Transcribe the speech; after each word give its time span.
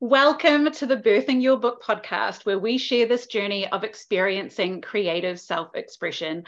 Welcome 0.00 0.70
to 0.70 0.86
the 0.86 0.96
Birthing 0.96 1.42
Your 1.42 1.56
Book 1.56 1.82
podcast, 1.82 2.46
where 2.46 2.60
we 2.60 2.78
share 2.78 3.06
this 3.06 3.26
journey 3.26 3.66
of 3.66 3.82
experiencing 3.82 4.80
creative 4.80 5.40
self 5.40 5.74
expression. 5.74 6.44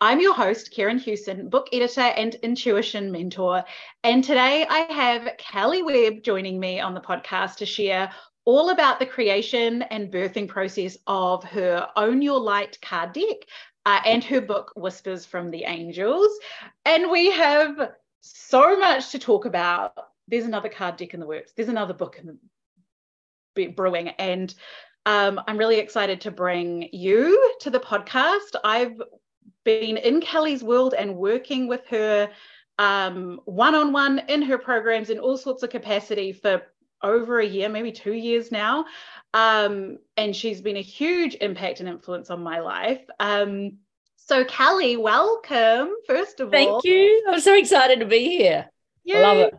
I'm 0.00 0.20
your 0.20 0.34
host, 0.34 0.72
Kerryn 0.72 1.00
Hewson, 1.00 1.48
book 1.48 1.66
editor 1.72 2.00
and 2.00 2.36
intuition 2.44 3.10
mentor. 3.10 3.64
And 4.04 4.22
today 4.22 4.68
I 4.70 4.86
have 4.92 5.36
Kelley 5.36 5.82
Webb 5.82 6.22
joining 6.22 6.60
me 6.60 6.78
on 6.78 6.94
the 6.94 7.00
podcast 7.00 7.56
to 7.56 7.66
share 7.66 8.12
all 8.44 8.70
about 8.70 9.00
the 9.00 9.06
creation 9.06 9.82
and 9.82 10.12
birthing 10.12 10.46
process 10.46 10.96
of 11.08 11.42
her 11.42 11.88
Own 11.96 12.22
Your 12.22 12.38
Light 12.38 12.78
card 12.82 13.14
deck 13.14 13.38
uh, 13.84 13.98
and 14.06 14.22
her 14.22 14.40
book, 14.40 14.70
Whispers 14.76 15.26
from 15.26 15.50
the 15.50 15.64
Angels. 15.64 16.38
And 16.84 17.10
we 17.10 17.32
have 17.32 17.94
so 18.20 18.78
much 18.78 19.10
to 19.10 19.18
talk 19.18 19.44
about. 19.44 19.92
There's 20.28 20.44
another 20.44 20.68
card 20.68 20.98
deck 20.98 21.14
in 21.14 21.20
the 21.20 21.26
works, 21.26 21.52
there's 21.56 21.68
another 21.68 21.94
book 21.94 22.20
in 22.20 22.26
the 22.26 22.38
brewing. 23.54 24.08
And 24.10 24.54
um, 25.06 25.40
I'm 25.46 25.58
really 25.58 25.78
excited 25.78 26.20
to 26.22 26.30
bring 26.30 26.88
you 26.92 27.52
to 27.60 27.70
the 27.70 27.80
podcast. 27.80 28.54
I've 28.64 29.00
been 29.64 29.96
in 29.96 30.20
Kelley's 30.20 30.62
world 30.62 30.94
and 30.94 31.16
working 31.16 31.68
with 31.68 31.86
her 31.88 32.30
one 32.78 33.74
on 33.74 33.92
one 33.92 34.20
in 34.28 34.42
her 34.42 34.58
programs 34.58 35.10
in 35.10 35.18
all 35.18 35.36
sorts 35.36 35.62
of 35.62 35.70
capacity 35.70 36.32
for 36.32 36.62
over 37.02 37.40
a 37.40 37.46
year, 37.46 37.68
maybe 37.68 37.92
two 37.92 38.12
years 38.12 38.50
now. 38.50 38.84
Um, 39.34 39.98
and 40.16 40.34
she's 40.34 40.60
been 40.60 40.76
a 40.76 40.82
huge 40.82 41.36
impact 41.40 41.80
and 41.80 41.88
influence 41.88 42.30
on 42.30 42.42
my 42.42 42.60
life. 42.60 43.02
Um, 43.18 43.78
so, 44.16 44.44
Kelley, 44.44 44.96
welcome, 44.96 45.90
first 46.06 46.40
of 46.40 46.50
Thank 46.50 46.70
all. 46.70 46.80
Thank 46.80 46.94
you. 46.94 47.24
I'm 47.28 47.40
so 47.40 47.56
excited 47.56 48.00
to 48.00 48.06
be 48.06 48.36
here. 48.36 48.70
Yay. 49.04 49.16
I 49.16 49.20
love 49.20 49.36
it. 49.38 49.54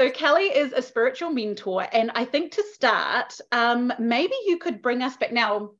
So 0.00 0.08
Kelley 0.08 0.44
is 0.44 0.72
a 0.72 0.80
spiritual 0.80 1.28
mentor, 1.28 1.86
and 1.92 2.10
I 2.14 2.24
think 2.24 2.52
to 2.52 2.64
start, 2.72 3.38
um, 3.52 3.92
maybe 3.98 4.32
you 4.46 4.56
could 4.56 4.80
bring 4.80 5.02
us 5.02 5.14
back. 5.18 5.30
Now, 5.30 5.72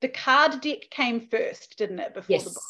the 0.00 0.06
card 0.06 0.60
deck 0.60 0.88
came 0.90 1.26
first, 1.26 1.76
didn't 1.76 1.98
it, 1.98 2.14
before 2.14 2.36
yes. 2.36 2.44
the 2.44 2.50
book? 2.50 2.62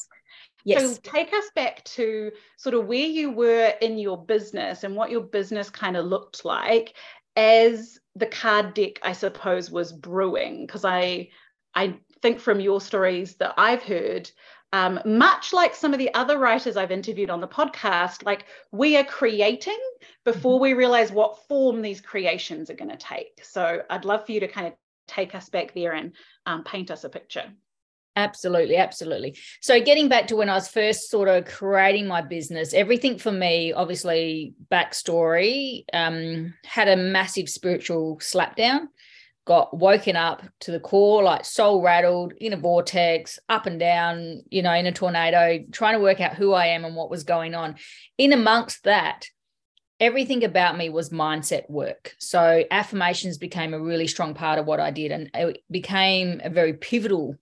Yes. 0.64 0.80
So 0.80 1.00
take 1.02 1.34
us 1.34 1.44
back 1.54 1.84
to 1.84 2.32
sort 2.56 2.74
of 2.74 2.86
where 2.86 3.06
you 3.06 3.30
were 3.30 3.74
in 3.82 3.98
your 3.98 4.16
business 4.16 4.82
and 4.82 4.96
what 4.96 5.10
your 5.10 5.20
business 5.20 5.68
kind 5.68 5.94
of 5.94 6.06
looked 6.06 6.46
like 6.46 6.94
as 7.36 7.98
the 8.16 8.24
card 8.24 8.72
deck, 8.72 8.98
I 9.02 9.12
suppose, 9.12 9.70
was 9.70 9.92
brewing. 9.92 10.64
Because 10.64 10.86
I, 10.86 11.28
I 11.74 11.98
think 12.22 12.40
from 12.40 12.60
your 12.60 12.80
stories 12.80 13.34
that 13.34 13.52
I've 13.58 13.82
heard, 13.82 14.30
um, 14.72 15.00
much 15.04 15.52
like 15.52 15.74
some 15.74 15.92
of 15.92 15.98
the 15.98 16.12
other 16.14 16.38
writers 16.38 16.76
I've 16.76 16.90
interviewed 16.90 17.30
on 17.30 17.40
the 17.40 17.48
podcast, 17.48 18.24
like 18.24 18.44
we 18.70 18.96
are 18.96 19.04
creating 19.04 19.78
before 20.24 20.56
mm-hmm. 20.56 20.62
we 20.62 20.72
realize 20.74 21.10
what 21.10 21.46
form 21.46 21.80
these 21.80 22.00
creations 22.00 22.68
are 22.68 22.74
going 22.74 22.90
to 22.90 22.96
take. 22.96 23.40
So 23.42 23.82
I'd 23.88 24.04
love 24.04 24.26
for 24.26 24.32
you 24.32 24.40
to 24.40 24.48
kind 24.48 24.66
of 24.66 24.74
take 25.06 25.34
us 25.34 25.48
back 25.48 25.72
there 25.74 25.92
and 25.92 26.12
um, 26.44 26.64
paint 26.64 26.90
us 26.90 27.04
a 27.04 27.08
picture. 27.08 27.50
Absolutely, 28.18 28.76
absolutely. 28.76 29.36
So, 29.60 29.80
getting 29.80 30.08
back 30.08 30.26
to 30.26 30.36
when 30.36 30.48
I 30.48 30.54
was 30.54 30.66
first 30.66 31.08
sort 31.08 31.28
of 31.28 31.44
creating 31.44 32.08
my 32.08 32.20
business, 32.20 32.74
everything 32.74 33.16
for 33.16 33.30
me, 33.30 33.72
obviously, 33.72 34.54
backstory, 34.72 35.84
um, 35.92 36.52
had 36.64 36.88
a 36.88 36.96
massive 36.96 37.48
spiritual 37.48 38.18
slapdown 38.18 38.88
got 39.48 39.74
woken 39.74 40.14
up 40.14 40.42
to 40.60 40.70
the 40.70 40.78
core, 40.78 41.22
like 41.22 41.42
soul 41.42 41.80
rattled 41.80 42.34
in 42.34 42.52
a 42.52 42.56
vortex, 42.58 43.38
up 43.48 43.64
and 43.64 43.80
down, 43.80 44.42
you 44.50 44.60
know, 44.60 44.74
in 44.74 44.84
a 44.84 44.92
tornado, 44.92 45.64
trying 45.72 45.94
to 45.94 46.02
work 46.02 46.20
out 46.20 46.34
who 46.34 46.52
I 46.52 46.66
am 46.66 46.84
and 46.84 46.94
what 46.94 47.08
was 47.08 47.24
going 47.24 47.54
on. 47.54 47.76
In 48.18 48.34
amongst 48.34 48.84
that, 48.84 49.24
everything 49.98 50.44
about 50.44 50.76
me 50.76 50.90
was 50.90 51.08
mindset 51.08 51.68
work. 51.70 52.14
So 52.18 52.64
affirmations 52.70 53.38
became 53.38 53.72
a 53.72 53.80
really 53.80 54.06
strong 54.06 54.34
part 54.34 54.58
of 54.58 54.66
what 54.66 54.80
I 54.80 54.90
did, 54.90 55.12
and 55.12 55.30
it 55.32 55.64
became 55.70 56.42
a 56.44 56.50
very 56.50 56.74
pivotal 56.74 57.34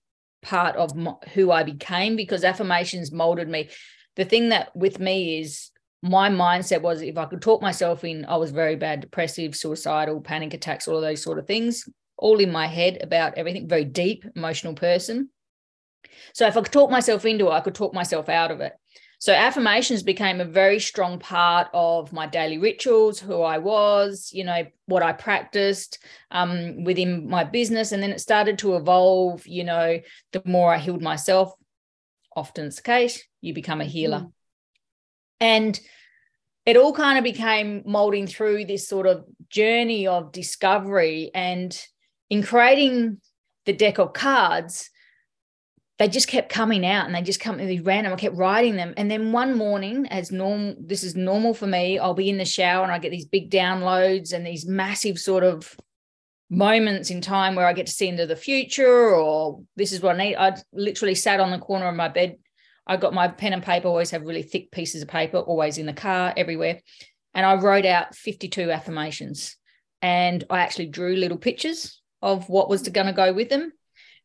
part 0.43 0.77
of 0.77 0.93
who 1.35 1.51
I 1.51 1.65
became 1.65 2.15
because 2.15 2.45
affirmations 2.45 3.11
molded 3.11 3.49
me. 3.49 3.69
The 4.15 4.25
thing 4.25 4.51
that 4.51 4.75
with 4.77 5.01
me 5.01 5.41
is 5.41 5.73
my 6.03 6.29
mindset 6.29 6.83
was 6.83 7.03
if 7.03 7.19
I 7.19 7.25
could 7.25 7.43
talk 7.43 7.63
myself 7.63 8.05
in, 8.05 8.25
I 8.27 8.37
was 8.37 8.51
very 8.51 8.77
bad, 8.77 9.01
depressive, 9.01 9.57
suicidal, 9.57 10.21
panic 10.21 10.55
attacks, 10.55 10.87
all 10.87 10.97
of 10.97 11.03
those 11.03 11.23
sort 11.23 11.39
of 11.39 11.47
things, 11.47 11.89
all 12.17 12.39
in 12.39 12.53
my 12.53 12.67
head 12.67 12.99
about 13.03 13.37
everything, 13.37 13.69
very 13.69 13.85
deep, 13.85 14.25
emotional 14.37 14.75
person. 14.75 15.31
So 16.35 16.47
if 16.47 16.57
I 16.57 16.61
could 16.61 16.73
talk 16.73 16.91
myself 16.91 17.25
into 17.25 17.49
it, 17.49 17.53
I 17.53 17.61
could 17.61 17.75
talk 17.75 17.95
myself 17.95 18.29
out 18.29 18.51
of 18.51 18.61
it. 18.61 18.73
So 19.19 19.33
affirmations 19.33 20.03
became 20.03 20.41
a 20.41 20.45
very 20.45 20.79
strong 20.79 21.19
part 21.19 21.69
of 21.73 22.13
my 22.13 22.27
daily 22.27 22.59
rituals, 22.59 23.19
who 23.19 23.41
I 23.41 23.59
was, 23.59 24.31
you 24.33 24.45
know, 24.45 24.67
what 24.85 25.03
I 25.03 25.13
practiced 25.13 25.99
um, 26.31 26.85
within 26.85 27.29
my 27.29 27.43
business. 27.43 27.93
And 27.93 28.03
then 28.03 28.11
it 28.11 28.21
started 28.21 28.59
to 28.59 28.77
evolve, 28.77 29.47
you 29.47 29.65
know, 29.65 30.01
the 30.33 30.43
more 30.45 30.73
I 30.73 30.79
healed 30.79 31.01
myself, 31.01 31.55
often 32.35 32.67
it's 32.67 32.77
the 32.77 32.83
case, 32.83 33.25
you 33.41 33.55
become 33.55 33.81
a 33.81 33.85
healer. 33.85 34.21
Mm. 34.21 34.33
And 35.41 35.79
it 36.65 36.77
all 36.77 36.93
kind 36.93 37.19
of 37.19 37.25
became 37.25 37.83
molding 37.87 38.27
through 38.27 38.65
this 38.65 38.89
sort 38.89 39.07
of 39.07 39.25
journey 39.49 40.07
of 40.07 40.33
discovery. 40.33 41.31
And 41.35 41.79
in 42.29 42.43
creating 42.43 43.21
the 43.67 43.73
deck 43.73 43.99
of 43.99 44.13
cards, 44.13 44.91
they 45.99 46.09
just 46.09 46.29
kept 46.29 46.51
coming 46.51 46.85
out 46.85 47.07
and 47.07 47.15
they 47.15 47.23
just 47.23 47.41
come 47.41 47.57
really 47.57 47.81
random. 47.81 48.13
I 48.13 48.17
kept 48.17 48.37
writing 48.37 48.77
them. 48.77 48.93
And 48.97 49.11
then 49.11 49.33
one 49.33 49.57
morning, 49.57 50.07
as 50.09 50.31
normal, 50.31 50.77
this 50.79 51.03
is 51.03 51.15
normal 51.15 51.55
for 51.55 51.67
me, 51.67 51.99
I'll 51.99 52.15
be 52.15 52.29
in 52.29 52.37
the 52.37 52.45
shower 52.45 52.83
and 52.83 52.93
I 52.93 52.99
get 52.99 53.11
these 53.11 53.25
big 53.25 53.51
downloads 53.51 54.33
and 54.33 54.47
these 54.47 54.67
massive 54.67 55.19
sort 55.19 55.43
of 55.43 55.75
moments 56.51 57.11
in 57.11 57.21
time 57.21 57.55
where 57.55 57.67
I 57.67 57.73
get 57.73 57.87
to 57.87 57.93
see 57.93 58.09
into 58.09 58.27
the 58.27 58.37
future 58.37 59.15
or 59.15 59.63
this 59.77 59.91
is 59.93 60.03
what 60.03 60.17
I 60.17 60.19
need. 60.19 60.37
I 60.37 60.57
literally 60.73 61.15
sat 61.15 61.41
on 61.41 61.51
the 61.51 61.59
corner 61.59 61.89
of 61.89 61.97
my 61.97 62.09
bed 62.09 62.37
I 62.87 62.97
got 62.97 63.15
my 63.15 63.29
pen 63.29 63.53
and 63.53 63.63
paper, 63.63 63.89
always 63.89 64.11
have 64.11 64.23
really 64.23 64.43
thick 64.43 64.71
pieces 64.71 65.03
of 65.03 65.09
paper, 65.09 65.39
always 65.39 65.79
in 65.79 65.87
the 65.87 65.93
car, 65.93 66.33
everywhere. 66.37 66.81
And 67.35 67.45
I 67.45 67.55
wrote 67.55 67.85
out 67.85 68.15
52 68.15 68.71
affirmations. 68.71 69.57
And 70.03 70.45
I 70.51 70.61
actually 70.61 70.87
drew 70.87 71.17
little 71.17 71.39
pictures 71.39 72.01
of 72.23 72.49
what 72.49 72.69
was 72.69 72.89
going 72.89 73.07
to 73.07 73.13
go 73.13 73.33
with 73.33 73.49
them. 73.49 73.73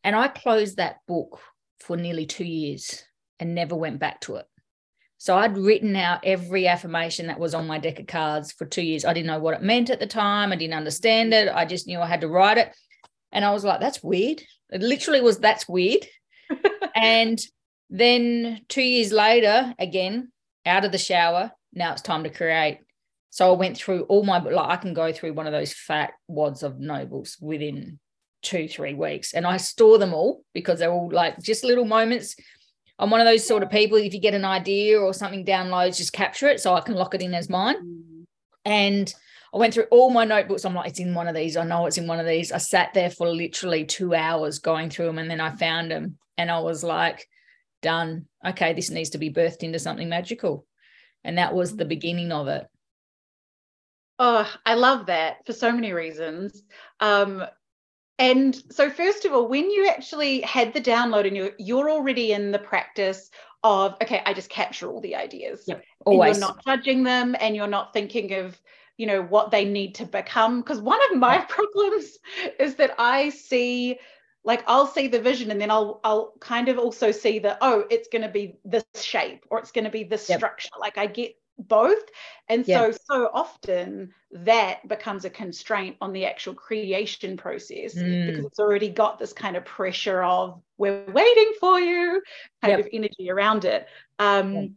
And 0.04 0.16
I 0.16 0.28
closed 0.28 0.78
that 0.78 0.98
book 1.08 1.40
for 1.80 1.98
nearly 1.98 2.26
two 2.26 2.46
years 2.46 3.04
and 3.40 3.56
never 3.56 3.76
went 3.76 4.00
back 4.00 4.22
to 4.22 4.36
it. 4.36 4.46
So 5.18 5.38
I'd 5.38 5.58
written 5.58 5.96
out 5.96 6.22
every 6.24 6.68
affirmation 6.68 7.28
that 7.28 7.40
was 7.40 7.54
on 7.54 7.68
my 7.68 7.78
deck 7.78 8.00
of 8.00 8.08
cards 8.08 8.52
for 8.52 8.66
two 8.66 8.82
years. 8.82 9.06
I 9.06 9.14
didn't 9.14 9.28
know 9.28 9.40
what 9.40 9.54
it 9.54 9.62
meant 9.62 9.92
at 9.92 10.00
the 10.00 10.08
time. 10.08 10.52
I 10.52 10.56
didn't 10.56 10.74
understand 10.74 11.34
it. 11.34 11.48
I 11.54 11.66
just 11.66 11.86
knew 11.86 12.00
I 12.00 12.08
had 12.08 12.22
to 12.22 12.28
write 12.28 12.58
it. 12.58 12.76
And 13.32 13.46
I 13.46 13.52
was 13.52 13.64
like, 13.64 13.80
that's 13.80 14.02
weird. 14.02 14.42
It 14.72 14.82
literally 14.82 15.22
was, 15.22 15.38
that's 15.38 15.68
weird. 15.68 16.08
and 16.96 17.40
then 17.92 18.62
two 18.70 18.82
years 18.82 19.12
later, 19.12 19.76
again, 19.78 20.32
out 20.66 20.86
of 20.86 20.92
the 20.92 20.98
shower, 20.98 21.52
now 21.74 21.92
it's 21.92 22.02
time 22.02 22.24
to 22.24 22.30
create. 22.30 22.80
So 23.30 23.54
I 23.54 23.58
went 23.58 23.78
through 23.78 24.04
all 24.04 24.24
my, 24.24 24.40
like, 24.40 24.70
I 24.70 24.78
can 24.78 24.94
go 24.94 25.12
through 25.12 25.34
one 25.34 25.46
of 25.46 25.54
those 25.54 25.74
fat 25.74 26.14
wads 26.28 26.64
of 26.64 26.80
nobles 26.80 27.38
within 27.40 28.00
two, 28.42 28.68
three 28.68 28.94
weeks. 28.94 29.34
And 29.34 29.46
I 29.46 29.58
store 29.58 29.98
them 29.98 30.14
all 30.14 30.44
because 30.54 30.80
they're 30.80 30.92
all 30.92 31.12
like 31.12 31.40
just 31.42 31.64
little 31.64 31.86
moments. 31.86 32.36
I'm 32.98 33.10
one 33.10 33.20
of 33.20 33.28
those 33.28 33.46
sort 33.46 33.64
of 33.64 33.70
people, 33.70 33.98
if 33.98 34.14
you 34.14 34.20
get 34.20 34.34
an 34.34 34.46
idea 34.46 35.00
or 35.00 35.14
something 35.14 35.46
downloads, 35.46 35.98
just 35.98 36.14
capture 36.14 36.48
it 36.48 36.62
so 36.62 36.74
I 36.74 36.82
can 36.82 36.96
lock 36.96 37.14
it 37.14 37.22
in 37.22 37.34
as 37.34 37.50
mine. 37.50 37.76
Mm. 37.76 38.24
And 38.64 39.14
I 39.54 39.58
went 39.58 39.74
through 39.74 39.88
all 39.92 40.12
my 40.12 40.24
notebooks. 40.24 40.66
I'm 40.66 40.76
like, 40.76 40.90
it's 40.90 41.00
in 41.00 41.14
one 41.14 41.28
of 41.28 41.36
these. 41.36 41.58
I 41.58 41.64
know 41.64 41.86
it's 41.88 41.98
in 41.98 42.08
one 42.08 42.20
of 42.20 42.26
these. 42.26 42.52
I 42.52 42.58
sat 42.58 42.94
there 42.94 43.10
for 43.10 43.28
literally 43.28 43.86
two 43.86 44.14
hours 44.14 44.60
going 44.60 44.90
through 44.90 45.08
them 45.08 45.18
and 45.18 45.30
then 45.30 45.42
I 45.42 45.56
found 45.56 45.92
them. 45.92 46.18
And 46.38 46.50
I 46.50 46.60
was 46.60 46.84
like, 46.84 47.28
done. 47.82 48.26
Okay, 48.46 48.74
this 48.74 48.90
needs 48.90 49.12
to 49.12 49.18
be 49.18 49.32
birthed 49.32 49.64
into 49.64 49.80
something 49.80 50.10
magical. 50.10 50.66
And 51.24 51.38
that 51.38 51.54
was 51.54 51.76
the 51.76 51.86
beginning 51.86 52.32
of 52.32 52.48
it. 52.48 52.68
Oh, 54.18 54.48
I 54.66 54.76
love 54.76 55.08
that 55.08 55.46
for 55.46 55.54
so 55.54 55.72
many 55.72 55.94
reasons. 55.94 56.64
Um, 57.00 57.44
and 58.20 58.56
so, 58.72 58.90
first 58.90 59.26
of 59.26 59.34
all, 59.34 59.48
when 59.48 59.72
you 59.72 59.88
actually 59.88 60.42
had 60.42 60.74
the 60.74 60.82
download 60.82 61.26
and 61.26 61.36
you're 61.36 61.54
you're 61.58 61.90
already 61.90 62.34
in 62.34 62.52
the 62.52 62.60
practice 62.60 63.32
of 63.64 63.96
okay, 64.02 64.22
I 64.26 64.34
just 64.34 64.50
capture 64.50 64.92
all 64.92 65.02
the 65.02 65.16
ideas. 65.16 65.64
Yep, 65.66 65.84
always. 66.06 66.38
you're 66.38 66.48
not 66.48 66.64
judging 66.64 67.04
them, 67.04 67.36
and 67.40 67.56
you're 67.56 67.66
not 67.66 67.94
thinking 67.94 68.34
of 68.34 68.62
you 68.98 69.08
know 69.08 69.24
what 69.24 69.50
they 69.50 69.66
need 69.66 69.96
to 69.96 70.06
become. 70.06 70.62
Because 70.62 70.82
one 70.82 71.00
of 71.12 71.18
my 71.18 71.40
problems 71.50 72.20
is 72.60 72.76
that 72.76 72.94
I 73.00 73.30
see 73.30 73.98
like 74.44 74.64
I'll 74.68 74.88
see 74.88 75.08
the 75.08 75.20
vision 75.20 75.52
and 75.52 75.62
then 75.62 75.72
I'll 75.72 76.00
I'll 76.04 76.34
kind 76.40 76.70
of 76.70 76.78
also 76.78 77.12
see 77.12 77.40
that 77.40 77.60
oh 77.62 77.86
it's 77.90 78.08
going 78.08 78.24
to 78.24 78.30
be 78.30 78.58
this 78.66 78.84
shape 78.96 79.46
or 79.50 79.60
it's 79.60 79.72
going 79.72 79.86
to 79.86 79.92
be 79.92 80.04
this 80.04 80.30
yep. 80.30 80.40
structure 80.40 80.70
like 80.80 80.98
I 80.98 81.08
get 81.08 81.36
both 81.60 82.04
and 82.50 82.68
yep. 82.68 82.94
so 82.94 83.00
so 83.06 83.30
often 83.34 84.12
that 84.32 84.88
becomes 84.88 85.26
a 85.26 85.30
constraint 85.30 85.96
on 86.02 86.12
the 86.12 86.26
actual 86.26 86.56
creation 86.56 87.38
process 87.38 87.94
mm. 87.94 88.28
because 88.28 88.46
it's 88.46 88.60
already 88.60 88.90
got 88.90 89.20
this 89.20 89.34
kind 89.34 89.56
of 89.56 89.64
pressure 89.64 90.24
of 90.24 90.60
we're 90.78 91.06
waiting 91.12 91.54
for 91.60 91.80
you 91.80 92.22
kind 92.64 92.78
yep. 92.78 92.80
of 92.80 92.88
energy 92.92 93.30
around 93.30 93.66
it 93.66 93.88
um 94.18 94.76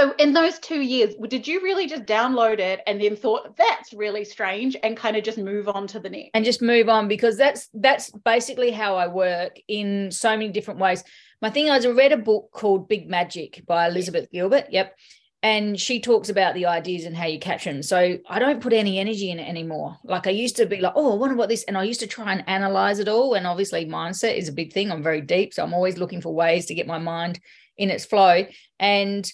So 0.00 0.14
in 0.18 0.32
those 0.32 0.58
two 0.58 0.80
years, 0.80 1.14
did 1.28 1.46
you 1.46 1.60
really 1.60 1.86
just 1.86 2.06
download 2.06 2.58
it 2.58 2.80
and 2.86 2.98
then 2.98 3.16
thought 3.16 3.54
that's 3.58 3.92
really 3.92 4.24
strange 4.24 4.74
and 4.82 4.96
kind 4.96 5.14
of 5.14 5.22
just 5.22 5.36
move 5.36 5.68
on 5.68 5.86
to 5.88 6.00
the 6.00 6.08
next? 6.08 6.30
And 6.32 6.42
just 6.42 6.62
move 6.62 6.88
on 6.88 7.06
because 7.06 7.36
that's 7.36 7.68
that's 7.74 8.10
basically 8.10 8.70
how 8.70 8.96
I 8.96 9.08
work 9.08 9.58
in 9.68 10.10
so 10.10 10.30
many 10.30 10.48
different 10.48 10.80
ways. 10.80 11.04
My 11.42 11.50
thing 11.50 11.66
is 11.66 11.84
I 11.84 11.90
read 11.90 12.12
a 12.12 12.16
book 12.16 12.50
called 12.50 12.88
Big 12.88 13.10
Magic 13.10 13.62
by 13.66 13.88
Elizabeth 13.88 14.30
Gilbert. 14.30 14.68
Yep. 14.70 14.96
And 15.42 15.78
she 15.78 16.00
talks 16.00 16.30
about 16.30 16.54
the 16.54 16.64
ideas 16.64 17.04
and 17.04 17.14
how 17.14 17.26
you 17.26 17.38
capture 17.38 17.70
them. 17.70 17.82
So 17.82 18.16
I 18.26 18.38
don't 18.38 18.62
put 18.62 18.72
any 18.72 18.98
energy 18.98 19.30
in 19.30 19.38
it 19.38 19.48
anymore. 19.50 19.98
Like 20.02 20.26
I 20.26 20.30
used 20.30 20.56
to 20.56 20.64
be 20.64 20.80
like, 20.80 20.94
oh, 20.96 21.12
I 21.12 21.16
wonder 21.16 21.36
what 21.36 21.50
this, 21.50 21.64
and 21.64 21.76
I 21.76 21.82
used 21.82 22.00
to 22.00 22.06
try 22.06 22.32
and 22.32 22.48
analyze 22.48 23.00
it 23.00 23.08
all. 23.08 23.34
And 23.34 23.46
obviously, 23.46 23.84
mindset 23.84 24.38
is 24.38 24.48
a 24.48 24.52
big 24.52 24.72
thing. 24.72 24.90
I'm 24.90 25.02
very 25.02 25.20
deep, 25.20 25.52
so 25.52 25.62
I'm 25.62 25.74
always 25.74 25.98
looking 25.98 26.22
for 26.22 26.32
ways 26.34 26.64
to 26.66 26.74
get 26.74 26.86
my 26.86 26.98
mind 26.98 27.38
in 27.76 27.90
its 27.90 28.06
flow. 28.06 28.46
And 28.78 29.30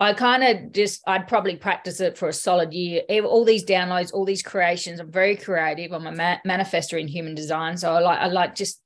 I 0.00 0.12
kind 0.12 0.42
of 0.42 0.72
just, 0.72 1.02
I'd 1.06 1.28
probably 1.28 1.56
practice 1.56 2.00
it 2.00 2.18
for 2.18 2.28
a 2.28 2.32
solid 2.32 2.74
year. 2.74 3.02
All 3.24 3.44
these 3.44 3.64
downloads, 3.64 4.12
all 4.12 4.24
these 4.24 4.42
creations. 4.42 4.98
I'm 4.98 5.10
very 5.10 5.36
creative. 5.36 5.92
I'm 5.92 6.06
a 6.06 6.12
ma- 6.12 6.38
manifester 6.46 7.00
in 7.00 7.06
human 7.06 7.34
design. 7.34 7.76
So 7.76 7.92
I 7.92 8.00
like, 8.00 8.18
I 8.18 8.26
like 8.26 8.54
just 8.56 8.82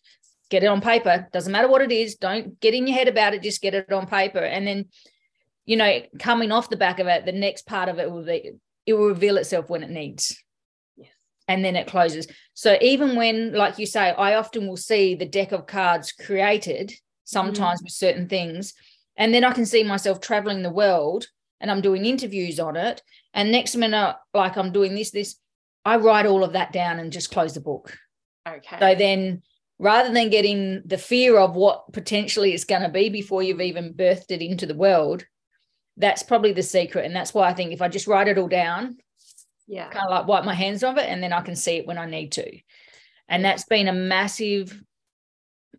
get 0.50 0.62
it 0.62 0.66
on 0.66 0.82
paper. 0.82 1.26
Doesn't 1.32 1.50
matter 1.50 1.68
what 1.68 1.80
it 1.80 1.92
is. 1.92 2.16
Don't 2.16 2.60
get 2.60 2.74
in 2.74 2.86
your 2.86 2.96
head 2.96 3.08
about 3.08 3.32
it. 3.32 3.42
Just 3.42 3.62
get 3.62 3.74
it 3.74 3.90
on 3.90 4.06
paper. 4.06 4.38
And 4.38 4.66
then, 4.66 4.86
you 5.64 5.76
know, 5.76 6.00
coming 6.18 6.52
off 6.52 6.70
the 6.70 6.76
back 6.76 6.98
of 6.98 7.06
it, 7.06 7.24
the 7.24 7.32
next 7.32 7.66
part 7.66 7.88
of 7.88 7.98
it 7.98 8.10
will 8.10 8.24
be, 8.24 8.52
it 8.84 8.92
will 8.92 9.08
reveal 9.08 9.38
itself 9.38 9.70
when 9.70 9.82
it 9.82 9.90
needs. 9.90 10.36
Yes. 10.96 11.08
And 11.48 11.64
then 11.64 11.74
it 11.74 11.86
closes. 11.86 12.26
So 12.52 12.76
even 12.82 13.16
when, 13.16 13.54
like 13.54 13.78
you 13.78 13.86
say, 13.86 14.10
I 14.10 14.34
often 14.34 14.66
will 14.66 14.76
see 14.76 15.14
the 15.14 15.26
deck 15.26 15.52
of 15.52 15.66
cards 15.66 16.12
created 16.12 16.92
sometimes 17.24 17.80
mm. 17.80 17.84
with 17.84 17.92
certain 17.92 18.28
things 18.28 18.74
and 19.18 19.34
then 19.34 19.44
I 19.44 19.52
can 19.52 19.66
see 19.66 19.82
myself 19.82 20.20
traveling 20.20 20.62
the 20.62 20.70
world 20.70 21.26
and 21.60 21.70
I'm 21.70 21.82
doing 21.82 22.06
interviews 22.06 22.58
on 22.60 22.76
it. 22.76 23.02
And 23.34 23.52
next 23.52 23.76
minute, 23.76 24.16
like 24.32 24.56
I'm 24.56 24.72
doing 24.72 24.94
this, 24.94 25.10
this, 25.10 25.36
I 25.84 25.96
write 25.96 26.24
all 26.24 26.44
of 26.44 26.52
that 26.52 26.72
down 26.72 27.00
and 27.00 27.12
just 27.12 27.32
close 27.32 27.54
the 27.54 27.60
book. 27.60 27.94
Okay. 28.48 28.78
So 28.78 28.94
then 28.94 29.42
rather 29.78 30.12
than 30.12 30.30
getting 30.30 30.82
the 30.86 30.98
fear 30.98 31.36
of 31.36 31.56
what 31.56 31.92
potentially 31.92 32.54
it's 32.54 32.64
going 32.64 32.82
to 32.82 32.88
be 32.88 33.08
before 33.08 33.42
you've 33.42 33.60
even 33.60 33.92
birthed 33.92 34.30
it 34.30 34.40
into 34.40 34.66
the 34.66 34.74
world, 34.74 35.26
that's 35.96 36.22
probably 36.22 36.52
the 36.52 36.62
secret. 36.62 37.04
And 37.04 37.14
that's 37.14 37.34
why 37.34 37.48
I 37.48 37.54
think 37.54 37.72
if 37.72 37.82
I 37.82 37.88
just 37.88 38.06
write 38.06 38.28
it 38.28 38.38
all 38.38 38.48
down, 38.48 38.98
yeah, 39.66 39.90
kind 39.90 40.06
of 40.06 40.10
like 40.10 40.26
wipe 40.26 40.44
my 40.44 40.54
hands 40.54 40.82
of 40.82 40.96
it, 40.96 41.06
and 41.08 41.22
then 41.22 41.32
I 41.32 41.42
can 41.42 41.54
see 41.54 41.76
it 41.76 41.86
when 41.86 41.98
I 41.98 42.06
need 42.06 42.32
to. 42.32 42.58
And 43.28 43.44
that's 43.44 43.64
been 43.64 43.88
a 43.88 43.92
massive 43.92 44.82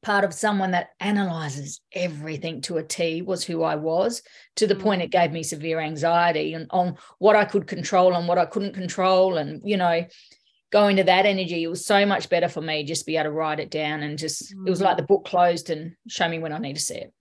part 0.01 0.23
of 0.23 0.33
someone 0.33 0.71
that 0.71 0.89
analyzes 0.99 1.81
everything 1.93 2.61
to 2.61 2.77
a 2.77 2.83
T 2.83 3.21
was 3.21 3.43
who 3.43 3.63
I 3.63 3.75
was 3.75 4.21
to 4.55 4.67
the 4.67 4.75
point 4.75 5.01
mm. 5.01 5.05
it 5.05 5.11
gave 5.11 5.31
me 5.31 5.43
severe 5.43 5.79
anxiety 5.79 6.53
and 6.53 6.67
on 6.69 6.97
what 7.17 7.35
I 7.35 7.45
could 7.45 7.67
control 7.67 8.13
and 8.13 8.27
what 8.27 8.37
I 8.37 8.45
couldn't 8.45 8.73
control. 8.73 9.37
And, 9.37 9.61
you 9.63 9.77
know, 9.77 10.05
going 10.71 10.97
to 10.97 11.03
that 11.03 11.25
energy, 11.25 11.63
it 11.63 11.69
was 11.69 11.85
so 11.85 12.05
much 12.05 12.29
better 12.29 12.47
for 12.47 12.61
me 12.61 12.83
just 12.83 13.05
be 13.05 13.17
able 13.17 13.25
to 13.25 13.31
write 13.31 13.59
it 13.59 13.71
down 13.71 14.01
and 14.01 14.17
just, 14.17 14.51
it 14.51 14.69
was 14.69 14.81
like 14.81 14.97
the 14.97 15.03
mm. 15.03 15.07
book 15.07 15.25
closed 15.25 15.69
and 15.69 15.95
show 16.07 16.27
me 16.27 16.39
when 16.39 16.53
I 16.53 16.59
need 16.59 16.75
to 16.75 16.81
see 16.81 16.95
it. 16.95 17.13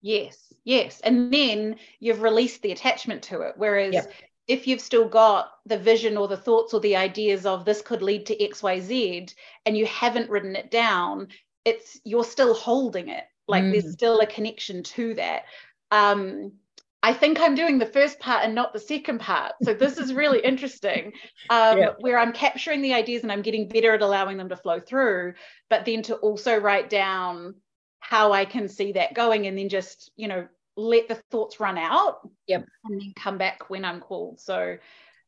Yes, 0.00 0.52
yes. 0.64 1.00
And 1.00 1.32
then 1.32 1.76
you've 2.00 2.22
released 2.22 2.62
the 2.62 2.72
attachment 2.72 3.22
to 3.24 3.40
it. 3.42 3.54
Whereas 3.56 3.94
yep. 3.94 4.12
if 4.46 4.66
you've 4.66 4.80
still 4.80 5.08
got 5.08 5.50
the 5.66 5.78
vision 5.78 6.16
or 6.16 6.28
the 6.28 6.36
thoughts 6.36 6.74
or 6.74 6.80
the 6.80 6.96
ideas 6.96 7.46
of 7.46 7.64
this 7.64 7.82
could 7.82 8.02
lead 8.02 8.26
to 8.26 8.36
XYZ 8.36 9.32
and 9.66 9.76
you 9.76 9.86
haven't 9.86 10.30
written 10.30 10.54
it 10.56 10.70
down, 10.70 11.28
it's 11.68 12.00
you're 12.04 12.24
still 12.24 12.54
holding 12.54 13.08
it 13.08 13.24
like 13.46 13.64
mm. 13.64 13.72
there's 13.72 13.92
still 13.92 14.20
a 14.20 14.26
connection 14.26 14.82
to 14.82 15.14
that 15.14 15.42
um 15.90 16.52
I 17.00 17.12
think 17.12 17.40
I'm 17.40 17.54
doing 17.54 17.78
the 17.78 17.86
first 17.86 18.18
part 18.18 18.44
and 18.44 18.56
not 18.56 18.72
the 18.72 18.80
second 18.80 19.20
part. 19.20 19.52
So 19.62 19.72
this 19.72 19.98
is 19.98 20.12
really 20.12 20.40
interesting, 20.44 21.12
um, 21.48 21.78
yeah. 21.78 21.90
where 22.00 22.18
I'm 22.18 22.32
capturing 22.32 22.82
the 22.82 22.94
ideas 22.94 23.22
and 23.22 23.30
I'm 23.30 23.42
getting 23.42 23.68
better 23.68 23.94
at 23.94 24.02
allowing 24.02 24.36
them 24.36 24.48
to 24.48 24.56
flow 24.56 24.80
through, 24.80 25.34
but 25.70 25.84
then 25.84 26.02
to 26.02 26.16
also 26.16 26.58
write 26.58 26.90
down 26.90 27.54
how 28.00 28.32
I 28.32 28.44
can 28.44 28.68
see 28.68 28.92
that 28.92 29.14
going 29.14 29.46
and 29.46 29.56
then 29.56 29.68
just, 29.68 30.10
you 30.16 30.26
know, 30.26 30.48
let 30.76 31.06
the 31.06 31.14
thoughts 31.30 31.60
run 31.60 31.78
out 31.78 32.28
yep. 32.48 32.66
and 32.84 33.00
then 33.00 33.12
come 33.14 33.38
back 33.38 33.70
when 33.70 33.84
I'm 33.84 34.00
called. 34.00 34.40
So 34.40 34.76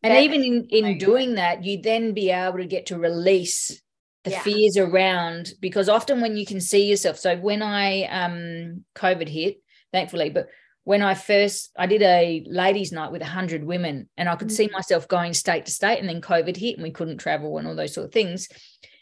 and 0.03 0.25
even 0.25 0.43
in, 0.43 0.67
in 0.71 0.99
doing 0.99 1.35
that, 1.35 1.65
you 1.65 1.83
then 1.83 2.15
be 2.15 2.31
able 2.31 2.59
to 2.59 2.65
get 2.65 2.87
to 2.87 2.99
release 2.99 3.81
the 4.25 4.31
yeah. 4.31 4.43
fears 4.43 4.77
around 4.77 5.53
because 5.61 5.89
often 5.89 6.21
when 6.21 6.37
you 6.37 6.45
can 6.45 6.61
see 6.61 6.85
yourself 6.85 7.19
so 7.19 7.37
when 7.37 7.63
i 7.63 8.05
um 8.05 8.85
covid 8.95 9.29
hit 9.29 9.63
thankfully 9.93 10.31
but 10.31 10.49
when 10.85 11.03
i 11.03 11.15
first 11.15 11.71
i 11.79 11.87
did 11.87 12.03
a 12.03 12.45
ladies 12.47 12.93
night 12.93 13.13
with 13.13 13.23
100 13.23 13.65
women 13.65 14.09
and 14.17 14.29
i 14.29 14.37
could 14.37 14.49
mm-hmm. 14.49 14.57
see 14.57 14.69
myself 14.73 15.09
going 15.09 15.33
state 15.33 15.67
to 15.67 15.73
state 15.73 15.99
and 15.99 16.09
then 16.09 16.21
covid 16.21 16.57
hit 16.57 16.77
and 16.77 16.83
we 16.83 16.91
couldn't 16.91 17.19
travel 17.19 17.57
and 17.59 17.67
all 17.67 17.75
those 17.77 17.95
sort 17.95 18.07
of 18.07 18.13
things 18.13 18.49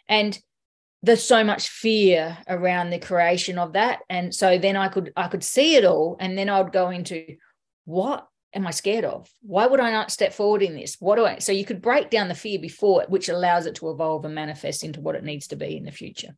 and 0.09 0.39
there's 1.03 1.23
so 1.23 1.45
much 1.45 1.69
fear 1.69 2.37
around 2.49 2.91
the 2.91 2.99
creation 2.99 3.59
of 3.59 3.73
that 3.73 4.01
and 4.09 4.33
so 4.35 4.57
then 4.59 4.77
i 4.77 4.89
could 4.89 5.13
i 5.17 5.27
could 5.27 5.45
see 5.45 5.75
it 5.75 5.85
all 5.85 6.17
and 6.21 6.39
then 6.39 6.49
i 6.49 6.61
would 6.61 6.73
go 6.73 6.91
into 6.91 7.37
what 7.85 8.28
am 8.55 8.67
I 8.67 8.71
scared 8.71 9.05
of? 9.05 9.29
Why 9.43 9.67
would 9.67 9.81
I 9.81 9.91
not 9.91 10.11
step 10.11 10.33
forward 10.33 10.63
in 10.63 10.75
this? 10.75 10.97
What 11.01 11.17
do 11.17 11.25
I? 11.25 11.39
So 11.39 11.53
you 11.53 11.65
could 11.65 11.83
break 11.83 12.11
down 12.11 12.29
the 12.29 12.35
fear 12.35 12.59
before 12.59 13.03
it, 13.03 13.11
which 13.11 13.29
allows 13.29 13.67
it 13.67 13.75
to 13.77 13.91
evolve 13.91 14.25
and 14.25 14.35
manifest 14.35 14.85
into 14.85 15.01
what 15.01 15.15
it 15.15 15.25
needs 15.25 15.49
to 15.49 15.57
be 15.57 15.77
in 15.77 15.85
the 15.85 15.93
future. 15.93 16.37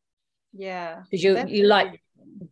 Yeah. 0.53 1.03
Because 1.11 1.23
you 1.23 1.47
you 1.47 1.67
like 1.67 2.03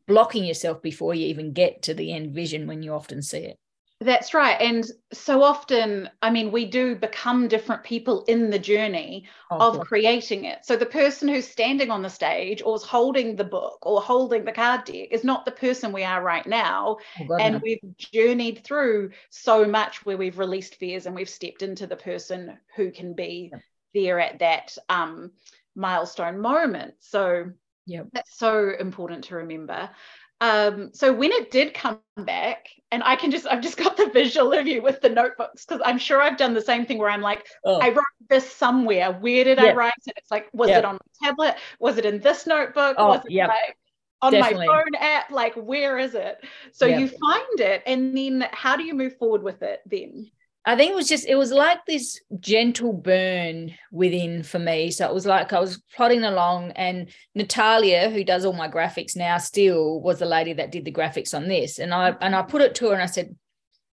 blocking 0.07 0.45
yourself 0.45 0.83
before 0.83 1.15
you 1.15 1.27
even 1.27 1.53
get 1.53 1.83
to 1.83 1.95
the 1.95 2.13
end 2.13 2.35
vision 2.35 2.67
when 2.67 2.83
you 2.83 2.93
often 2.93 3.23
see 3.23 3.39
it. 3.39 3.59
That's 4.01 4.33
right. 4.33 4.57
And 4.61 4.85
so 5.13 5.43
often, 5.43 6.09
I 6.23 6.31
mean, 6.31 6.53
we 6.53 6.67
do 6.67 6.95
become 6.95 7.49
different 7.49 7.83
people 7.83 8.25
in 8.29 8.49
the 8.49 8.59
journey 8.59 9.27
of 9.51 9.81
creating 9.81 10.45
it. 10.45 10.65
So 10.65 10.77
the 10.77 10.87
person 10.87 11.27
who's 11.27 11.49
standing 11.49 11.91
on 11.91 12.03
the 12.03 12.09
stage 12.09 12.63
or 12.63 12.77
is 12.77 12.85
holding 12.85 13.35
the 13.35 13.43
book 13.43 13.79
or 13.83 14.01
holding 14.01 14.45
the 14.45 14.53
card 14.53 14.85
deck 14.85 15.09
is 15.11 15.25
not 15.25 15.45
the 15.45 15.51
person 15.51 15.91
we 15.93 16.05
are 16.05 16.23
right 16.23 16.47
now. 16.47 16.99
Oh, 17.21 17.37
and 17.39 17.61
we've 17.61 17.81
journeyed 17.97 18.63
through 18.63 19.11
so 19.31 19.65
much 19.65 20.07
where 20.07 20.17
we've 20.17 20.39
released 20.39 20.77
fears 20.77 21.07
and 21.07 21.15
we've 21.15 21.29
stepped 21.29 21.63
into 21.63 21.89
the 21.89 21.97
person 21.97 22.57
who 22.77 22.93
can 22.93 23.15
be 23.15 23.51
yeah. 23.53 23.59
there 23.95 24.21
at 24.21 24.39
that 24.39 24.79
um, 24.89 25.33
milestone 25.75 26.39
moment. 26.39 26.95
So 27.01 27.51
yeah, 27.89 28.03
that's 28.13 28.39
so 28.39 28.75
important 28.79 29.25
to 29.25 29.37
remember. 29.37 29.91
Um, 30.41 30.91
so 30.93 31.13
when 31.13 31.33
it 31.33 31.51
did 31.51 31.75
come 31.75 32.01
back, 32.17 32.69
and 32.91 33.03
I 33.03 33.17
can 33.17 33.31
just, 33.31 33.47
I've 33.47 33.61
just 33.61 33.77
got 33.77 33.97
the 33.97 34.09
visual 34.11 34.53
of 34.53 34.67
you 34.67 34.81
with 34.81 35.01
the 35.01 35.09
notebooks 35.09 35.67
because 35.67 35.83
I'm 35.85 35.99
sure 35.99 36.23
I've 36.23 36.39
done 36.39 36.55
the 36.55 36.63
same 36.63 36.87
thing 36.87 36.99
where 36.99 37.11
I'm 37.11 37.21
like, 37.21 37.47
oh. 37.65 37.81
I 37.81 37.91
wrote 37.91 38.05
this 38.31 38.51
somewhere. 38.51 39.13
Where 39.13 39.45
did 39.45 39.59
yeah. 39.59 39.65
I 39.65 39.75
write 39.75 39.93
it? 40.07 40.15
It's 40.17 40.31
like, 40.31 40.49
was 40.53 40.71
yeah. 40.71 40.79
it 40.79 40.85
on 40.85 40.95
my 40.95 41.27
tablet? 41.29 41.57
Was 41.81 41.99
it 41.99 42.07
in 42.07 42.21
this 42.21 42.47
notebook? 42.47 42.97
Oh, 42.99 43.09
was 43.09 43.23
it 43.29 43.37
like 43.37 43.77
on 44.23 44.33
Definitely. 44.33 44.67
my 44.67 44.75
phone 44.75 44.95
app? 44.99 45.31
Like, 45.31 45.55
where 45.55 45.99
is 45.99 46.15
it? 46.15 46.43
So 46.73 46.87
you 46.87 47.09
find 47.09 47.61
it, 47.61 47.83
and 47.87 48.17
then 48.17 48.49
how 48.53 48.77
do 48.77 48.85
you 48.85 48.95
move 48.95 49.19
forward 49.19 49.43
with 49.43 49.63
it 49.63 49.81
then? 49.87 50.31
I 50.69 50.77
think 50.77 50.93
it 50.93 50.97
was 50.97 51.09
just, 51.09 51.27
it 51.27 51.35
was 51.35 51.51
like 51.51 51.87
this 51.87 52.21
gentle 52.41 52.93
burn 52.93 53.75
within 53.91 54.43
for 54.43 54.59
me. 54.59 54.91
So 54.91 55.09
it 55.09 55.15
was 55.15 55.25
like 55.25 55.55
I 55.55 55.61
was 55.61 55.83
plodding 55.97 56.25
along, 56.25 56.73
and 56.73 57.09
Natalia, 57.35 58.11
who 58.11 58.23
does 58.23 58.45
all 58.45 58.53
my 58.53 58.69
graphics 58.69 59.17
now, 59.17 59.39
still 59.39 59.99
was 60.03 60.19
the 60.19 60.27
lady 60.27 60.53
that 60.53 60.71
did 60.71 60.85
the 60.85 60.93
graphics 60.93 61.35
on 61.35 61.49
this. 61.49 61.79
And 61.79 61.95
I 61.95 62.11
and 62.21 62.37
I 62.37 62.43
put 62.43 62.61
it 62.61 62.75
to 62.75 62.89
her 62.89 62.93
and 62.93 63.03
I 63.03 63.07
said, 63.07 63.35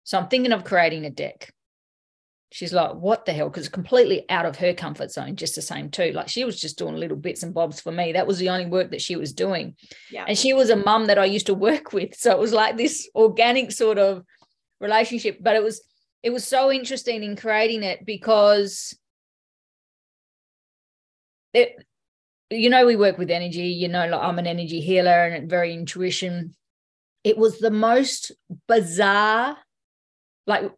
So 0.06 0.18
I'm 0.18 0.30
thinking 0.30 0.54
of 0.54 0.64
creating 0.64 1.04
a 1.04 1.10
deck. 1.10 1.54
She's 2.54 2.72
like, 2.72 2.94
What 2.94 3.26
the 3.26 3.34
hell? 3.34 3.50
Because 3.50 3.68
completely 3.68 4.24
out 4.30 4.46
of 4.46 4.56
her 4.56 4.74
comfort 4.74 5.12
zone, 5.12 5.36
just 5.36 5.56
the 5.56 5.62
same 5.62 5.90
too. 5.90 6.14
Like 6.14 6.30
she 6.30 6.46
was 6.46 6.58
just 6.58 6.78
doing 6.78 6.96
little 6.96 7.18
bits 7.18 7.44
and 7.44 7.54
bobs 7.54 7.82
for 7.82 7.92
me. 7.92 8.14
That 8.14 8.28
was 8.28 8.40
the 8.40 8.48
only 8.48 8.68
work 8.68 8.92
that 8.92 9.02
she 9.02 9.18
was 9.18 9.34
doing. 9.34 9.76
Yeah. 10.10 10.24
And 10.26 10.38
she 10.38 10.54
was 10.54 10.70
a 10.70 10.78
mum 10.78 11.08
that 11.08 11.20
I 11.20 11.26
used 11.26 11.48
to 11.48 11.54
work 11.54 11.92
with. 11.92 12.16
So 12.16 12.32
it 12.32 12.40
was 12.40 12.54
like 12.54 12.78
this 12.78 13.10
organic 13.14 13.74
sort 13.74 13.98
of 13.98 14.24
relationship, 14.80 15.40
but 15.42 15.58
it 15.58 15.64
was 15.64 15.82
it 16.24 16.32
was 16.32 16.46
so 16.48 16.72
interesting 16.72 17.24
in 17.24 17.36
creating 17.36 17.84
it 17.84 18.06
because 18.06 18.98
it 21.54 21.86
you 22.50 22.70
know 22.70 22.86
we 22.86 22.96
work 22.96 23.18
with 23.18 23.32
energy 23.32 23.68
you 23.68 23.88
know 23.88 24.08
like 24.08 24.22
i'm 24.22 24.40
an 24.40 24.48
energy 24.48 24.82
healer 24.82 25.26
and 25.26 25.50
very 25.50 25.74
intuition. 25.74 26.56
It 27.24 27.38
was 27.38 27.60
the 27.60 27.70
most 27.70 28.32
bizarre 28.68 29.58
like 30.48 30.72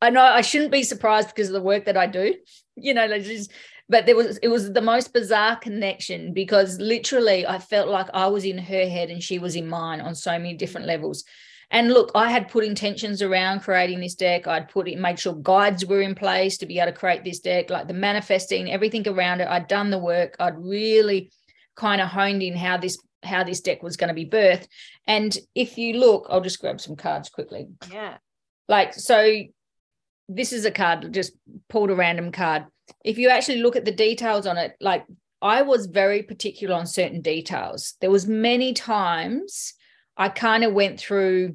i 0.00 0.08
know 0.10 0.22
i 0.22 0.40
shouldn't 0.40 0.72
be 0.72 0.82
surprised 0.82 1.28
because 1.28 1.48
of 1.48 1.54
the 1.54 1.60
work 1.60 1.84
that 1.84 1.96
i 1.96 2.06
do 2.06 2.34
you 2.76 2.94
know 2.94 3.06
like 3.06 3.24
just 3.24 3.52
but 3.88 4.06
there 4.06 4.16
was 4.16 4.38
it 4.38 4.48
was 4.48 4.72
the 4.72 4.80
most 4.80 5.12
bizarre 5.12 5.56
connection 5.56 6.32
because 6.32 6.78
literally 6.78 7.46
i 7.46 7.58
felt 7.58 7.88
like 7.88 8.08
i 8.14 8.26
was 8.26 8.44
in 8.44 8.58
her 8.58 8.88
head 8.88 9.10
and 9.10 9.22
she 9.22 9.38
was 9.38 9.56
in 9.56 9.68
mine 9.68 10.00
on 10.00 10.14
so 10.14 10.32
many 10.32 10.54
different 10.54 10.86
levels 10.86 11.24
and 11.70 11.88
look, 11.92 12.10
I 12.14 12.30
had 12.30 12.48
put 12.48 12.64
intentions 12.64 13.20
around 13.20 13.60
creating 13.60 14.00
this 14.00 14.14
deck. 14.14 14.46
I'd 14.46 14.68
put 14.68 14.88
it, 14.88 14.98
made 14.98 15.18
sure 15.18 15.34
guides 15.34 15.84
were 15.84 16.00
in 16.00 16.14
place 16.14 16.56
to 16.58 16.66
be 16.66 16.78
able 16.78 16.92
to 16.92 16.98
create 16.98 17.24
this 17.24 17.40
deck, 17.40 17.68
like 17.68 17.88
the 17.88 17.94
manifesting, 17.94 18.70
everything 18.70 19.06
around 19.06 19.40
it. 19.40 19.48
I'd 19.48 19.68
done 19.68 19.90
the 19.90 19.98
work. 19.98 20.36
I'd 20.40 20.58
really 20.58 21.30
kind 21.76 22.00
of 22.00 22.08
honed 22.08 22.42
in 22.42 22.56
how 22.56 22.78
this 22.78 22.98
how 23.22 23.44
this 23.44 23.60
deck 23.60 23.82
was 23.82 23.96
going 23.96 24.08
to 24.08 24.14
be 24.14 24.24
birthed. 24.26 24.68
And 25.06 25.36
if 25.54 25.76
you 25.76 25.94
look, 25.98 26.26
I'll 26.30 26.40
just 26.40 26.60
grab 26.60 26.80
some 26.80 26.96
cards 26.96 27.28
quickly. 27.28 27.66
Yeah. 27.92 28.16
like 28.68 28.94
so 28.94 29.42
this 30.28 30.52
is 30.52 30.64
a 30.64 30.70
card 30.70 31.12
just 31.12 31.32
pulled 31.68 31.90
a 31.90 31.94
random 31.94 32.30
card 32.30 32.66
if 33.04 33.18
you 33.18 33.28
actually 33.30 33.62
look 33.62 33.76
at 33.76 33.84
the 33.84 33.92
details 33.92 34.46
on 34.46 34.58
it 34.58 34.72
like 34.80 35.04
i 35.40 35.62
was 35.62 35.86
very 35.86 36.22
particular 36.22 36.74
on 36.74 36.86
certain 36.86 37.20
details 37.22 37.94
there 38.00 38.10
was 38.10 38.26
many 38.26 38.72
times 38.74 39.74
i 40.18 40.28
kind 40.28 40.64
of 40.64 40.74
went 40.74 40.98
through 41.00 41.54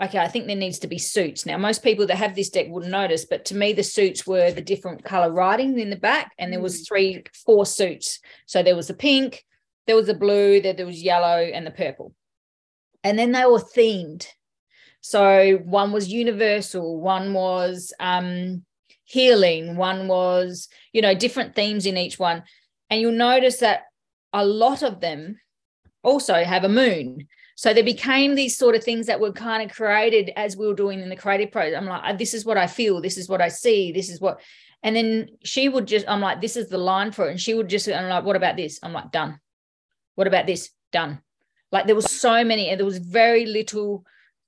okay 0.00 0.18
i 0.18 0.28
think 0.28 0.46
there 0.46 0.54
needs 0.54 0.78
to 0.78 0.86
be 0.86 0.98
suits. 0.98 1.46
Now 1.46 1.56
most 1.56 1.82
people 1.82 2.06
that 2.06 2.16
have 2.16 2.36
this 2.36 2.50
deck 2.50 2.66
wouldn't 2.68 2.92
notice 2.92 3.24
but 3.24 3.46
to 3.46 3.56
me 3.56 3.72
the 3.72 3.82
suits 3.82 4.26
were 4.26 4.52
the 4.52 4.60
different 4.60 5.04
color 5.04 5.32
writing 5.32 5.78
in 5.78 5.90
the 5.90 5.96
back 5.96 6.32
and 6.38 6.52
there 6.52 6.60
was 6.60 6.82
mm. 6.82 6.88
three 6.88 7.24
four 7.44 7.66
suits. 7.66 8.20
So 8.46 8.62
there 8.62 8.76
was 8.76 8.88
the 8.88 8.94
pink 8.94 9.42
there 9.86 9.96
was 9.96 10.06
the 10.06 10.14
blue 10.14 10.60
there, 10.60 10.74
there 10.74 10.86
was 10.86 11.02
yellow 11.02 11.38
and 11.38 11.66
the 11.66 11.70
purple. 11.70 12.12
And 13.04 13.18
then 13.18 13.32
they 13.32 13.44
were 13.44 13.60
themed. 13.60 14.26
So 15.00 15.58
one 15.64 15.92
was 15.92 16.12
universal 16.12 17.00
one 17.00 17.32
was 17.32 17.92
um 18.00 18.64
healing 19.04 19.76
one 19.76 20.08
was 20.08 20.68
you 20.92 21.00
know 21.00 21.14
different 21.14 21.54
themes 21.54 21.86
in 21.86 21.96
each 21.96 22.18
one. 22.18 22.42
And 22.90 23.00
you'll 23.00 23.12
notice 23.12 23.58
that 23.58 23.84
a 24.32 24.44
lot 24.44 24.82
of 24.82 25.00
them 25.00 25.38
also 26.02 26.44
have 26.44 26.64
a 26.64 26.68
moon 26.68 27.26
so 27.56 27.74
there 27.74 27.82
became 27.82 28.34
these 28.34 28.56
sort 28.56 28.76
of 28.76 28.84
things 28.84 29.06
that 29.06 29.18
were 29.18 29.32
kind 29.32 29.68
of 29.68 29.74
created 29.74 30.30
as 30.36 30.56
we 30.56 30.66
were 30.66 30.74
doing 30.74 31.00
in 31.00 31.08
the 31.08 31.16
creative 31.16 31.50
process. 31.50 31.74
I'm 31.76 31.86
like, 31.86 32.18
this 32.18 32.34
is 32.34 32.44
what 32.44 32.58
I 32.58 32.66
feel, 32.66 33.00
this 33.00 33.16
is 33.16 33.28
what 33.28 33.40
I 33.40 33.48
see, 33.48 33.92
this 33.92 34.10
is 34.10 34.20
what, 34.20 34.40
and 34.82 34.94
then 34.94 35.30
she 35.42 35.68
would 35.68 35.86
just, 35.86 36.06
I'm 36.06 36.20
like, 36.20 36.40
this 36.40 36.56
is 36.56 36.68
the 36.68 36.78
line 36.78 37.10
for 37.10 37.26
it. 37.26 37.30
And 37.32 37.40
she 37.40 37.54
would 37.54 37.68
just, 37.68 37.88
I'm 37.88 38.08
like, 38.08 38.24
what 38.24 38.36
about 38.36 38.56
this? 38.56 38.78
I'm 38.82 38.92
like, 38.92 39.10
done. 39.10 39.40
What 40.14 40.26
about 40.26 40.46
this? 40.46 40.70
Done. 40.92 41.20
Like 41.72 41.86
there 41.86 41.96
was 41.96 42.10
so 42.10 42.44
many, 42.44 42.68
and 42.68 42.78
there 42.78 42.86
was 42.86 42.98
very 42.98 43.46
little 43.46 44.04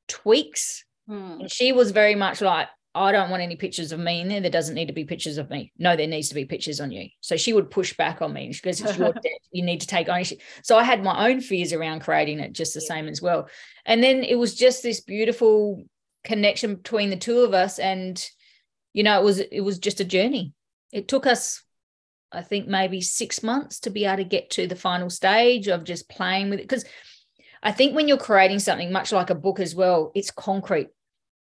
tweaks. 0.06 0.84
Hmm. 1.08 1.40
And 1.40 1.50
she 1.50 1.72
was 1.72 1.90
very 1.90 2.14
much 2.14 2.40
like, 2.40 2.68
I 2.98 3.12
don't 3.12 3.30
want 3.30 3.42
any 3.42 3.56
pictures 3.56 3.92
of 3.92 4.00
me 4.00 4.20
in 4.20 4.28
there. 4.28 4.40
There 4.40 4.50
doesn't 4.50 4.74
need 4.74 4.86
to 4.88 4.92
be 4.92 5.04
pictures 5.04 5.38
of 5.38 5.48
me. 5.50 5.72
No, 5.78 5.94
there 5.94 6.06
needs 6.06 6.28
to 6.30 6.34
be 6.34 6.44
pictures 6.44 6.80
on 6.80 6.90
you. 6.90 7.08
So 7.20 7.36
she 7.36 7.52
would 7.52 7.70
push 7.70 7.96
back 7.96 8.20
on 8.20 8.32
me 8.32 8.48
because 8.48 8.80
it's 8.80 8.98
your 8.98 9.12
debt. 9.22 9.40
You 9.52 9.64
need 9.64 9.80
to 9.82 9.86
take 9.86 10.08
ownership. 10.08 10.40
So 10.62 10.76
I 10.76 10.82
had 10.82 11.02
my 11.02 11.28
own 11.28 11.40
fears 11.40 11.72
around 11.72 12.00
creating 12.00 12.40
it 12.40 12.52
just 12.52 12.74
the 12.74 12.80
yeah. 12.80 12.88
same 12.88 13.08
as 13.08 13.22
well. 13.22 13.48
And 13.86 14.02
then 14.02 14.24
it 14.24 14.36
was 14.36 14.54
just 14.54 14.82
this 14.82 15.00
beautiful 15.00 15.84
connection 16.24 16.74
between 16.74 17.10
the 17.10 17.16
two 17.16 17.40
of 17.40 17.54
us. 17.54 17.78
And, 17.78 18.22
you 18.92 19.04
know, 19.04 19.18
it 19.20 19.24
was 19.24 19.38
it 19.38 19.60
was 19.60 19.78
just 19.78 20.00
a 20.00 20.04
journey. 20.04 20.52
It 20.92 21.06
took 21.06 21.26
us, 21.26 21.62
I 22.32 22.42
think, 22.42 22.66
maybe 22.66 23.00
six 23.00 23.42
months 23.42 23.80
to 23.80 23.90
be 23.90 24.06
able 24.06 24.16
to 24.16 24.24
get 24.24 24.50
to 24.50 24.66
the 24.66 24.76
final 24.76 25.08
stage 25.08 25.68
of 25.68 25.84
just 25.84 26.08
playing 26.08 26.50
with 26.50 26.58
it. 26.58 26.68
Because 26.68 26.84
I 27.62 27.70
think 27.70 27.94
when 27.94 28.08
you're 28.08 28.18
creating 28.18 28.58
something, 28.58 28.90
much 28.90 29.12
like 29.12 29.30
a 29.30 29.34
book 29.34 29.60
as 29.60 29.74
well, 29.74 30.10
it's 30.14 30.30
concrete. 30.30 30.88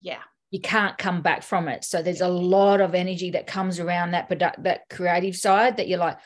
Yeah 0.01 0.21
you 0.51 0.59
can't 0.59 0.97
come 0.97 1.21
back 1.21 1.43
from 1.43 1.69
it. 1.69 1.85
So 1.85 2.01
there's 2.01 2.21
a 2.21 2.27
lot 2.27 2.81
of 2.81 2.93
energy 2.93 3.31
that 3.31 3.47
comes 3.47 3.79
around 3.79 4.11
that 4.11 4.27
product, 4.27 4.63
that 4.63 4.89
creative 4.89 5.35
side 5.35 5.77
that 5.77 5.87
you're 5.87 5.97
like, 5.97 6.17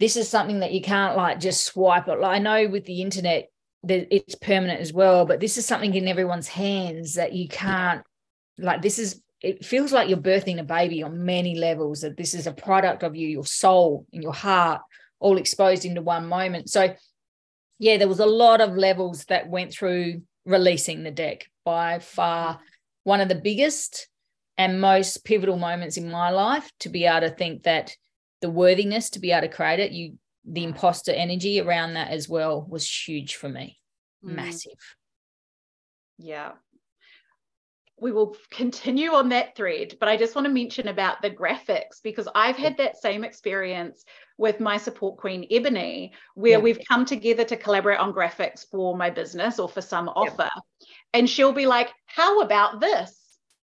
this 0.00 0.16
is 0.16 0.28
something 0.28 0.60
that 0.60 0.72
you 0.72 0.80
can't 0.80 1.16
like 1.16 1.38
just 1.38 1.64
swipe 1.64 2.08
it. 2.08 2.18
Like 2.18 2.36
I 2.36 2.38
know 2.38 2.68
with 2.68 2.86
the 2.86 3.02
internet, 3.02 3.50
it's 3.86 4.34
permanent 4.36 4.80
as 4.80 4.92
well, 4.92 5.26
but 5.26 5.38
this 5.38 5.58
is 5.58 5.66
something 5.66 5.94
in 5.94 6.08
everyone's 6.08 6.48
hands 6.48 7.14
that 7.14 7.34
you 7.34 7.46
can't 7.46 8.02
like. 8.56 8.80
This 8.80 8.98
is 8.98 9.22
it 9.40 9.64
feels 9.64 9.92
like 9.92 10.08
you're 10.08 10.18
birthing 10.18 10.58
a 10.58 10.64
baby 10.64 11.02
on 11.02 11.24
many 11.24 11.56
levels. 11.56 12.00
That 12.00 12.16
this 12.16 12.34
is 12.34 12.46
a 12.46 12.52
product 12.52 13.02
of 13.02 13.16
you, 13.16 13.28
your 13.28 13.44
soul 13.44 14.06
and 14.12 14.22
your 14.22 14.32
heart, 14.32 14.80
all 15.20 15.36
exposed 15.36 15.84
into 15.84 16.00
one 16.00 16.26
moment. 16.26 16.70
So 16.70 16.94
yeah, 17.78 17.98
there 17.98 18.08
was 18.08 18.20
a 18.20 18.26
lot 18.26 18.60
of 18.60 18.76
levels 18.76 19.26
that 19.26 19.48
went 19.48 19.72
through 19.72 20.22
releasing 20.44 21.02
the 21.02 21.10
deck 21.10 21.46
by 21.64 21.98
far 21.98 22.54
mm. 22.54 22.58
One 23.08 23.22
of 23.22 23.28
the 23.30 23.34
biggest 23.34 24.06
and 24.58 24.82
most 24.82 25.24
pivotal 25.24 25.56
moments 25.56 25.96
in 25.96 26.10
my 26.10 26.28
life 26.28 26.70
to 26.78 26.90
be 26.90 27.06
able 27.06 27.26
to 27.26 27.34
think 27.34 27.62
that 27.62 27.96
the 28.42 28.50
worthiness 28.50 29.08
to 29.10 29.18
be 29.18 29.32
able 29.32 29.48
to 29.48 29.54
create 29.54 29.80
it, 29.80 29.92
you 29.92 30.18
the 30.44 30.62
imposter 30.62 31.12
energy 31.12 31.60
around 31.60 31.94
that 31.94 32.10
as 32.10 32.28
well 32.28 32.66
was 32.68 32.86
huge 32.86 33.36
for 33.36 33.48
me. 33.48 33.78
Mm. 34.22 34.34
Massive. 34.34 34.96
Yeah. 36.18 36.52
We 38.00 38.12
will 38.12 38.36
continue 38.50 39.12
on 39.12 39.30
that 39.30 39.56
thread, 39.56 39.96
but 39.98 40.08
I 40.08 40.16
just 40.16 40.34
want 40.34 40.46
to 40.46 40.52
mention 40.52 40.88
about 40.88 41.20
the 41.20 41.30
graphics 41.30 42.00
because 42.02 42.28
I've 42.34 42.56
had 42.56 42.76
that 42.76 42.96
same 42.96 43.24
experience 43.24 44.04
with 44.36 44.60
my 44.60 44.76
support 44.76 45.18
queen 45.18 45.46
Ebony, 45.50 46.12
where 46.34 46.52
yeah. 46.52 46.58
we've 46.58 46.80
come 46.88 47.04
together 47.04 47.44
to 47.44 47.56
collaborate 47.56 47.98
on 47.98 48.12
graphics 48.12 48.64
for 48.70 48.96
my 48.96 49.10
business 49.10 49.58
or 49.58 49.68
for 49.68 49.80
some 49.80 50.08
offer 50.10 50.48
and 51.12 51.28
she'll 51.28 51.52
be 51.52 51.66
like, 51.66 51.90
How 52.06 52.40
about 52.40 52.80
this? 52.80 53.14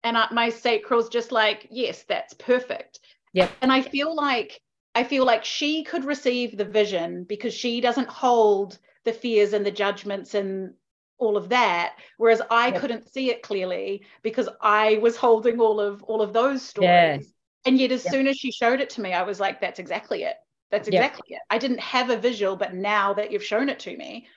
And 0.03 0.17
I, 0.17 0.27
my 0.31 0.49
sacral's 0.49 1.09
just 1.09 1.31
like, 1.31 1.67
Yes, 1.69 2.03
that's 2.03 2.33
perfect. 2.33 2.99
Yep. 3.33 3.51
And 3.61 3.71
I 3.71 3.81
feel 3.81 4.15
like, 4.15 4.61
I 4.95 5.03
feel 5.03 5.25
like 5.25 5.43
she 5.43 5.83
could 5.83 6.05
receive 6.05 6.57
the 6.57 6.65
vision 6.65 7.23
because 7.23 7.53
she 7.53 7.81
doesn't 7.81 8.09
hold 8.09 8.77
the 9.05 9.13
fears 9.13 9.53
and 9.53 9.65
the 9.65 9.71
judgments 9.71 10.33
and 10.33 10.73
all 11.17 11.37
of 11.37 11.49
that 11.49 11.95
whereas 12.17 12.41
i 12.49 12.67
yep. 12.67 12.81
couldn't 12.81 13.11
see 13.11 13.29
it 13.29 13.43
clearly 13.43 14.03
because 14.23 14.49
i 14.61 14.97
was 15.01 15.15
holding 15.15 15.59
all 15.59 15.79
of 15.79 16.03
all 16.03 16.21
of 16.21 16.33
those 16.33 16.61
stories 16.61 16.89
yeah. 16.89 17.19
and 17.65 17.79
yet 17.79 17.91
as 17.91 18.03
yep. 18.03 18.13
soon 18.13 18.27
as 18.27 18.35
she 18.35 18.51
showed 18.51 18.81
it 18.81 18.89
to 18.89 19.01
me 19.01 19.13
i 19.13 19.23
was 19.23 19.39
like 19.39 19.61
that's 19.61 19.79
exactly 19.79 20.23
it 20.23 20.35
that's 20.71 20.87
exactly 20.87 21.27
yep. 21.29 21.39
it 21.39 21.53
i 21.53 21.57
didn't 21.57 21.79
have 21.79 22.09
a 22.09 22.17
visual 22.17 22.55
but 22.55 22.73
now 22.73 23.13
that 23.13 23.31
you've 23.31 23.43
shown 23.43 23.69
it 23.69 23.79
to 23.79 23.95
me 23.95 24.27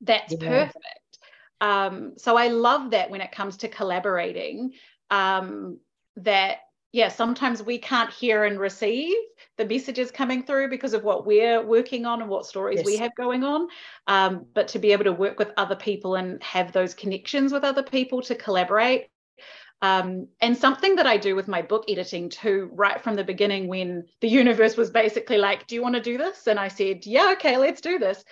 that's 0.00 0.32
yeah. 0.32 0.48
perfect 0.48 1.07
um, 1.60 2.14
so 2.16 2.36
I 2.36 2.48
love 2.48 2.92
that 2.92 3.10
when 3.10 3.20
it 3.20 3.32
comes 3.32 3.58
to 3.58 3.68
collaborating, 3.68 4.72
um, 5.10 5.78
that 6.16 6.58
yeah, 6.92 7.08
sometimes 7.08 7.62
we 7.62 7.78
can't 7.78 8.10
hear 8.10 8.44
and 8.44 8.58
receive 8.58 9.14
the 9.58 9.66
messages 9.66 10.10
coming 10.10 10.42
through 10.42 10.70
because 10.70 10.94
of 10.94 11.04
what 11.04 11.26
we're 11.26 11.62
working 11.62 12.06
on 12.06 12.22
and 12.22 12.30
what 12.30 12.46
stories 12.46 12.78
yes. 12.78 12.86
we 12.86 12.96
have 12.96 13.14
going 13.14 13.44
on. 13.44 13.68
Um, 14.06 14.46
but 14.54 14.68
to 14.68 14.78
be 14.78 14.92
able 14.92 15.04
to 15.04 15.12
work 15.12 15.38
with 15.38 15.52
other 15.58 15.76
people 15.76 16.14
and 16.14 16.42
have 16.42 16.72
those 16.72 16.94
connections 16.94 17.52
with 17.52 17.62
other 17.62 17.82
people 17.82 18.22
to 18.22 18.34
collaborate. 18.34 19.08
Um, 19.80 20.28
and 20.40 20.56
something 20.56 20.96
that 20.96 21.06
I 21.06 21.18
do 21.18 21.36
with 21.36 21.46
my 21.46 21.62
book 21.62 21.84
editing 21.88 22.30
too, 22.30 22.70
right 22.72 23.00
from 23.00 23.14
the 23.14 23.22
beginning, 23.22 23.68
when 23.68 24.06
the 24.20 24.28
universe 24.28 24.76
was 24.76 24.90
basically 24.90 25.38
like, 25.38 25.66
Do 25.66 25.74
you 25.74 25.82
want 25.82 25.94
to 25.94 26.00
do 26.00 26.18
this? 26.18 26.46
And 26.46 26.58
I 26.58 26.68
said, 26.68 27.06
Yeah, 27.06 27.32
okay, 27.34 27.58
let's 27.58 27.80
do 27.80 27.98
this 27.98 28.24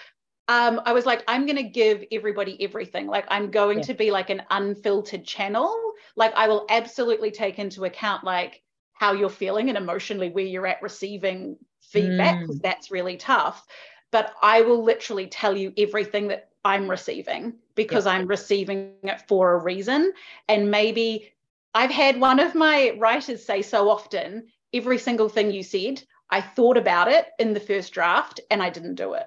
um, 0.49 0.81
I 0.85 0.93
was 0.93 1.07
like, 1.07 1.25
I'm 1.27 1.45
going 1.45 1.57
to 1.57 1.65
give 1.65 2.05
everybody 2.13 2.63
everything. 2.63 3.07
Like, 3.07 3.27
I'm 3.29 3.51
going 3.51 3.79
yeah. 3.79 3.85
to 3.85 3.95
be 3.95 4.11
like 4.11 4.31
an 4.31 4.43
unfiltered 4.51 5.25
channel. 5.25 5.77
Like, 6.15 6.33
I 6.35 6.49
will 6.49 6.67
absolutely 6.69 7.31
take 7.31 7.59
into 7.59 7.85
account 7.85 8.23
like 8.23 8.63
how 8.93 9.13
you're 9.13 9.29
feeling 9.29 9.69
and 9.69 9.77
emotionally 9.77 10.31
where 10.31 10.45
you're 10.45 10.67
at 10.67 10.83
receiving 10.83 11.57
feedback 11.81 12.41
because 12.41 12.59
mm. 12.59 12.63
that's 12.63 12.91
really 12.91 13.17
tough. 13.17 13.67
But 14.13 14.35
I 14.41 14.63
will 14.63 14.85
literally 14.85 15.27
tell 15.27 15.57
you 15.57 15.73
everything 15.77 16.29
that 16.29 16.49
I'm 16.65 16.89
receiving 16.89 17.55
because 17.75 18.07
yeah. 18.07 18.13
I'm 18.13 18.27
receiving 18.27 18.95
it 19.03 19.23
for 19.29 19.53
a 19.53 19.63
reason. 19.63 20.13
And 20.49 20.71
maybe 20.71 21.33
I've 21.75 21.91
had 21.91 22.21
one 22.21 22.41
of 22.41 22.55
my 22.55 22.95
writers 22.99 23.45
say 23.45 23.63
so 23.63 23.91
often 23.91 24.47
every 24.73 24.99
single 24.99 25.29
thing 25.29 25.51
you 25.51 25.63
said, 25.63 26.03
I 26.31 26.41
thought 26.41 26.77
about 26.77 27.09
it 27.09 27.27
in 27.39 27.53
the 27.53 27.61
first 27.61 27.93
draft 27.93 28.41
and 28.51 28.63
I 28.63 28.71
didn't 28.71 28.95
do 28.95 29.15
it. 29.15 29.27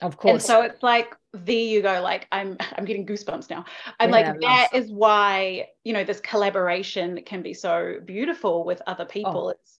Of 0.00 0.16
course. 0.16 0.32
And 0.32 0.42
so 0.42 0.62
it's 0.62 0.82
like 0.82 1.14
there 1.32 1.54
you 1.54 1.82
go. 1.82 2.00
Like 2.02 2.26
I'm 2.32 2.56
I'm 2.76 2.84
getting 2.84 3.06
goosebumps 3.06 3.50
now. 3.50 3.64
I'm 3.98 4.10
yeah, 4.10 4.16
like 4.16 4.40
that 4.40 4.68
is 4.74 4.90
why 4.90 5.68
you 5.84 5.92
know 5.92 6.04
this 6.04 6.20
collaboration 6.20 7.20
can 7.24 7.42
be 7.42 7.54
so 7.54 7.96
beautiful 8.04 8.64
with 8.64 8.82
other 8.86 9.04
people. 9.04 9.46
Oh. 9.46 9.50
It's 9.50 9.78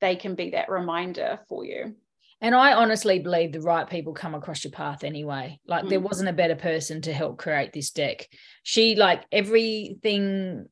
they 0.00 0.16
can 0.16 0.34
be 0.34 0.50
that 0.50 0.68
reminder 0.68 1.40
for 1.48 1.64
you. 1.64 1.94
And 2.40 2.54
I 2.54 2.72
honestly 2.74 3.18
believe 3.18 3.50
the 3.50 3.60
right 3.60 3.88
people 3.88 4.12
come 4.12 4.36
across 4.36 4.62
your 4.62 4.70
path 4.70 5.02
anyway. 5.02 5.58
Like 5.66 5.84
mm. 5.84 5.88
there 5.88 6.00
wasn't 6.00 6.28
a 6.28 6.32
better 6.32 6.54
person 6.54 7.02
to 7.02 7.12
help 7.12 7.36
create 7.36 7.72
this 7.72 7.90
deck. 7.90 8.28
She 8.62 8.94
like 8.94 9.24
everything 9.32 10.66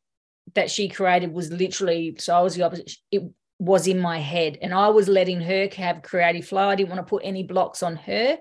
that 0.55 0.71
she 0.71 0.89
created 0.89 1.33
was 1.33 1.51
literally 1.51 2.15
so 2.19 2.37
I 2.37 2.41
was 2.41 2.55
the 2.55 2.63
opposite. 2.63 2.93
It 3.11 3.25
was 3.59 3.89
in 3.89 3.99
my 3.99 4.19
head 4.19 4.59
and 4.63 4.73
I 4.73 4.89
was 4.89 5.09
letting 5.09 5.41
her 5.41 5.69
have 5.77 6.03
creative 6.03 6.47
flow. 6.47 6.69
I 6.69 6.77
didn't 6.77 6.91
want 6.91 7.01
to 7.01 7.11
put 7.11 7.23
any 7.25 7.43
blocks 7.43 7.83
on 7.83 7.97
her 7.97 8.39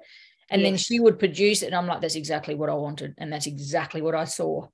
and 0.50 0.62
yes. 0.62 0.70
then 0.70 0.78
she 0.78 1.00
would 1.00 1.20
produce 1.20 1.62
it 1.62 1.68
and 1.68 1.76
i'm 1.76 1.88
like 1.88 2.02
that's 2.02 2.16
exactly 2.16 2.56
what 2.56 2.70
i 2.70 2.74
wanted 2.74 3.14
and 3.18 3.32
that's 3.32 3.48
exactly 3.48 4.02
what 4.02 4.16
i 4.16 4.24
saw 4.24 4.66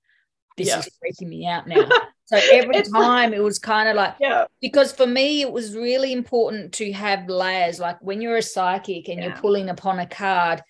this 0.58 0.68
yeah. 0.68 0.80
is 0.80 0.90
freaking 1.04 1.30
me 1.30 1.48
out 1.48 1.68
now 1.68 1.88
so 2.26 2.40
every 2.52 2.82
time 2.94 3.34
it 3.34 3.42
was 3.42 3.60
kind 3.60 3.90
of 3.90 3.96
like 3.96 4.16
yeah 4.20 4.46
because 4.62 4.92
for 4.92 5.08
me 5.08 5.42
it 5.42 5.52
was 5.52 5.76
really 5.76 6.12
important 6.14 6.74
to 6.74 6.92
have 6.92 7.30
layers 7.30 7.80
like 7.80 7.98
when 8.02 8.22
you're 8.22 8.38
a 8.38 8.42
psychic 8.42 9.08
and 9.08 9.20
yeah. 9.20 9.28
you're 9.28 9.38
pulling 9.38 9.70
upon 9.70 10.00
a 10.00 10.06
card 10.06 10.62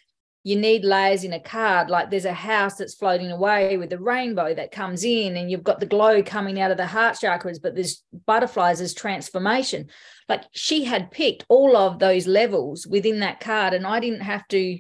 you 0.43 0.55
need 0.55 0.84
layers 0.84 1.24
in 1.24 1.34
a 1.34 1.39
card 1.39 1.89
like 1.89 2.10
there's 2.10 2.25
a 2.25 2.34
house 2.34 2.75
that's 2.75 2.96
floating 2.96 3.31
away 3.31 3.77
with 3.77 3.93
a 3.93 3.98
rainbow 3.98 4.53
that 4.53 4.72
comes 4.72 5.03
in 5.03 5.38
and 5.38 5.51
you've 5.51 5.63
got 5.63 5.79
the 5.79 5.86
glow 5.86 6.24
coming 6.24 6.60
out 6.60 6.72
of 6.72 6.77
the 6.77 6.86
heart 6.86 7.15
chakras 7.15 7.62
but 7.62 7.75
there's 7.75 8.03
butterflies 8.25 8.81
as 8.81 8.93
transformation 8.93 9.88
like 10.27 10.43
she 10.53 10.84
had 10.84 11.12
picked 11.12 11.46
all 11.48 11.77
of 11.77 12.00
those 12.00 12.25
levels 12.25 12.88
within 12.88 13.20
that 13.20 13.39
card 13.39 13.74
and 13.74 13.86
i 13.86 14.00
didn't 14.00 14.22
have 14.22 14.48
to 14.48 14.79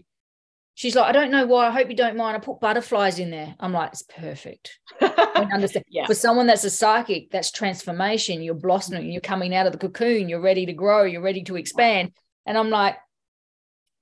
She's 0.75 0.95
like, 0.95 1.05
I 1.05 1.11
don't 1.11 1.31
know 1.31 1.45
why. 1.45 1.67
I 1.67 1.71
hope 1.71 1.89
you 1.89 1.95
don't 1.95 2.17
mind. 2.17 2.35
I 2.35 2.39
put 2.39 2.59
butterflies 2.59 3.19
in 3.19 3.29
there. 3.29 3.55
I'm 3.59 3.73
like, 3.73 3.91
it's 3.91 4.03
perfect. 4.03 4.79
I 5.01 5.47
understand. 5.53 5.85
yeah. 5.89 6.05
For 6.05 6.15
someone 6.15 6.47
that's 6.47 6.63
a 6.63 6.69
psychic, 6.69 7.29
that's 7.29 7.51
transformation. 7.51 8.41
You're 8.41 8.55
blossoming. 8.55 9.11
You're 9.11 9.21
coming 9.21 9.53
out 9.53 9.65
of 9.67 9.73
the 9.73 9.77
cocoon. 9.77 10.29
You're 10.29 10.41
ready 10.41 10.65
to 10.65 10.73
grow. 10.73 11.03
You're 11.03 11.21
ready 11.21 11.43
to 11.43 11.57
expand. 11.57 12.13
And 12.45 12.57
I'm 12.57 12.69
like, 12.69 12.97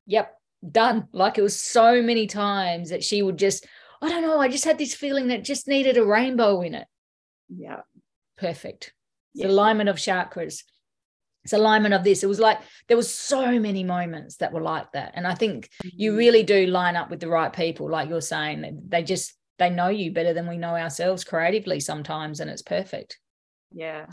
yep, 0.06 0.36
done. 0.70 1.08
Like 1.12 1.38
it 1.38 1.42
was 1.42 1.60
so 1.60 2.02
many 2.02 2.28
times 2.28 2.92
that 2.92 3.04
she 3.04 3.22
would 3.22 3.38
just, 3.38 3.66
I 4.02 4.10
don't 4.10 4.22
know. 4.22 4.40
I 4.40 4.48
just 4.48 4.66
had 4.66 4.78
this 4.78 4.94
feeling 4.94 5.28
that 5.28 5.44
just 5.44 5.68
needed 5.68 5.98
a 5.98 6.06
rainbow 6.06 6.62
in 6.62 6.76
it. 6.76 6.88
Yeah. 7.50 7.82
Perfect. 8.38 8.94
Yes. 9.34 9.48
The 9.48 9.54
alignment 9.54 9.90
of 9.90 9.98
chakras. 9.98 10.64
It's 11.44 11.54
alignment 11.54 11.94
of 11.94 12.04
this. 12.04 12.24
It 12.24 12.28
was 12.28 12.40
like 12.40 12.60
there 12.88 12.98
was 12.98 13.14
so 13.14 13.60
many 13.60 13.84
moments 13.84 14.38
that 14.38 14.52
were 14.52 14.62
like 14.62 14.92
that. 14.92 15.14
And 15.16 15.26
I 15.26 15.36
think 15.36 15.70
you 15.84 16.12
mm. 16.12 16.18
really 16.18 16.44
do 16.44 16.68
line 16.68 16.96
up 16.96 17.10
with 17.10 17.20
the 17.20 17.30
right 17.30 17.54
people, 17.54 17.90
like 17.90 18.10
you're 18.10 18.22
saying. 18.22 18.82
They 18.88 19.04
just 19.04 19.34
they 19.58 19.70
know 19.70 19.90
you 19.90 20.12
better 20.12 20.34
than 20.34 20.48
we 20.48 20.58
know 20.58 20.76
ourselves 20.76 21.24
creatively 21.24 21.80
sometimes, 21.80 22.40
and 22.40 22.50
it's 22.50 22.62
perfect. 22.62 23.20
Yeah. 23.72 24.06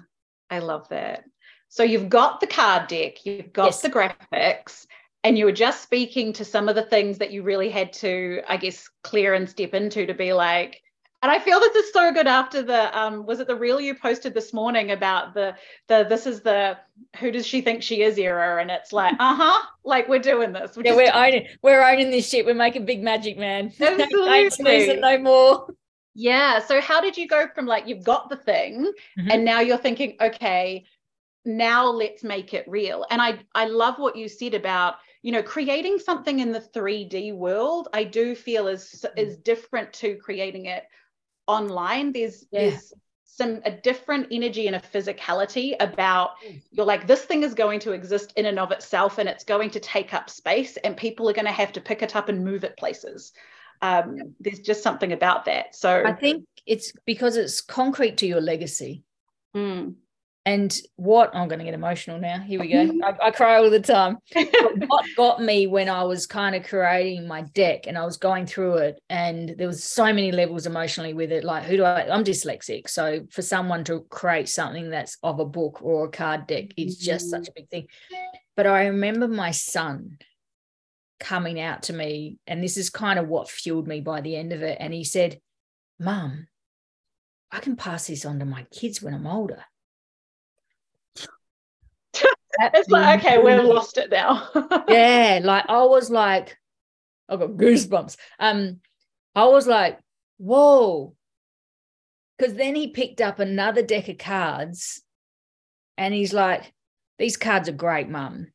I 0.51 0.61
love 0.61 0.89
that. 0.91 1.25
So 1.69 1.83
you've 1.83 2.09
got 2.09 2.41
the 2.41 2.47
card 2.47 2.89
deck, 2.89 3.27
you've 3.27 3.53
got 3.53 3.67
yes. 3.67 3.83
the 3.83 3.91
graphics, 3.91 4.87
and 5.25 5.37
you 5.37 5.45
were 5.45 5.53
just 5.53 5.83
speaking 5.83 6.33
to 6.35 6.45
some 6.45 6.69
of 6.69 6.77
the 6.77 6.85
things 6.85 7.19
that 7.19 7.33
you 7.33 7.43
really 7.43 7.71
had 7.71 7.93
to, 7.95 8.43
I 8.49 8.57
guess, 8.57 8.89
clear 9.03 9.35
and 9.35 9.49
step 9.49 9.75
into 9.75 10.07
to 10.07 10.15
be 10.15 10.33
like, 10.33 10.81
and 11.23 11.33
I 11.33 11.39
feel 11.39 11.59
this 11.61 11.75
is 11.75 11.93
so 11.93 12.13
good 12.13 12.27
after 12.27 12.63
the 12.63 12.97
um, 12.99 13.25
was 13.25 13.41
it 13.41 13.47
the 13.47 13.57
reel 13.57 13.81
you 13.81 13.95
posted 13.95 14.35
this 14.35 14.53
morning 14.53 14.91
about 14.91 15.35
the 15.35 15.55
the 15.89 16.07
this 16.09 16.27
is 16.27 16.43
the 16.43 16.77
who 17.19 17.31
does 17.31 17.47
she 17.47 17.63
think 17.63 17.83
she 17.83 18.03
is 18.03 18.19
era? 18.19 18.61
And 18.61 18.71
it's 18.71 18.93
like 18.93 19.15
uh-huh 19.19 19.67
like 19.85 20.09
we're 20.09 20.19
doing 20.19 20.53
this. 20.53 20.77
We're 20.77 20.85
yeah 20.85 20.95
we're 20.95 21.13
owning 21.13 21.47
we're 21.63 21.83
owning 21.83 22.11
this 22.11 22.29
shit. 22.29 22.45
We're 22.45 22.55
making 22.55 22.85
big 22.85 23.03
magic 23.03 23.39
man. 23.39 23.73
Absolutely. 23.81 25.01
no, 25.01 25.17
no 25.17 25.19
more. 25.19 25.75
Yeah 26.15 26.59
so 26.61 26.81
how 26.81 27.01
did 27.01 27.17
you 27.17 27.27
go 27.27 27.47
from 27.55 27.67
like 27.67 27.87
you've 27.87 28.05
got 28.05 28.29
the 28.29 28.37
thing 28.37 28.93
mm-hmm. 29.19 29.31
and 29.31 29.45
now 29.45 29.61
you're 29.61 29.79
thinking 29.79 30.17
okay 30.21 30.85
now 31.45 31.87
let's 31.87 32.25
make 32.25 32.53
it 32.55 32.65
real. 32.69 33.07
And 33.11 33.23
I 33.23 33.41
I 33.55 33.67
love 33.67 33.99
what 33.99 34.17
you 34.17 34.29
said 34.29 34.55
about 34.55 34.97
you 35.23 35.33
know 35.33 35.43
creating 35.43 35.99
something 35.99 36.39
in 36.39 36.53
the 36.53 36.61
3d 36.61 37.35
world 37.35 37.89
i 37.93 38.05
do 38.05 38.37
feel 38.37 38.69
is 38.69 39.05
is 39.17 39.37
different 39.39 39.93
to 39.93 40.15
creating 40.17 40.67
it 40.67 40.85
online 41.47 42.13
there's 42.13 42.45
yeah. 42.51 42.71
there's 42.71 42.93
some 43.37 43.61
a 43.67 43.71
different 43.71 44.27
energy 44.31 44.67
and 44.67 44.77
a 44.77 44.81
physicality 44.81 45.77
about 45.81 46.31
you're 46.71 46.87
like 46.87 47.07
this 47.07 47.23
thing 47.23 47.43
is 47.43 47.53
going 47.53 47.79
to 47.79 47.93
exist 47.93 48.33
in 48.37 48.47
and 48.47 48.59
of 48.59 48.73
itself 48.73 49.19
and 49.19 49.29
it's 49.29 49.45
going 49.45 49.69
to 49.69 49.79
take 49.79 50.15
up 50.15 50.31
space 50.31 50.79
and 50.79 50.97
people 50.97 51.29
are 51.29 51.35
going 51.35 51.45
to 51.47 51.53
have 51.53 51.73
to 51.73 51.81
pick 51.81 52.03
it 52.03 52.17
up 52.17 52.31
and 52.31 52.43
move 52.43 52.65
it 52.65 52.77
places. 52.79 53.33
Um, 53.83 54.35
there's 54.41 54.61
just 54.61 54.83
something 54.83 55.13
about 55.13 55.45
that. 55.45 55.77
So 55.77 56.03
i 56.07 56.13
think 56.13 56.47
it's 56.67 56.93
because 57.05 57.37
it's 57.37 57.61
concrete 57.61 58.17
to 58.19 58.27
your 58.27 58.41
legacy. 58.41 59.05
Mm. 59.55 59.97
And 60.47 60.81
what 60.95 61.35
I'm 61.35 61.49
going 61.49 61.59
to 61.59 61.65
get 61.65 61.75
emotional 61.75 62.21
now. 62.21 62.39
Here 62.39 62.61
we 62.61 62.69
go. 62.69 62.89
I, 63.05 63.27
I 63.27 63.31
cry 63.33 63.57
all 63.57 63.69
the 63.69 63.81
time. 63.81 64.19
what 64.87 65.05
got 65.17 65.43
me 65.43 65.67
when 65.67 65.89
I 65.89 66.05
was 66.05 66.25
kind 66.25 66.55
of 66.55 66.63
creating 66.63 67.27
my 67.27 67.43
deck 67.43 67.89
and 67.89 67.99
I 67.99 68.05
was 68.05 68.17
going 68.17 68.47
through 68.47 68.77
it, 68.77 69.01
and 69.11 69.57
there 69.59 69.67
was 69.67 69.83
so 69.83 70.05
many 70.05 70.31
levels 70.31 70.67
emotionally 70.67 71.15
with 71.15 71.33
it. 71.33 71.43
Like, 71.43 71.65
who 71.65 71.77
do 71.77 71.83
I? 71.83 72.09
I'm 72.09 72.23
dyslexic, 72.23 72.89
so 72.89 73.27
for 73.33 73.43
someone 73.43 73.83
to 73.85 74.07
create 74.09 74.49
something 74.49 74.89
that's 74.89 75.19
of 75.25 75.41
a 75.41 75.45
book 75.45 75.83
or 75.83 76.05
a 76.05 76.11
card 76.11 76.47
deck 76.47 76.67
is 76.77 76.97
just 76.97 77.29
such 77.29 77.49
a 77.49 77.53
big 77.53 77.69
thing. 77.69 77.89
But 78.55 78.69
I 78.69 78.87
remember 78.87 79.27
my 79.27 79.51
son 79.51 80.19
coming 81.19 81.59
out 81.59 81.83
to 81.85 81.93
me, 81.93 82.39
and 82.47 82.63
this 82.63 82.77
is 82.77 82.89
kind 82.89 83.19
of 83.19 83.27
what 83.27 83.51
fueled 83.51 83.89
me 83.89 84.01
by 84.01 84.21
the 84.21 84.37
end 84.37 84.53
of 84.53 84.63
it. 84.63 84.77
And 84.79 84.95
he 84.95 85.03
said, 85.03 85.41
"Mom, 85.99 86.47
I 87.51 87.59
can 87.59 87.75
pass 87.75 88.07
this 88.07 88.25
on 88.25 88.39
to 88.39 88.45
my 88.45 88.63
kids 88.71 89.03
when 89.03 89.13
I'm 89.13 89.27
older." 89.27 89.65
It's 92.61 92.89
like 92.89 93.25
okay 93.25 93.39
we've 93.39 93.65
lost 93.65 93.99
it 93.99 94.11
now. 94.11 94.49
Yeah 94.89 95.41
like 95.43 95.65
i 95.69 95.83
was 95.85 96.11
like 96.11 96.57
i 97.29 97.37
got 97.37 97.51
goosebumps. 97.51 98.17
Um 98.39 98.81
i 99.35 99.45
was 99.45 99.67
like 99.67 99.99
whoa. 100.39 101.15
Because 102.39 102.55
then 102.55 102.75
he 102.75 102.89
picked 102.89 103.21
up 103.23 103.39
another 103.39 103.83
deck 103.83 104.09
of 104.09 104.19
cards 104.19 105.03
and 105.97 106.13
he's 106.13 106.35
like 106.35 106.73
these 107.19 107.37
cards 107.37 107.69
are 107.69 107.73
great 107.73 108.09
mum. 108.09 108.49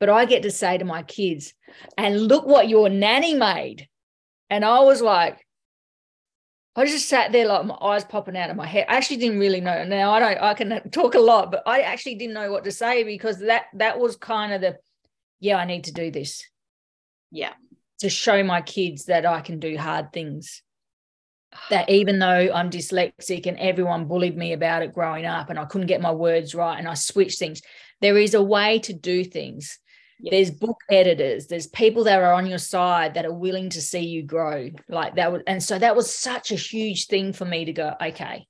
But 0.00 0.08
i 0.08 0.24
get 0.24 0.42
to 0.42 0.50
say 0.50 0.78
to 0.78 0.84
my 0.84 1.02
kids 1.02 1.54
and 1.98 2.28
look 2.28 2.46
what 2.46 2.68
your 2.68 2.88
nanny 2.88 3.34
made. 3.34 3.88
And 4.50 4.64
i 4.64 4.80
was 4.80 5.02
like 5.02 5.44
I 6.76 6.86
just 6.86 7.08
sat 7.08 7.30
there 7.30 7.46
like 7.46 7.66
my 7.66 7.76
eyes 7.80 8.04
popping 8.04 8.36
out 8.36 8.50
of 8.50 8.56
my 8.56 8.66
head. 8.66 8.86
I 8.88 8.96
actually 8.96 9.18
didn't 9.18 9.38
really 9.38 9.60
know. 9.60 9.84
Now 9.84 10.12
I 10.12 10.18
don't. 10.18 10.42
I 10.42 10.54
can 10.54 10.90
talk 10.90 11.14
a 11.14 11.20
lot, 11.20 11.52
but 11.52 11.62
I 11.66 11.82
actually 11.82 12.16
didn't 12.16 12.34
know 12.34 12.50
what 12.50 12.64
to 12.64 12.72
say 12.72 13.04
because 13.04 13.38
that 13.40 13.66
that 13.74 14.00
was 14.00 14.16
kind 14.16 14.52
of 14.52 14.60
the, 14.60 14.78
yeah, 15.38 15.56
I 15.56 15.66
need 15.66 15.84
to 15.84 15.92
do 15.92 16.10
this. 16.10 16.44
Yeah. 17.30 17.52
To 18.00 18.08
show 18.08 18.42
my 18.42 18.60
kids 18.60 19.04
that 19.04 19.24
I 19.24 19.40
can 19.40 19.60
do 19.60 19.76
hard 19.76 20.12
things. 20.12 20.62
That 21.70 21.88
even 21.88 22.18
though 22.18 22.50
I'm 22.52 22.70
dyslexic 22.70 23.46
and 23.46 23.56
everyone 23.60 24.06
bullied 24.06 24.36
me 24.36 24.52
about 24.52 24.82
it 24.82 24.92
growing 24.92 25.24
up, 25.26 25.50
and 25.50 25.58
I 25.58 25.66
couldn't 25.66 25.86
get 25.86 26.00
my 26.00 26.10
words 26.10 26.56
right, 26.56 26.76
and 26.76 26.88
I 26.88 26.94
switched 26.94 27.38
things, 27.38 27.62
there 28.00 28.18
is 28.18 28.34
a 28.34 28.42
way 28.42 28.80
to 28.80 28.92
do 28.92 29.22
things 29.22 29.78
Yes. 30.20 30.30
There's 30.30 30.58
book 30.58 30.78
editors, 30.90 31.46
there's 31.46 31.66
people 31.66 32.04
that 32.04 32.22
are 32.22 32.32
on 32.32 32.46
your 32.46 32.58
side 32.58 33.14
that 33.14 33.26
are 33.26 33.34
willing 33.34 33.70
to 33.70 33.80
see 33.80 34.00
you 34.06 34.22
grow. 34.22 34.70
Like 34.88 35.16
that 35.16 35.32
was, 35.32 35.42
and 35.46 35.62
so 35.62 35.78
that 35.78 35.96
was 35.96 36.14
such 36.14 36.52
a 36.52 36.56
huge 36.56 37.06
thing 37.06 37.32
for 37.32 37.44
me 37.44 37.64
to 37.64 37.72
go, 37.72 37.94
okay, 38.00 38.46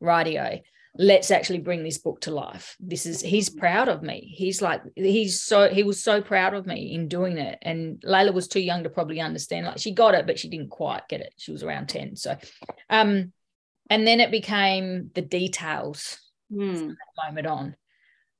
radio, 0.00 0.60
let's 0.96 1.30
actually 1.30 1.58
bring 1.58 1.82
this 1.82 1.98
book 1.98 2.20
to 2.22 2.30
life. 2.30 2.76
This 2.78 3.06
is 3.06 3.20
he's 3.20 3.50
mm. 3.50 3.58
proud 3.58 3.88
of 3.88 4.02
me. 4.02 4.32
He's 4.36 4.62
like, 4.62 4.82
he's 4.94 5.42
so 5.42 5.68
he 5.68 5.82
was 5.82 6.02
so 6.02 6.20
proud 6.20 6.54
of 6.54 6.66
me 6.66 6.92
in 6.94 7.08
doing 7.08 7.38
it. 7.38 7.58
And 7.62 8.00
Layla 8.02 8.32
was 8.32 8.48
too 8.48 8.60
young 8.60 8.84
to 8.84 8.90
probably 8.90 9.20
understand. 9.20 9.66
Like 9.66 9.78
she 9.78 9.92
got 9.92 10.14
it, 10.14 10.26
but 10.26 10.38
she 10.38 10.48
didn't 10.48 10.70
quite 10.70 11.08
get 11.08 11.20
it. 11.20 11.34
She 11.36 11.52
was 11.52 11.62
around 11.62 11.88
10. 11.88 12.16
So 12.16 12.36
um, 12.90 13.32
and 13.90 14.06
then 14.06 14.20
it 14.20 14.30
became 14.30 15.10
the 15.14 15.22
details 15.22 16.18
mm. 16.52 16.76
from 16.76 16.88
that 16.88 17.26
moment 17.28 17.46
on 17.46 17.76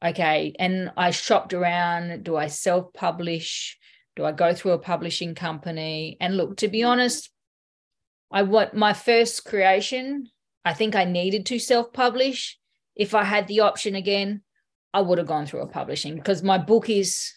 okay 0.04 0.54
and 0.58 0.92
i 0.96 1.10
shopped 1.10 1.52
around 1.52 2.24
do 2.24 2.36
i 2.36 2.46
self 2.46 2.92
publish 2.92 3.78
do 4.16 4.24
i 4.24 4.32
go 4.32 4.54
through 4.54 4.70
a 4.70 4.78
publishing 4.78 5.34
company? 5.34 6.16
And 6.20 6.36
look 6.36 6.58
to 6.58 6.68
be 6.68 6.80
mm-hmm. 6.80 6.90
honest 6.90 7.30
i 8.30 8.42
want 8.42 8.74
my 8.74 8.92
first 8.92 9.44
creation 9.44 10.28
i 10.64 10.72
think 10.72 10.94
i 10.94 11.04
needed 11.04 11.46
to 11.46 11.58
self 11.58 11.92
publish 11.92 12.58
if 12.94 13.14
i 13.14 13.24
had 13.24 13.48
the 13.48 13.60
option 13.60 13.94
again 13.94 14.42
i 14.92 15.00
would 15.00 15.18
have 15.18 15.26
gone 15.26 15.46
through 15.46 15.62
a 15.62 15.68
publishing 15.68 16.14
because 16.14 16.42
my 16.42 16.58
book 16.58 16.88
is 16.88 17.32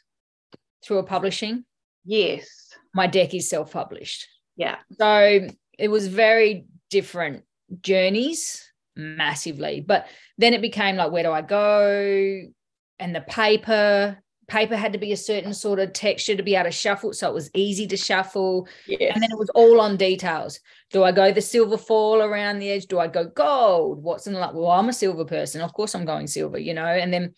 through 0.83 0.99
a 0.99 1.03
publishing. 1.03 1.65
Yes. 2.05 2.47
My 2.93 3.07
deck 3.07 3.33
is 3.33 3.49
self 3.49 3.71
published 3.71 4.27
yeah. 4.57 4.77
So 4.99 5.47
it 5.77 5.87
was 5.87 6.07
very 6.07 6.65
different 6.89 7.43
journeys 7.81 8.69
massively. 8.95 9.81
But 9.87 10.07
then 10.37 10.53
it 10.53 10.61
became 10.61 10.97
like 10.97 11.11
where 11.11 11.23
do 11.23 11.31
i 11.31 11.41
go 11.41 12.41
and 12.99 13.15
the 13.15 13.21
paper 13.21 14.17
paper 14.47 14.77
had 14.77 14.93
to 14.93 14.99
be 14.99 15.11
a 15.11 15.17
certain 15.17 15.53
sort 15.53 15.77
of 15.77 15.91
texture 15.91 16.35
to 16.35 16.43
be 16.43 16.55
able 16.55 16.65
to 16.65 16.71
shuffle 16.71 17.11
so 17.11 17.27
it 17.27 17.33
was 17.33 17.51
easy 17.53 17.85
to 17.85 17.97
shuffle. 17.97 18.67
Yes. 18.87 19.11
and 19.13 19.21
then 19.21 19.31
it 19.31 19.37
was 19.37 19.49
all 19.49 19.81
on 19.81 19.97
details. 19.97 20.59
Do 20.91 21.03
i 21.03 21.11
go 21.11 21.31
the 21.31 21.41
silver 21.41 21.77
foil 21.77 22.21
around 22.21 22.59
the 22.59 22.69
edge? 22.69 22.85
Do 22.85 22.99
i 22.99 23.07
go 23.07 23.25
gold? 23.25 24.01
What's 24.01 24.27
in 24.27 24.33
the 24.33 24.39
like 24.39 24.53
well 24.53 24.71
i'm 24.71 24.89
a 24.89 24.93
silver 24.93 25.25
person. 25.25 25.61
Of 25.61 25.73
course 25.73 25.95
i'm 25.95 26.05
going 26.05 26.27
silver 26.27 26.57
you 26.57 26.73
know? 26.73 26.85
And 26.85 27.13
then 27.13 27.33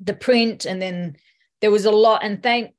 the 0.00 0.14
print 0.14 0.64
and 0.64 0.80
then 0.80 1.16
there 1.60 1.70
was 1.70 1.84
a 1.84 1.90
lot 1.90 2.24
and 2.24 2.42
thank 2.42 2.72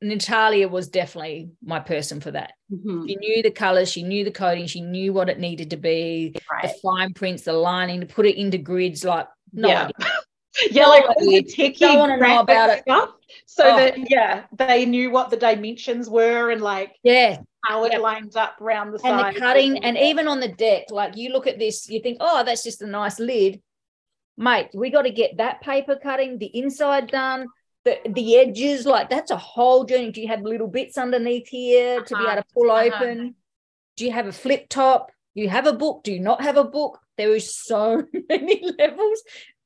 natalia 0.00 0.66
was 0.66 0.88
definitely 0.88 1.50
my 1.64 1.80
person 1.80 2.20
for 2.20 2.30
that. 2.30 2.52
Mm-hmm. 2.72 3.06
she 3.06 3.16
knew 3.16 3.42
the 3.42 3.50
colors 3.50 3.90
she 3.90 4.02
knew 4.04 4.24
the 4.24 4.30
coding 4.30 4.66
she 4.66 4.80
knew 4.80 5.12
what 5.12 5.28
it 5.28 5.40
needed 5.40 5.70
to 5.70 5.76
be. 5.76 6.36
Right. 6.50 6.62
the 6.62 6.74
fine 6.80 7.12
prints 7.12 7.42
the 7.42 7.52
lining 7.52 8.00
to 8.00 8.06
put 8.06 8.26
it 8.26 8.36
into 8.36 8.58
grids 8.58 9.04
like 9.04 9.26
no 9.52 9.68
yeah. 9.68 9.90
Yeah, 10.70 10.86
like 10.86 11.04
all 11.08 11.14
the 11.18 11.42
techie 11.42 11.78
don't 11.78 11.98
want 11.98 12.12
to 12.12 12.18
know 12.18 12.40
about 12.40 12.70
it. 12.70 12.82
Stuff, 12.82 13.10
so 13.46 13.64
oh. 13.64 13.76
that 13.76 14.10
yeah, 14.10 14.44
they 14.52 14.84
knew 14.84 15.10
what 15.10 15.30
the 15.30 15.36
dimensions 15.36 16.08
were 16.08 16.50
and 16.50 16.60
like 16.60 16.96
yeah 17.02 17.38
how 17.64 17.84
it 17.84 17.92
yep. 17.92 18.00
lines 18.00 18.36
up 18.36 18.60
around 18.60 18.90
the 18.90 19.00
and 19.04 19.20
side. 19.20 19.34
the 19.34 19.38
cutting 19.38 19.84
and 19.84 19.96
even 19.96 20.26
on 20.26 20.40
the 20.40 20.48
deck, 20.48 20.84
like 20.90 21.16
you 21.16 21.30
look 21.30 21.46
at 21.46 21.58
this, 21.58 21.88
you 21.88 22.00
think, 22.00 22.18
oh, 22.20 22.42
that's 22.44 22.64
just 22.64 22.82
a 22.82 22.86
nice 22.86 23.20
lid, 23.20 23.60
mate. 24.36 24.68
We 24.74 24.90
got 24.90 25.02
to 25.02 25.10
get 25.10 25.36
that 25.36 25.60
paper 25.60 25.96
cutting, 25.96 26.38
the 26.38 26.46
inside 26.46 27.08
done. 27.08 27.46
The, 27.84 27.98
the 28.08 28.36
edges, 28.38 28.86
like 28.86 29.10
that's 29.10 29.32
a 29.32 29.36
whole 29.36 29.84
journey. 29.84 30.12
Do 30.12 30.20
you 30.20 30.28
have 30.28 30.42
little 30.42 30.68
bits 30.68 30.96
underneath 30.96 31.48
here 31.48 31.98
uh-huh. 31.98 32.04
to 32.06 32.16
be 32.16 32.22
able 32.22 32.42
to 32.42 32.48
pull 32.54 32.70
uh-huh. 32.70 32.94
open? 32.94 33.34
Do 33.96 34.04
you 34.04 34.12
have 34.12 34.26
a 34.26 34.32
flip 34.32 34.68
top? 34.68 35.10
Do 35.34 35.42
you 35.42 35.48
have 35.48 35.66
a 35.66 35.72
book? 35.72 36.04
Do 36.04 36.12
you 36.12 36.20
not 36.20 36.42
have 36.42 36.56
a 36.56 36.64
book? 36.64 37.00
There 37.16 37.34
is 37.34 37.56
so 37.56 38.04
many 38.28 38.62
levels 38.78 39.22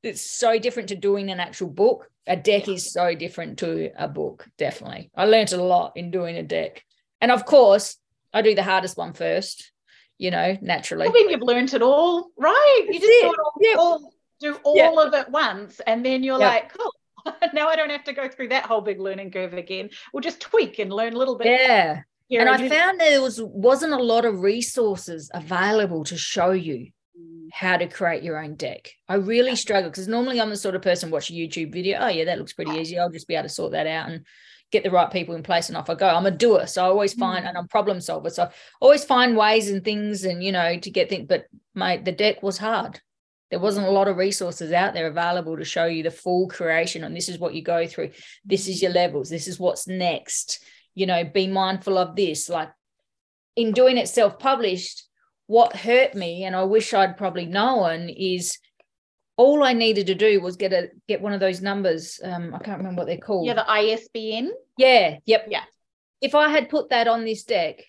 it's 0.07 0.21
so 0.21 0.57
different 0.57 0.89
to 0.89 0.95
doing 0.95 1.29
an 1.29 1.39
actual 1.39 1.69
book. 1.69 2.09
A 2.25 2.35
deck 2.35 2.67
is 2.67 2.91
so 2.91 3.15
different 3.15 3.59
to 3.59 3.91
a 3.97 4.07
book, 4.07 4.47
definitely. 4.57 5.11
I 5.15 5.25
learned 5.25 5.53
a 5.53 5.63
lot 5.63 5.93
in 5.95 6.11
doing 6.11 6.35
a 6.37 6.43
deck. 6.43 6.83
And 7.21 7.31
of 7.31 7.45
course, 7.45 7.97
I 8.33 8.41
do 8.41 8.55
the 8.55 8.63
hardest 8.63 8.97
one 8.97 9.13
first, 9.13 9.71
you 10.17 10.31
know, 10.31 10.57
naturally. 10.61 11.07
Well, 11.07 11.13
then 11.13 11.29
you've 11.29 11.41
learned 11.41 11.73
it 11.73 11.81
all, 11.81 12.27
right? 12.37 12.83
That's 12.87 13.01
you 13.03 13.21
just 13.23 13.37
it. 13.61 13.77
all, 13.77 14.11
do 14.39 14.57
all 14.63 14.99
of 14.99 15.13
it 15.13 15.29
once, 15.29 15.79
and 15.87 16.05
then 16.05 16.23
you're 16.23 16.37
like, 16.37 16.73
cool. 16.73 16.91
now 17.53 17.67
I 17.67 17.75
don't 17.75 17.89
have 17.89 18.03
to 18.05 18.13
go 18.13 18.27
through 18.27 18.49
that 18.49 18.65
whole 18.65 18.81
big 18.81 18.99
learning 18.99 19.31
curve 19.31 19.53
again. 19.53 19.89
We'll 20.13 20.21
just 20.21 20.41
tweak 20.41 20.79
and 20.79 20.91
learn 20.91 21.13
a 21.13 21.17
little 21.17 21.37
bit. 21.37 21.47
Yeah. 21.47 22.01
here 22.27 22.41
And 22.41 22.49
I 22.49 22.69
found 22.69 22.99
there 22.99 23.21
was 23.21 23.41
wasn't 23.41 23.93
a 23.93 24.03
lot 24.03 24.25
of 24.25 24.41
resources 24.41 25.29
available 25.33 26.03
to 26.05 26.17
show 26.17 26.51
you 26.51 26.91
how 27.51 27.77
to 27.77 27.87
create 27.87 28.23
your 28.23 28.37
own 28.37 28.55
deck. 28.55 28.91
I 29.07 29.15
really 29.15 29.55
struggle 29.55 29.89
because 29.89 30.07
normally 30.07 30.39
I'm 30.41 30.49
the 30.49 30.57
sort 30.57 30.75
of 30.75 30.81
person 30.81 31.11
watch 31.11 31.29
a 31.29 31.33
YouTube 31.33 31.71
video. 31.73 31.99
Oh 31.99 32.07
yeah, 32.07 32.25
that 32.25 32.37
looks 32.37 32.53
pretty 32.53 32.71
easy. 32.71 32.97
I'll 32.97 33.09
just 33.09 33.27
be 33.27 33.35
able 33.35 33.43
to 33.43 33.53
sort 33.53 33.71
that 33.73 33.87
out 33.87 34.09
and 34.09 34.25
get 34.71 34.83
the 34.83 34.91
right 34.91 35.09
people 35.11 35.35
in 35.35 35.43
place 35.43 35.69
and 35.69 35.77
off 35.77 35.89
I 35.89 35.95
go. 35.95 36.07
I'm 36.07 36.25
a 36.25 36.31
doer. 36.31 36.67
So 36.67 36.83
I 36.83 36.87
always 36.89 37.13
find 37.13 37.45
Mm. 37.45 37.49
and 37.49 37.57
I'm 37.57 37.67
problem 37.67 38.01
solver. 38.01 38.29
So 38.29 38.43
I 38.43 38.49
always 38.81 39.05
find 39.05 39.37
ways 39.37 39.69
and 39.69 39.83
things 39.83 40.25
and 40.25 40.43
you 40.43 40.51
know 40.51 40.77
to 40.77 40.89
get 40.91 41.09
things. 41.09 41.25
But 41.27 41.45
mate, 41.73 42.03
the 42.03 42.11
deck 42.11 42.43
was 42.43 42.57
hard. 42.57 42.99
There 43.49 43.59
wasn't 43.59 43.87
a 43.87 43.91
lot 43.91 44.09
of 44.09 44.17
resources 44.17 44.73
out 44.73 44.93
there 44.93 45.07
available 45.07 45.55
to 45.55 45.63
show 45.63 45.85
you 45.85 46.03
the 46.03 46.11
full 46.11 46.49
creation 46.49 47.05
and 47.05 47.15
this 47.15 47.29
is 47.29 47.39
what 47.39 47.53
you 47.53 47.61
go 47.61 47.87
through. 47.87 48.11
This 48.43 48.67
is 48.67 48.81
your 48.81 48.91
levels. 48.91 49.29
This 49.29 49.47
is 49.47 49.57
what's 49.57 49.87
next. 49.87 50.61
You 50.95 51.05
know, 51.05 51.23
be 51.23 51.47
mindful 51.47 51.97
of 51.97 52.17
this. 52.17 52.49
Like 52.49 52.69
in 53.55 53.71
doing 53.71 53.97
it 53.97 54.09
self-published, 54.09 55.06
what 55.47 55.75
hurt 55.75 56.13
me 56.13 56.43
and 56.43 56.55
I 56.55 56.63
wish 56.63 56.93
I'd 56.93 57.17
probably 57.17 57.45
known 57.45 58.09
is 58.09 58.59
all 59.37 59.63
I 59.63 59.73
needed 59.73 60.07
to 60.07 60.15
do 60.15 60.41
was 60.41 60.57
get 60.57 60.73
a 60.73 60.89
get 61.07 61.21
one 61.21 61.33
of 61.33 61.39
those 61.39 61.61
numbers. 61.61 62.19
Um, 62.23 62.53
I 62.53 62.59
can't 62.59 62.79
remember 62.79 63.01
what 63.01 63.07
they're 63.07 63.17
called. 63.17 63.47
Yeah, 63.47 63.53
the 63.53 63.69
ISBN. 63.69 64.51
yeah, 64.77 65.17
yep. 65.25 65.47
Yeah. 65.49 65.63
If 66.21 66.35
I 66.35 66.49
had 66.49 66.69
put 66.69 66.89
that 66.89 67.07
on 67.07 67.23
this 67.23 67.43
deck 67.43 67.83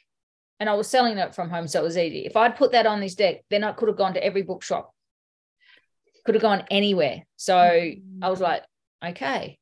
and 0.60 0.68
I 0.68 0.74
was 0.74 0.88
selling 0.88 1.16
it 1.18 1.34
from 1.34 1.48
home, 1.48 1.66
so 1.66 1.80
it 1.80 1.84
was 1.84 1.96
easy. 1.96 2.26
If 2.26 2.36
I'd 2.36 2.56
put 2.56 2.72
that 2.72 2.86
on 2.86 3.00
this 3.00 3.14
deck, 3.14 3.44
then 3.50 3.64
I 3.64 3.72
could 3.72 3.88
have 3.88 3.96
gone 3.96 4.14
to 4.14 4.24
every 4.24 4.42
bookshop, 4.42 4.94
could 6.26 6.34
have 6.34 6.42
gone 6.42 6.64
anywhere. 6.70 7.24
So 7.36 7.56
I 7.56 8.28
was 8.28 8.40
like, 8.40 8.62
okay, 9.04 9.58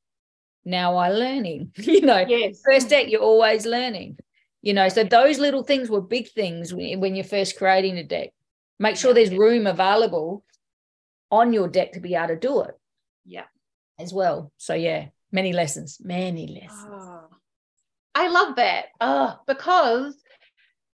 now 0.65 0.99
I'm 0.99 1.13
learning. 1.13 1.71
you 1.77 2.01
know, 2.01 2.25
yes. 2.27 2.61
first 2.65 2.91
deck 2.91 3.09
you're 3.09 3.23
always 3.23 3.65
learning 3.65 4.19
you 4.67 4.75
know 4.75 4.89
so 4.89 5.05
those 5.05 5.39
little 5.39 5.63
things 5.63 5.89
were 5.89 6.01
big 6.17 6.27
things 6.31 6.75
when 6.75 7.15
you're 7.15 7.25
first 7.37 7.57
creating 7.57 7.97
a 7.99 8.03
deck 8.03 8.31
make 8.81 8.97
sure 8.97 9.15
there's 9.15 9.33
room 9.45 9.67
available 9.67 10.45
on 11.31 11.53
your 11.53 11.69
deck 11.69 11.93
to 11.93 12.01
be 12.01 12.15
able 12.17 12.29
to 12.29 12.37
do 12.49 12.63
it 12.63 12.75
Yeah. 13.25 13.49
as 14.05 14.13
well 14.13 14.51
so 14.57 14.75
yeah 14.75 15.07
many 15.31 15.53
lessons 15.53 15.99
many 16.03 16.45
lessons 16.61 16.85
Oh, 16.89 17.29
I 18.19 18.29
love 18.29 18.57
that. 18.57 18.87
Oh, 18.99 19.39
because 19.47 20.15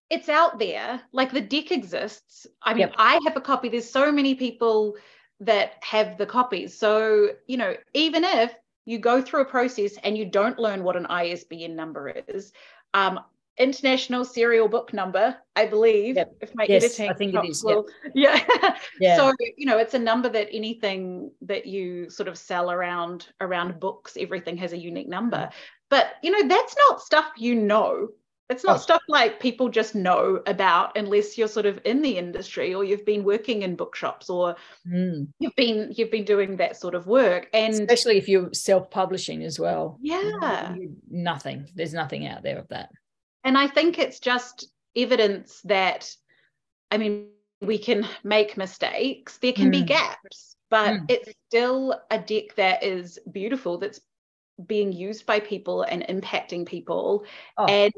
it's 0.09 0.27
out 0.27 0.59
there. 0.59 0.99
Like 1.13 1.31
the 1.31 1.39
deck 1.39 1.71
exists. 1.71 2.45
I 2.61 2.73
mean, 2.73 2.81
Yep. 2.81 2.95
I 2.97 3.13
have 3.25 3.37
a 3.37 3.41
copy. 3.41 3.69
There's 3.69 3.89
so 3.89 4.11
many 4.11 4.35
people 4.35 4.97
that 5.39 5.75
have 5.83 6.17
the 6.17 6.25
copies. 6.25 6.77
So, 6.77 7.29
you 7.47 7.55
know, 7.55 7.75
even 7.93 8.25
if 8.25 8.53
you 8.85 8.97
go 8.99 9.21
through 9.21 9.43
a 9.43 9.45
process 9.45 9.93
and 10.03 10.17
you 10.17 10.25
don't 10.25 10.59
learn 10.59 10.83
what 10.83 10.97
an 10.97 11.05
ISBN 11.05 11.77
number 11.77 12.09
is, 12.27 12.51
um, 12.93 13.21
international 13.57 14.25
serial 14.25 14.67
book 14.67 14.93
number, 14.93 15.35
I 15.55 15.65
believe. 15.65 16.15
Yep. 16.15 16.35
If 16.41 16.55
my 16.55 16.65
Yes, 16.67 16.83
editing 16.83 17.09
I 17.09 17.13
think 17.13 17.35
it 17.35 17.45
is, 17.49 17.63
yep. 17.67 17.77
Yeah. 18.15 18.75
yeah 18.99 19.17
So 19.17 19.33
you 19.57 19.65
know, 19.65 19.77
it's 19.77 19.93
a 19.93 19.99
number 19.99 20.29
that 20.29 20.49
anything 20.51 21.31
that 21.41 21.65
you 21.65 22.09
sort 22.09 22.27
of 22.27 22.37
sell 22.37 22.71
around 22.71 23.27
around 23.41 23.79
books, 23.79 24.17
everything 24.19 24.57
has 24.57 24.73
a 24.73 24.77
unique 24.77 25.07
number. 25.09 25.49
But 25.89 26.15
you 26.23 26.31
know, 26.31 26.47
that's 26.47 26.75
not 26.89 27.01
stuff 27.01 27.25
you 27.37 27.55
know. 27.55 28.09
It's 28.49 28.63
not 28.65 28.75
Oh. 28.75 28.79
stuff 28.79 29.01
like 29.07 29.39
people 29.39 29.69
just 29.69 29.95
know 29.95 30.41
about 30.47 30.97
unless 30.97 31.37
you're 31.37 31.47
sort 31.47 31.65
of 31.65 31.79
in 31.85 32.01
the 32.01 32.17
industry 32.17 32.73
or 32.75 32.83
you've 32.83 33.05
been 33.05 33.23
working 33.23 33.61
in 33.61 33.75
bookshops 33.75 34.29
or 34.29 34.55
Mm. 34.87 35.27
you've 35.39 35.55
been 35.55 35.93
you've 35.95 36.11
been 36.11 36.25
doing 36.25 36.57
that 36.57 36.75
sort 36.75 36.93
of 36.93 37.07
work. 37.07 37.49
And 37.53 37.73
especially 37.73 38.17
if 38.17 38.27
you're 38.27 38.51
self-publishing 38.53 39.43
as 39.43 39.59
well 39.59 39.97
yeah. 40.01 40.75
Nothing 41.09 41.69
there's 41.75 41.93
nothing 41.93 42.27
out 42.27 42.43
there 42.43 42.59
of 42.59 42.67
that 42.67 42.89
And 43.43 43.57
I 43.57 43.67
think 43.67 43.99
it's 43.99 44.19
just 44.19 44.67
evidence 44.95 45.61
that, 45.65 46.15
I 46.91 46.97
mean, 46.97 47.27
we 47.61 47.77
can 47.77 48.07
make 48.23 48.57
mistakes, 48.57 49.37
there 49.37 49.53
can 49.53 49.71
be 49.71 49.81
Mm. 49.83 49.87
gaps, 49.87 50.55
but 50.69 50.93
Mm. 50.93 51.05
it's 51.09 51.29
still 51.47 51.99
a 52.11 52.19
deck 52.19 52.55
that 52.55 52.83
is 52.83 53.19
beautiful, 53.31 53.77
that's 53.77 54.01
being 54.67 54.91
used 54.91 55.25
by 55.25 55.39
people 55.39 55.81
and 55.83 56.03
impacting 56.03 56.65
people. 56.65 57.25
Oh. 57.57 57.65
And 57.65 57.93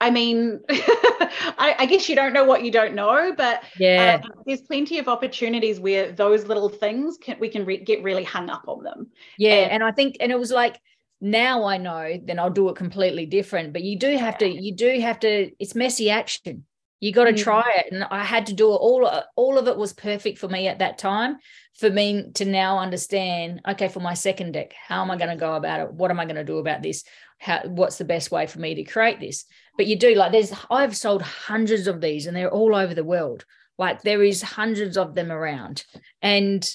I 0.00 0.10
mean, 0.10 0.60
I, 0.68 1.74
I 1.78 1.86
guess 1.86 2.08
you 2.08 2.16
don't 2.16 2.32
know 2.32 2.44
what 2.44 2.62
you 2.64 2.70
don't 2.70 2.94
know, 2.94 3.32
but 3.36 3.62
yeah 3.78 4.20
um, 4.22 4.42
there's 4.46 4.60
plenty 4.60 4.98
of 4.98 5.08
opportunities 5.08 5.80
where 5.80 6.12
those 6.12 6.46
little 6.46 6.68
things 6.68 7.16
can 7.18 7.38
we 7.38 7.48
can 7.48 7.64
re- 7.64 7.78
get 7.78 8.02
really 8.02 8.24
hung 8.24 8.50
up 8.50 8.64
on 8.68 8.82
them. 8.84 9.10
Yeah, 9.38 9.54
And- 9.54 9.72
and 9.72 9.82
I 9.84 9.92
think, 9.92 10.16
and 10.20 10.30
it 10.30 10.38
was 10.38 10.50
like, 10.50 10.80
now 11.20 11.64
I 11.64 11.78
know, 11.78 12.20
then 12.22 12.38
I'll 12.38 12.50
do 12.50 12.68
it 12.68 12.76
completely 12.76 13.26
different. 13.26 13.72
But 13.72 13.82
you 13.82 13.98
do 13.98 14.16
have 14.16 14.38
to, 14.38 14.48
you 14.48 14.74
do 14.74 15.00
have 15.00 15.18
to. 15.20 15.50
It's 15.58 15.74
messy 15.74 16.10
action. 16.10 16.64
You 17.00 17.12
got 17.12 17.24
to 17.24 17.32
Mm. 17.32 17.38
try 17.38 17.72
it, 17.78 17.92
and 17.92 18.04
I 18.04 18.24
had 18.24 18.46
to 18.46 18.54
do 18.54 18.72
it. 18.72 18.76
All 18.76 19.08
all 19.36 19.58
of 19.58 19.68
it 19.68 19.76
was 19.76 19.92
perfect 19.92 20.38
for 20.38 20.48
me 20.48 20.66
at 20.68 20.78
that 20.78 20.98
time. 20.98 21.36
For 21.78 21.90
me 21.90 22.30
to 22.34 22.46
now 22.46 22.78
understand, 22.78 23.60
okay, 23.68 23.88
for 23.88 24.00
my 24.00 24.14
second 24.14 24.52
deck, 24.52 24.72
how 24.72 25.02
am 25.02 25.10
I 25.10 25.18
going 25.18 25.28
to 25.30 25.36
go 25.36 25.54
about 25.54 25.80
it? 25.80 25.92
What 25.92 26.10
am 26.10 26.18
I 26.18 26.24
going 26.24 26.36
to 26.36 26.44
do 26.44 26.56
about 26.56 26.82
this? 26.82 27.04
How 27.38 27.60
what's 27.66 27.98
the 27.98 28.06
best 28.06 28.30
way 28.30 28.46
for 28.46 28.60
me 28.60 28.74
to 28.76 28.84
create 28.84 29.20
this? 29.20 29.44
But 29.76 29.86
you 29.86 29.96
do 29.96 30.14
like 30.14 30.32
there's 30.32 30.54
I've 30.70 30.96
sold 30.96 31.20
hundreds 31.20 31.86
of 31.86 32.00
these, 32.00 32.26
and 32.26 32.34
they're 32.36 32.50
all 32.50 32.74
over 32.74 32.94
the 32.94 33.04
world. 33.04 33.44
Like 33.78 34.00
there 34.00 34.22
is 34.22 34.40
hundreds 34.40 34.96
of 34.96 35.14
them 35.14 35.30
around, 35.30 35.84
and 36.22 36.66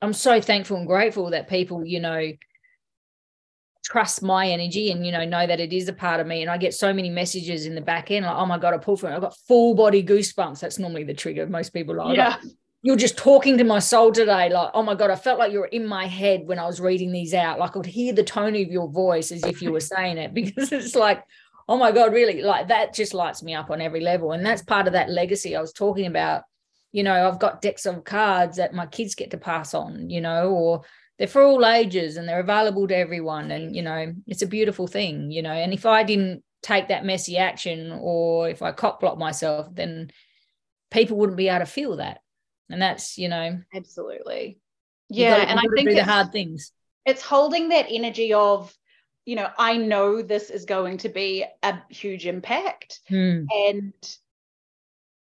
I'm 0.00 0.12
so 0.12 0.40
thankful 0.40 0.76
and 0.76 0.86
grateful 0.86 1.30
that 1.30 1.48
people, 1.48 1.84
you 1.84 1.98
know, 1.98 2.30
trust 3.84 4.22
my 4.22 4.48
energy 4.48 4.90
and 4.90 5.04
you 5.04 5.12
know 5.12 5.24
know 5.24 5.46
that 5.46 5.60
it 5.60 5.72
is 5.72 5.88
a 5.88 5.92
part 5.92 6.20
of 6.20 6.26
me. 6.26 6.42
And 6.42 6.50
I 6.50 6.58
get 6.58 6.74
so 6.74 6.92
many 6.92 7.10
messages 7.10 7.66
in 7.66 7.74
the 7.74 7.80
back 7.80 8.10
end, 8.10 8.26
like, 8.26 8.36
oh 8.36 8.46
my 8.46 8.58
god, 8.58 8.74
I 8.74 8.78
pull 8.78 8.96
from 8.96 9.12
it. 9.12 9.16
I've 9.16 9.22
got 9.22 9.36
full 9.48 9.74
body 9.74 10.02
goosebumps. 10.02 10.60
That's 10.60 10.78
normally 10.78 11.04
the 11.04 11.14
trigger. 11.14 11.46
Most 11.46 11.70
people 11.70 11.96
like, 11.96 12.16
yeah. 12.16 12.36
you're 12.82 12.96
just 12.96 13.16
talking 13.16 13.58
to 13.58 13.64
my 13.64 13.78
soul 13.78 14.12
today. 14.12 14.50
Like, 14.50 14.70
oh 14.74 14.82
my 14.82 14.94
god, 14.94 15.10
I 15.10 15.16
felt 15.16 15.38
like 15.38 15.52
you 15.52 15.60
were 15.60 15.66
in 15.66 15.86
my 15.86 16.06
head 16.06 16.42
when 16.46 16.58
I 16.58 16.66
was 16.66 16.80
reading 16.80 17.12
these 17.12 17.34
out. 17.34 17.58
Like 17.58 17.70
I 17.70 17.72
could 17.72 17.86
hear 17.86 18.12
the 18.12 18.24
tone 18.24 18.54
of 18.54 18.68
your 18.68 18.88
voice 18.88 19.32
as 19.32 19.44
if 19.44 19.62
you 19.62 19.72
were 19.72 19.80
saying 19.80 20.18
it 20.18 20.34
because 20.34 20.72
it's 20.72 20.94
like. 20.94 21.24
Oh 21.68 21.76
my 21.76 21.92
God, 21.92 22.12
really? 22.12 22.42
Like 22.42 22.66
that 22.66 22.94
just 22.94 23.14
lights 23.14 23.44
me 23.44 23.54
up 23.54 23.70
on 23.70 23.80
every 23.80 24.00
level. 24.00 24.32
And 24.32 24.44
that's 24.44 24.60
part 24.60 24.88
of 24.88 24.94
that 24.94 25.08
legacy 25.08 25.54
I 25.54 25.60
was 25.60 25.72
talking 25.72 26.06
about 26.06 26.42
you 26.92 27.02
know 27.02 27.28
i've 27.28 27.38
got 27.38 27.62
decks 27.62 27.86
of 27.86 28.04
cards 28.04 28.56
that 28.56 28.74
my 28.74 28.86
kids 28.86 29.14
get 29.14 29.30
to 29.30 29.38
pass 29.38 29.74
on 29.74 30.10
you 30.10 30.20
know 30.20 30.50
or 30.50 30.82
they're 31.20 31.28
for 31.28 31.42
all 31.42 31.64
ages 31.66 32.16
and 32.16 32.26
they're 32.26 32.40
available 32.40 32.88
to 32.88 32.96
everyone 32.96 33.50
and 33.50 33.76
you 33.76 33.82
know 33.82 34.12
it's 34.26 34.40
a 34.42 34.46
beautiful 34.46 34.86
thing 34.88 35.30
you 35.30 35.42
know 35.42 35.52
and 35.52 35.72
if 35.74 35.84
i 35.86 36.02
didn't 36.02 36.42
take 36.62 36.88
that 36.88 37.04
messy 37.04 37.36
action 37.36 37.92
or 38.00 38.48
if 38.48 38.62
i 38.62 38.72
cock 38.72 38.98
block 39.00 39.18
myself 39.18 39.68
then 39.74 40.10
people 40.90 41.16
wouldn't 41.18 41.36
be 41.36 41.48
able 41.48 41.60
to 41.64 41.70
feel 41.70 41.96
that 41.98 42.20
and 42.70 42.80
that's 42.80 43.18
you 43.18 43.28
know 43.28 43.58
Absolutely. 43.74 44.58
Yeah. 45.10 45.36
gotta- 45.38 45.50
and 45.50 45.58
I 45.60 45.62
think 45.76 45.88
the 45.90 45.96
it's- 45.96 46.08
hard 46.08 46.32
things 46.32 46.72
it's 47.04 47.22
holding 47.22 47.68
that 47.68 47.86
energy 47.90 48.32
of 48.32 48.74
you 49.26 49.36
know 49.36 49.48
i 49.58 49.76
know 49.76 50.22
this 50.22 50.48
is 50.50 50.64
going 50.64 50.96
to 50.98 51.08
be 51.10 51.44
a 51.62 51.78
huge 51.90 52.26
impact 52.26 53.00
Hmm. 53.08 53.44
and 53.50 53.92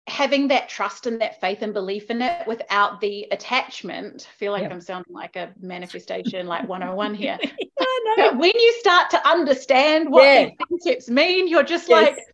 having 0.09 0.49
that 0.49 0.69
trust 0.69 1.07
and 1.07 1.21
that 1.21 1.41
faith 1.41 1.63
and 1.63 1.73
belief 1.75 2.11
in 2.11 2.23
it 2.23 2.47
without 2.47 3.01
the 3.01 3.27
attachment 3.31 4.27
I 4.29 4.35
feel 4.39 4.53
like 4.53 4.63
Yep. 4.63 4.73
i'm 4.73 4.81
sounding 4.81 5.15
like 5.15 5.37
a 5.37 5.53
manifestation 5.61 6.47
like 6.47 6.69
101 6.69 7.15
here 7.15 7.39
know. 7.79 8.15
but 8.17 8.39
when 8.39 8.53
you 8.55 8.73
start 8.81 9.11
to 9.11 9.29
understand 9.29 10.11
what 10.11 10.25
Yeah. 10.25 10.45
these 10.47 10.57
concepts 10.69 11.09
mean 11.09 11.49
you're 11.49 11.63
just 11.63 11.89
Yes. 11.89 12.17
like 12.17 12.25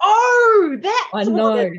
oh 0.00 0.78
that's 0.80 1.14
I 1.14 1.24
know. 1.24 1.72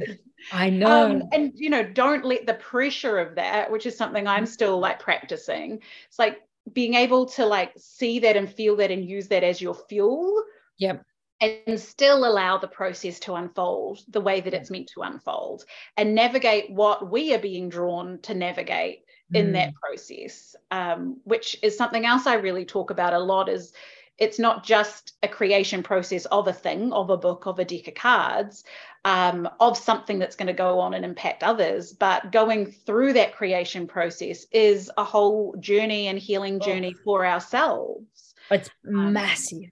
I 0.51 0.69
know. 0.69 1.05
Um, 1.05 1.23
and 1.31 1.53
you 1.55 1.69
know, 1.69 1.83
don't 1.83 2.25
let 2.25 2.45
the 2.45 2.55
pressure 2.55 3.17
of 3.17 3.35
that, 3.35 3.71
which 3.71 3.85
is 3.85 3.97
something 3.97 4.27
I'm 4.27 4.45
still 4.45 4.77
like 4.77 4.99
practicing. 4.99 5.81
It's 6.07 6.19
like 6.19 6.41
being 6.73 6.95
able 6.95 7.27
to 7.27 7.45
like 7.45 7.71
see 7.77 8.19
that 8.19 8.35
and 8.35 8.49
feel 8.51 8.75
that 8.77 8.91
and 8.91 9.03
use 9.05 9.29
that 9.29 9.43
as 9.43 9.61
your 9.61 9.73
fuel. 9.73 10.43
Yep. 10.79 11.05
And 11.41 11.77
still 11.79 12.25
allow 12.25 12.57
the 12.57 12.69
process 12.69 13.19
to 13.21 13.33
unfold 13.35 13.99
the 14.07 14.21
way 14.21 14.39
that 14.39 14.53
it's 14.53 14.71
meant 14.71 14.87
to 14.93 15.01
unfold 15.01 15.65
and 15.97 16.15
navigate 16.15 16.71
what 16.71 17.11
we 17.11 17.33
are 17.33 17.39
being 17.39 17.67
drawn 17.67 18.19
to 18.21 18.33
navigate 18.33 19.03
in 19.33 19.47
Hmm. 19.47 19.53
that 19.53 19.73
process, 19.75 20.55
um, 20.71 21.19
which 21.25 21.57
is 21.61 21.75
something 21.77 22.05
else 22.05 22.27
I 22.27 22.35
really 22.35 22.63
talk 22.65 22.91
about 22.91 23.13
a 23.13 23.19
lot 23.19 23.49
is 23.49 23.73
it's 24.19 24.39
not 24.39 24.63
just 24.63 25.13
a 25.23 25.27
creation 25.27 25.83
process 25.83 26.25
of 26.27 26.47
a 26.47 26.53
thing, 26.53 26.93
of 26.93 27.09
a 27.09 27.17
book, 27.17 27.45
of 27.45 27.59
a 27.59 27.65
deck 27.65 27.87
of 27.89 27.95
cards, 27.95 28.63
um, 29.03 29.49
of 29.59 29.75
something 29.77 30.19
that's 30.19 30.35
going 30.37 30.47
to 30.47 30.53
go 30.53 30.79
on 30.79 30.93
and 30.93 31.03
impact 31.03 31.43
others, 31.43 31.91
but 31.91 32.31
going 32.31 32.65
through 32.71 33.11
that 33.13 33.35
creation 33.35 33.85
process 33.87 34.45
is 34.51 34.89
a 34.97 35.03
whole 35.03 35.55
journey 35.59 36.07
and 36.07 36.19
healing 36.19 36.59
Oh. 36.59 36.65
journey 36.65 36.93
for 37.03 37.25
ourselves. 37.25 38.33
It's 38.51 38.69
Um, 38.95 39.13
massive. 39.13 39.71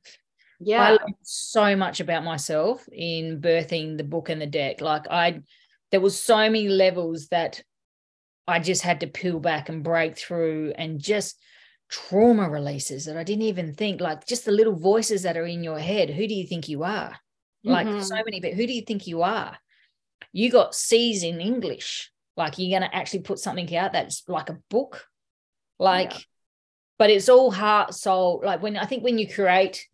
Yeah. 0.63 0.83
I 0.83 0.89
learned 0.91 1.15
so 1.23 1.75
much 1.75 1.99
about 1.99 2.23
myself 2.23 2.87
in 2.91 3.41
birthing 3.41 3.97
the 3.97 4.03
book 4.03 4.29
and 4.29 4.41
the 4.41 4.45
deck. 4.45 4.79
Like 4.79 5.07
I 5.09 5.41
there 5.91 6.01
was 6.01 6.19
so 6.19 6.37
many 6.37 6.69
levels 6.69 7.27
that 7.29 7.63
I 8.47 8.59
just 8.59 8.81
had 8.83 9.01
to 9.01 9.07
peel 9.07 9.39
back 9.39 9.69
and 9.69 9.83
break 9.83 10.17
through 10.17 10.73
and 10.77 10.99
just 10.99 11.37
trauma 11.89 12.49
releases 12.49 13.05
that 13.05 13.17
I 13.17 13.23
didn't 13.23 13.43
even 13.43 13.73
think 13.73 14.01
like 14.01 14.25
just 14.25 14.45
the 14.45 14.51
little 14.51 14.75
voices 14.75 15.23
that 15.23 15.35
are 15.35 15.45
in 15.45 15.63
your 15.63 15.79
head. 15.79 16.09
Who 16.09 16.27
do 16.27 16.33
you 16.33 16.47
think 16.47 16.69
you 16.69 16.83
are? 16.83 17.17
Like 17.63 17.87
mm-hmm. 17.87 18.01
so 18.01 18.15
many, 18.15 18.39
but 18.39 18.53
who 18.53 18.65
do 18.65 18.73
you 18.73 18.81
think 18.81 19.07
you 19.07 19.21
are? 19.21 19.57
You 20.31 20.49
got 20.49 20.73
C's 20.73 21.23
in 21.23 21.41
English. 21.41 22.11
Like 22.37 22.57
you're 22.57 22.79
going 22.79 22.89
to 22.89 22.95
actually 22.95 23.21
put 23.21 23.39
something 23.39 23.75
out 23.75 23.93
that's 23.93 24.23
like 24.27 24.49
a 24.49 24.59
book. 24.69 25.05
Like, 25.77 26.13
yeah. 26.13 26.19
but 26.97 27.09
it's 27.09 27.29
all 27.29 27.51
heart, 27.51 27.93
soul. 27.93 28.41
Like 28.43 28.61
when 28.63 28.77
I 28.77 28.85
think 28.85 29.03
when 29.03 29.17
you 29.17 29.27
create 29.27 29.87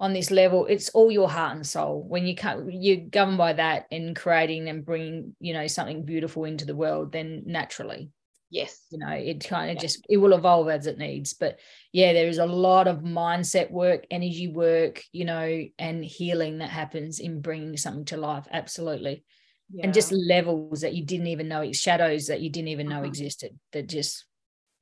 on 0.00 0.12
this 0.12 0.30
level, 0.30 0.66
it's 0.66 0.88
all 0.90 1.10
your 1.10 1.28
heart 1.28 1.56
and 1.56 1.66
soul. 1.66 2.04
When 2.06 2.26
you 2.26 2.34
can't, 2.34 2.72
you're 2.72 3.08
governed 3.08 3.38
by 3.38 3.54
that 3.54 3.86
in 3.90 4.14
creating 4.14 4.68
and 4.68 4.84
bringing, 4.84 5.36
you 5.40 5.54
know, 5.54 5.66
something 5.66 6.04
beautiful 6.04 6.44
into 6.44 6.64
the 6.64 6.74
world, 6.74 7.12
then 7.12 7.44
naturally 7.46 8.10
yes 8.54 8.82
you 8.90 8.98
know 8.98 9.10
it 9.10 9.44
kind 9.44 9.70
of 9.70 9.74
yeah. 9.74 9.80
just 9.80 10.06
it 10.08 10.16
will 10.16 10.32
evolve 10.32 10.68
as 10.68 10.86
it 10.86 10.96
needs 10.96 11.32
but 11.32 11.58
yeah 11.92 12.12
there 12.12 12.28
is 12.28 12.38
a 12.38 12.46
lot 12.46 12.86
of 12.86 13.00
mindset 13.00 13.68
work 13.70 14.06
energy 14.12 14.46
work 14.46 15.02
you 15.10 15.24
know 15.24 15.64
and 15.78 16.04
healing 16.04 16.58
that 16.58 16.68
happens 16.68 17.18
in 17.18 17.40
bringing 17.40 17.76
something 17.76 18.04
to 18.04 18.16
life 18.16 18.46
absolutely 18.52 19.24
yeah. 19.72 19.84
and 19.84 19.92
just 19.92 20.12
levels 20.12 20.82
that 20.82 20.94
you 20.94 21.04
didn't 21.04 21.26
even 21.26 21.48
know 21.48 21.72
shadows 21.72 22.28
that 22.28 22.40
you 22.40 22.48
didn't 22.48 22.68
even 22.68 22.88
know 22.88 22.98
uh-huh. 22.98 23.06
existed 23.06 23.58
that 23.72 23.88
just 23.88 24.24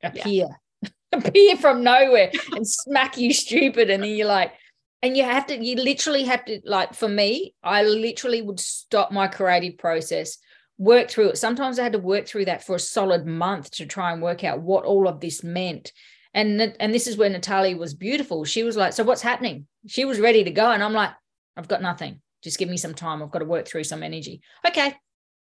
appear 0.03 0.48
yeah. 0.83 0.88
appear 1.12 1.57
from 1.57 1.83
nowhere 1.83 2.31
and 2.53 2.68
smack 2.68 3.16
you 3.16 3.33
stupid 3.44 3.88
and 3.88 4.03
then 4.03 4.11
you're 4.11 4.27
like 4.27 4.53
and 5.03 5.17
you 5.17 5.25
have 5.25 5.47
to 5.47 5.62
you 5.62 5.77
literally 5.77 6.25
have 6.25 6.45
to 6.45 6.61
like 6.65 6.95
for 6.95 7.09
me 7.09 7.55
i 7.62 7.83
literally 7.83 8.41
would 8.41 8.61
stop 8.61 9.11
my 9.12 9.27
creative 9.27 9.77
process 9.79 10.38
work 10.83 11.09
through 11.09 11.29
it. 11.29 11.38
Sometimes 11.38 11.79
I 11.79 11.85
had 11.85 11.93
to 11.93 11.99
work 11.99 12.27
through 12.27 12.47
that 12.47 12.65
for 12.65 12.75
a 12.75 12.81
solid 12.81 13.27
month 13.27 13.71
to 13.73 13.87
try 13.87 14.12
and 14.12 14.21
work 14.21 14.43
out 14.43 14.61
what 14.61 14.85
all 14.85 15.07
of 15.07 15.21
this 15.21 15.45
meant. 15.45 15.93
And, 16.35 16.61
and 16.81 16.95
this 16.95 17.07
is 17.07 17.17
where 17.17 17.29
natalie 17.29 17.75
was 17.75 17.95
beautiful. 17.95 18.45
She 18.45 18.62
was 18.62 18.77
like, 18.77 18.93
So 18.93 19.05
what's 19.05 19.23
happening? 19.23 19.67
She 19.87 20.05
was 20.05 20.19
ready 20.19 20.45
to 20.45 20.51
go. 20.51 20.71
And 20.71 20.83
I'm 20.83 20.93
like, 20.93 21.11
I've 21.57 21.69
got 21.69 21.83
nothing. 21.83 22.21
Just 22.43 22.59
give 22.59 22.69
me 22.69 22.77
some 22.77 22.95
time. 22.95 23.23
I've 23.23 23.31
got 23.31 23.41
to 23.41 23.45
work 23.45 23.69
through 23.69 23.85
some 23.85 24.03
energy. 24.03 24.41
Okay. 24.67 24.95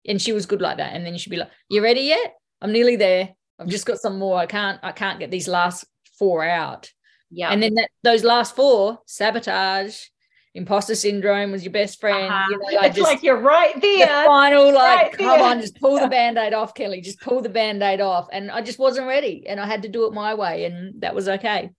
And 0.06 0.20
she 0.20 0.32
was 0.32 0.46
good 0.46 0.62
like 0.62 0.78
that. 0.78 0.94
And 0.94 1.04
then 1.06 1.16
she'd 1.18 1.30
be 1.30 1.36
like, 1.36 1.50
You 1.68 1.82
ready 1.82 2.02
yet? 2.02 2.34
I'm 2.60 2.72
nearly 2.72 2.96
there. 2.96 3.30
I've 3.60 3.68
just 3.68 3.86
got 3.86 3.98
some 3.98 4.18
more. 4.18 4.38
I 4.38 4.46
can't, 4.46 4.80
I 4.82 4.92
can't 4.92 5.20
get 5.20 5.30
these 5.30 5.46
last 5.46 5.84
four 6.18 6.44
out. 6.44 6.90
Yeah. 7.30 7.50
And 7.50 7.62
then 7.62 7.74
that 7.74 7.90
those 8.02 8.24
last 8.24 8.56
four, 8.56 9.00
sabotage, 9.06 10.06
imposter 10.54 10.94
syndrome 10.94 11.52
was 11.52 11.62
your 11.62 11.72
best 11.72 12.00
friend. 12.00 12.32
Uh-huh. 12.32 12.46
You 12.50 12.58
know, 12.58 12.78
like 12.80 12.86
it's 12.88 12.96
just, 12.96 13.08
like 13.08 13.22
you're 13.22 13.40
right 13.40 13.80
there. 13.80 14.06
The 14.06 14.26
final, 14.26 14.72
like, 14.72 14.98
right 14.98 15.18
come 15.18 15.42
on, 15.42 15.60
just 15.60 15.78
pull 15.80 16.00
the 16.00 16.08
band-aid 16.08 16.54
off, 16.54 16.74
Kelley. 16.74 17.00
Just 17.00 17.20
pull 17.20 17.42
the 17.42 17.48
band-aid 17.48 18.00
off. 18.00 18.28
And 18.32 18.50
I 18.50 18.62
just 18.62 18.78
wasn't 18.78 19.06
ready. 19.06 19.46
And 19.46 19.60
I 19.60 19.66
had 19.66 19.82
to 19.82 19.88
do 19.88 20.06
it 20.06 20.12
my 20.12 20.34
way. 20.34 20.64
And 20.64 21.00
that 21.02 21.14
was 21.14 21.28
okay. 21.28 21.70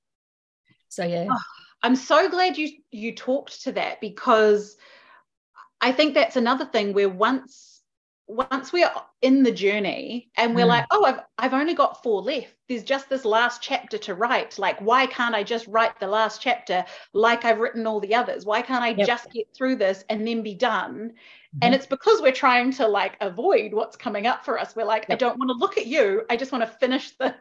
So 0.89 1.03
yeah. 1.03 1.27
Oh, 1.29 1.37
I'm 1.81 1.95
so 1.95 2.29
glad 2.29 2.57
you 2.57 2.69
you 2.91 3.15
talked 3.15 3.63
to 3.63 3.71
that 3.73 4.01
because 4.01 4.75
I 5.81 5.91
think 5.91 6.13
that's 6.13 6.35
another 6.35 6.65
thing 6.65 6.93
where 6.93 7.09
once 7.09 7.68
once 8.29 8.71
we're 8.71 8.91
in 9.23 9.41
the 9.41 9.51
journey 9.51 10.29
and 10.37 10.55
we're 10.55 10.63
mm. 10.63 10.69
like, 10.69 10.85
oh, 10.91 11.03
I've 11.03 11.19
I've 11.39 11.53
only 11.53 11.73
got 11.73 12.03
four 12.03 12.21
left. 12.21 12.53
There's 12.67 12.83
just 12.83 13.09
this 13.09 13.25
last 13.25 13.61
chapter 13.61 13.97
to 13.97 14.13
write. 14.13 14.59
Like, 14.59 14.79
why 14.79 15.07
can't 15.07 15.33
I 15.33 15.41
just 15.41 15.65
write 15.67 15.99
the 15.99 16.07
last 16.07 16.39
chapter 16.39 16.85
like 17.13 17.43
I've 17.43 17.59
written 17.59 17.87
all 17.87 17.99
the 17.99 18.13
others? 18.13 18.45
Why 18.45 18.61
can't 18.61 18.83
I 18.83 18.89
yep. 18.89 19.07
just 19.07 19.31
get 19.31 19.47
through 19.57 19.77
this 19.77 20.05
and 20.09 20.27
then 20.27 20.43
be 20.43 20.53
done? 20.53 21.09
Mm-hmm. 21.09 21.59
And 21.63 21.73
it's 21.73 21.87
because 21.87 22.21
we're 22.21 22.31
trying 22.31 22.71
to 22.73 22.87
like 22.87 23.17
avoid 23.19 23.73
what's 23.73 23.97
coming 23.97 24.27
up 24.27 24.45
for 24.45 24.59
us. 24.59 24.75
We're 24.75 24.85
like, 24.85 25.07
yep. 25.09 25.15
I 25.15 25.15
don't 25.15 25.39
want 25.39 25.49
to 25.49 25.55
look 25.55 25.79
at 25.79 25.87
you. 25.87 26.23
I 26.29 26.37
just 26.37 26.51
want 26.51 26.63
to 26.63 26.77
finish 26.77 27.11
this. 27.19 27.33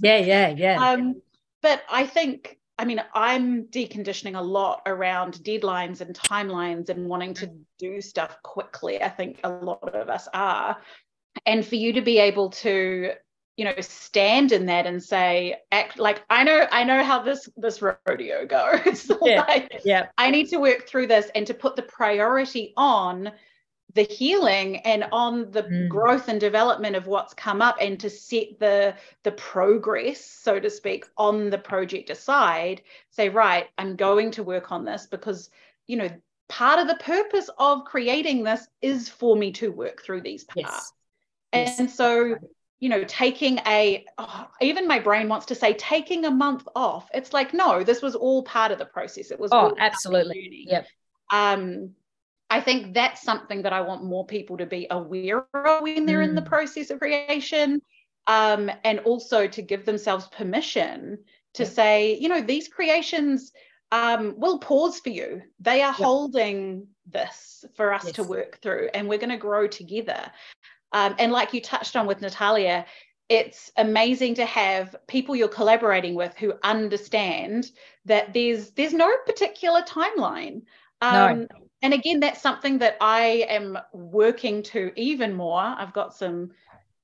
Yeah, 0.00 0.18
yeah, 0.18 0.48
yeah. 0.48 0.82
Um, 0.82 1.20
but 1.60 1.82
I 1.90 2.06
think 2.06 2.59
I 2.80 2.86
mean, 2.86 3.02
I'm 3.12 3.64
deconditioning 3.64 4.38
a 4.38 4.40
lot 4.40 4.80
around 4.86 5.34
deadlines 5.44 6.00
and 6.00 6.16
timelines 6.16 6.88
and 6.88 7.06
wanting 7.06 7.34
to 7.34 7.48
mm. 7.48 7.58
do 7.78 8.00
stuff 8.00 8.42
quickly. 8.42 9.02
I 9.02 9.10
think 9.10 9.38
a 9.44 9.50
lot 9.50 9.94
of 9.94 10.08
us 10.08 10.26
are. 10.32 10.78
And 11.44 11.64
for 11.64 11.74
you 11.74 11.92
to 11.92 12.00
be 12.00 12.16
able 12.16 12.48
to, 12.48 13.12
you 13.58 13.64
know, 13.66 13.74
stand 13.80 14.52
in 14.52 14.64
that 14.66 14.86
and 14.86 15.02
say, 15.02 15.56
act 15.70 15.98
like 15.98 16.24
I 16.30 16.42
know, 16.42 16.66
I 16.72 16.84
know 16.84 17.04
how 17.04 17.20
this 17.22 17.50
this 17.58 17.82
rodeo 17.82 18.46
goes. 18.46 19.10
yeah, 19.22 19.42
like, 19.42 19.82
yeah. 19.84 20.06
I 20.16 20.30
need 20.30 20.48
to 20.48 20.56
work 20.56 20.88
through 20.88 21.08
this 21.08 21.30
and 21.34 21.46
to 21.48 21.52
put 21.52 21.76
the 21.76 21.82
priority 21.82 22.72
on 22.78 23.30
the 23.94 24.02
healing 24.02 24.78
and 24.78 25.04
on 25.12 25.50
the 25.50 25.64
mm. 25.64 25.88
growth 25.88 26.28
and 26.28 26.40
development 26.40 26.96
of 26.96 27.06
what's 27.06 27.34
come 27.34 27.62
up 27.62 27.76
and 27.80 27.98
to 28.00 28.10
set 28.10 28.58
the 28.58 28.94
the 29.22 29.32
progress 29.32 30.24
so 30.24 30.60
to 30.60 30.70
speak 30.70 31.06
on 31.16 31.50
the 31.50 31.58
project 31.58 32.10
aside 32.10 32.82
say 33.10 33.28
right 33.28 33.68
i'm 33.78 33.96
going 33.96 34.30
to 34.30 34.42
work 34.42 34.70
on 34.70 34.84
this 34.84 35.06
because 35.06 35.50
you 35.86 35.96
know 35.96 36.08
part 36.48 36.78
of 36.78 36.88
the 36.88 36.96
purpose 36.96 37.48
of 37.58 37.84
creating 37.84 38.42
this 38.42 38.66
is 38.82 39.08
for 39.08 39.36
me 39.36 39.52
to 39.52 39.70
work 39.70 40.02
through 40.02 40.20
these 40.20 40.44
parts 40.44 40.92
yes. 41.52 41.78
and 41.78 41.88
yes. 41.88 41.96
so 41.96 42.36
you 42.80 42.88
know 42.88 43.04
taking 43.04 43.58
a 43.66 44.04
oh, 44.18 44.46
even 44.60 44.86
my 44.86 44.98
brain 44.98 45.28
wants 45.28 45.46
to 45.46 45.54
say 45.54 45.72
taking 45.74 46.24
a 46.24 46.30
month 46.30 46.66
off 46.74 47.08
it's 47.14 47.32
like 47.32 47.54
no 47.54 47.82
this 47.82 48.02
was 48.02 48.14
all 48.14 48.42
part 48.42 48.72
of 48.72 48.78
the 48.78 48.84
process 48.84 49.30
it 49.30 49.38
was 49.38 49.50
oh 49.52 49.74
absolutely 49.78 50.66
yep 50.68 50.86
um 51.32 51.90
I 52.50 52.60
think 52.60 52.94
that's 52.94 53.22
something 53.22 53.62
that 53.62 53.72
I 53.72 53.80
want 53.80 54.04
more 54.04 54.26
people 54.26 54.56
to 54.58 54.66
be 54.66 54.86
aware 54.90 55.46
of 55.54 55.82
when 55.82 56.04
they're 56.04 56.18
mm. 56.18 56.28
in 56.28 56.34
the 56.34 56.42
mm. 56.42 56.46
process 56.46 56.90
of 56.90 56.98
creation. 56.98 57.80
Um, 58.26 58.70
and 58.84 59.00
also 59.00 59.48
to 59.48 59.62
give 59.62 59.86
themselves 59.86 60.28
permission 60.28 61.18
to 61.54 61.64
yeah. 61.64 61.68
say, 61.68 62.18
you 62.18 62.28
know, 62.28 62.42
these 62.42 62.68
creations 62.68 63.50
um, 63.92 64.34
will 64.36 64.58
pause 64.58 65.00
for 65.00 65.08
you. 65.08 65.42
They 65.58 65.82
are 65.82 65.94
yeah. 65.98 66.04
holding 66.04 66.86
this 67.06 67.64
for 67.74 67.92
us 67.92 68.04
yes. 68.04 68.14
to 68.14 68.24
work 68.24 68.60
through, 68.60 68.90
and 68.94 69.08
we're 69.08 69.18
going 69.18 69.30
to 69.30 69.36
grow 69.36 69.66
together. 69.66 70.30
Um, 70.92 71.14
and 71.18 71.32
like 71.32 71.54
you 71.54 71.60
touched 71.60 71.96
on 71.96 72.06
with 72.06 72.20
Natalia, 72.20 72.86
it's 73.28 73.70
amazing 73.76 74.34
to 74.34 74.44
have 74.44 74.94
people 75.06 75.34
you're 75.34 75.48
collaborating 75.48 76.14
with 76.14 76.36
who 76.36 76.54
understand 76.62 77.70
that 78.04 78.32
there's 78.32 78.70
there's 78.70 78.94
no 78.94 79.10
particular 79.26 79.82
timeline. 79.82 80.62
Um, 81.00 81.40
no 81.50 81.69
and 81.82 81.94
again 81.94 82.20
that's 82.20 82.40
something 82.40 82.78
that 82.78 82.96
i 83.00 83.46
am 83.48 83.78
working 83.92 84.62
to 84.62 84.92
even 84.96 85.34
more 85.34 85.60
i've 85.60 85.92
got 85.92 86.14
some 86.14 86.50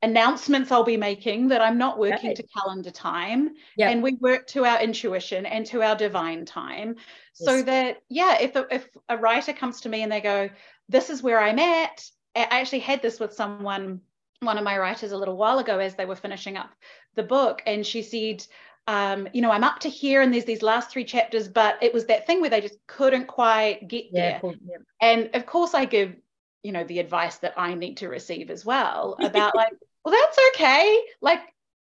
announcements 0.03 0.71
i'll 0.71 0.85
be 0.85 0.97
making 0.97 1.49
that 1.49 1.61
i'm 1.61 1.79
not 1.79 1.99
working 1.99 2.35
to 2.35 2.43
calendar 2.57 2.91
time 2.91 3.51
yep. 3.77 3.91
and 3.91 4.03
we 4.03 4.13
work 4.21 4.47
to 4.47 4.65
our 4.65 4.81
intuition 4.81 5.47
and 5.47 5.65
to 5.67 5.83
our 5.83 5.97
divine 5.97 6.45
time 6.45 6.95
yes. 7.39 7.49
so 7.49 7.63
that 7.63 8.03
yeah 8.09 8.39
if 8.41 8.55
a, 8.57 8.67
if 8.71 8.89
a 9.09 9.17
writer 9.17 9.53
comes 9.53 9.81
to 9.81 9.89
me 9.89 10.03
and 10.03 10.13
they 10.13 10.21
go 10.21 10.49
this 10.89 11.09
is 11.11 11.23
where 11.23 11.41
i'm 11.41 11.59
at 11.59 12.05
i 12.35 12.47
actually 12.51 12.79
had 12.79 13.01
this 13.01 13.19
with 13.19 13.33
someone 13.33 14.01
one 14.41 14.59
of 14.59 14.65
my 14.65 14.77
writers 14.77 15.13
a 15.13 15.17
little 15.17 15.37
while 15.37 15.59
ago 15.59 15.79
as 15.79 15.95
they 15.95 16.05
were 16.05 16.15
finishing 16.15 16.59
up 16.59 16.71
the 17.15 17.23
book 17.23 17.63
and 17.67 17.87
she 17.87 18.03
said 18.03 18.45
um, 18.87 19.29
you 19.33 19.43
know, 19.43 19.51
I'm 19.51 19.65
up 19.65 19.81
to 19.81 19.89
here 19.89 20.23
and 20.23 20.33
there's 20.33 20.45
these 20.45 20.63
last 20.63 20.91
three 20.91 21.05
chapters, 21.05 21.49
but 21.49 21.77
it 21.83 21.93
was 21.93 22.07
that 22.07 22.27
thing 22.27 22.41
where 22.41 22.51
they 22.51 22.61
just 22.61 22.79
couldn't 22.87 23.27
quite 23.27 23.89
get 23.89 24.07
yeah, 24.13 24.31
there. 24.31 24.41
Cool, 24.41 24.55
yeah. 24.65 24.77
And 25.01 25.31
of 25.35 25.47
course, 25.47 25.75
I 25.75 25.85
give, 25.85 26.15
you 26.63 26.73
know, 26.73 26.85
the 26.85 27.01
advice 27.01 27.39
that 27.39 27.55
I 27.57 27.75
need 27.75 27.97
to 27.99 28.09
receive 28.09 28.51
as 28.51 28.65
well 28.65 29.17
about 29.21 29.57
like, 29.57 29.73
well, 30.05 30.15
that's 30.15 30.39
okay. 30.55 31.01
Like, 31.21 31.41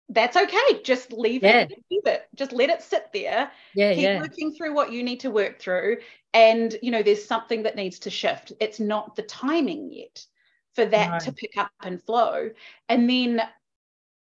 that's 0.09 0.35
okay. 0.35 0.83
Just 0.83 1.11
leave 1.11 1.43
yeah. 1.43 1.61
it, 1.61 1.73
leave 1.91 2.05
it. 2.05 2.27
Just 2.35 2.51
let 2.51 2.69
it 2.69 2.81
sit 2.81 3.07
there. 3.13 3.51
Yeah, 3.75 3.93
Keep 3.93 4.03
yeah. 4.03 4.19
working 4.19 4.53
through 4.53 4.73
what 4.73 4.91
you 4.91 5.03
need 5.03 5.19
to 5.21 5.31
work 5.31 5.59
through. 5.59 5.97
And, 6.33 6.75
you 6.81 6.91
know, 6.91 7.03
there's 7.03 7.25
something 7.25 7.63
that 7.63 7.75
needs 7.75 7.99
to 7.99 8.09
shift. 8.09 8.51
It's 8.59 8.79
not 8.79 9.15
the 9.15 9.23
timing 9.23 9.91
yet 9.91 10.25
for 10.73 10.85
that 10.85 11.11
no. 11.11 11.19
to 11.19 11.31
pick 11.31 11.57
up 11.57 11.71
and 11.83 12.03
flow. 12.03 12.49
And 12.89 13.09
then 13.09 13.41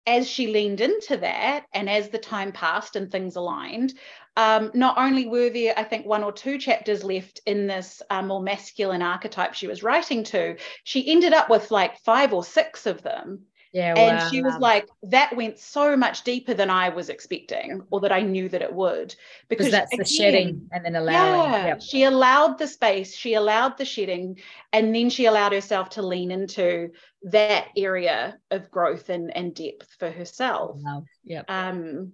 as 0.07 0.29
she 0.29 0.47
leaned 0.47 0.81
into 0.81 1.17
that 1.17 1.65
and 1.73 1.89
as 1.89 2.09
the 2.09 2.17
time 2.17 2.51
passed 2.51 2.95
and 2.95 3.11
things 3.11 3.35
aligned, 3.35 3.93
um, 4.37 4.71
not 4.73 4.97
only 4.97 5.27
were 5.27 5.49
there, 5.49 5.73
I 5.77 5.83
think, 5.83 6.05
one 6.05 6.23
or 6.23 6.31
two 6.31 6.57
chapters 6.57 7.03
left 7.03 7.41
in 7.45 7.67
this 7.67 8.01
uh, 8.09 8.21
more 8.21 8.41
masculine 8.41 9.01
archetype 9.01 9.53
she 9.53 9.67
was 9.67 9.83
writing 9.83 10.23
to, 10.25 10.57
she 10.83 11.09
ended 11.09 11.33
up 11.33 11.49
with 11.49 11.71
like 11.71 11.99
five 11.99 12.33
or 12.33 12.43
six 12.43 12.85
of 12.85 13.01
them. 13.01 13.45
Yeah, 13.75 13.93
and 13.97 14.17
wow. 14.19 14.29
she 14.29 14.41
was 14.41 14.55
like, 14.55 14.87
that 15.03 15.35
went 15.35 15.59
so 15.59 15.97
much 15.97 16.23
deeper 16.23 16.53
than 16.53 16.69
I 16.69 16.87
was 16.87 17.09
expecting, 17.09 17.81
or 17.91 17.99
that 17.99 18.11
I 18.13 18.21
knew 18.21 18.47
that 18.47 18.61
it 18.61 18.73
would. 18.73 19.13
Because 19.49 19.69
that's 19.69 19.91
again, 19.91 19.99
the 19.99 20.05
shedding 20.05 20.69
and 20.71 20.85
then 20.85 20.95
allowing. 20.95 21.51
Yeah, 21.51 21.65
yep. 21.65 21.81
she 21.81 22.03
allowed 22.03 22.57
the 22.57 22.67
space, 22.67 23.13
she 23.13 23.33
allowed 23.33 23.77
the 23.77 23.83
shedding, 23.83 24.39
and 24.71 24.95
then 24.95 25.09
she 25.09 25.25
allowed 25.25 25.51
herself 25.51 25.89
to 25.89 26.01
lean 26.01 26.31
into 26.31 26.91
that 27.23 27.65
area 27.75 28.37
of 28.49 28.71
growth 28.71 29.09
and, 29.09 29.35
and 29.35 29.53
depth 29.53 29.93
for 29.99 30.09
herself. 30.09 30.77
Wow. 30.81 31.03
Yeah. 31.25 31.43
Um, 31.49 32.13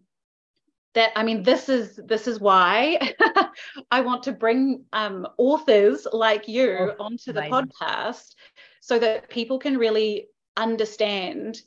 that 0.94 1.12
i 1.16 1.24
mean 1.24 1.42
this 1.42 1.70
is 1.70 1.98
this 2.06 2.28
is 2.28 2.42
why 2.42 3.00
i 3.92 4.02
want 4.02 4.24
to 4.24 4.34
bring 4.34 4.84
um, 4.92 5.26
authors 5.38 6.06
like 6.12 6.50
you 6.50 6.92
oh, 7.00 7.06
onto 7.06 7.32
the 7.32 7.40
amazing. 7.40 7.72
podcast 7.80 8.36
so 8.82 9.00
that 9.00 9.30
people 9.30 9.58
can 9.58 9.78
really 9.78 10.28
understand 10.58 11.62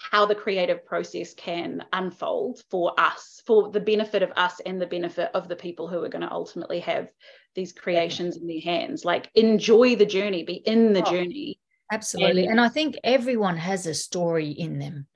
how 0.00 0.24
the 0.24 0.34
creative 0.34 0.84
process 0.84 1.34
can 1.34 1.84
unfold 1.92 2.62
for 2.70 2.98
us 2.98 3.42
for 3.46 3.70
the 3.70 3.80
benefit 3.80 4.22
of 4.22 4.32
us 4.36 4.60
and 4.64 4.80
the 4.80 4.86
benefit 4.86 5.30
of 5.34 5.46
the 5.46 5.56
people 5.56 5.88
who 5.88 6.02
are 6.02 6.08
going 6.08 6.22
to 6.22 6.32
ultimately 6.32 6.80
have 6.80 7.10
these 7.54 7.72
creations 7.72 8.36
in 8.36 8.46
their 8.46 8.60
hands. 8.60 9.04
Like 9.04 9.30
enjoy 9.34 9.96
the 9.96 10.06
journey 10.06 10.42
be 10.42 10.54
in 10.54 10.94
the 10.94 11.06
oh, 11.06 11.10
journey. 11.10 11.60
absolutely. 11.92 12.42
And, 12.42 12.52
and 12.52 12.60
i 12.60 12.68
think 12.68 12.96
everyone 13.04 13.58
has 13.58 13.86
a 13.86 13.94
story 13.94 14.50
in 14.50 14.78
them. 14.78 15.06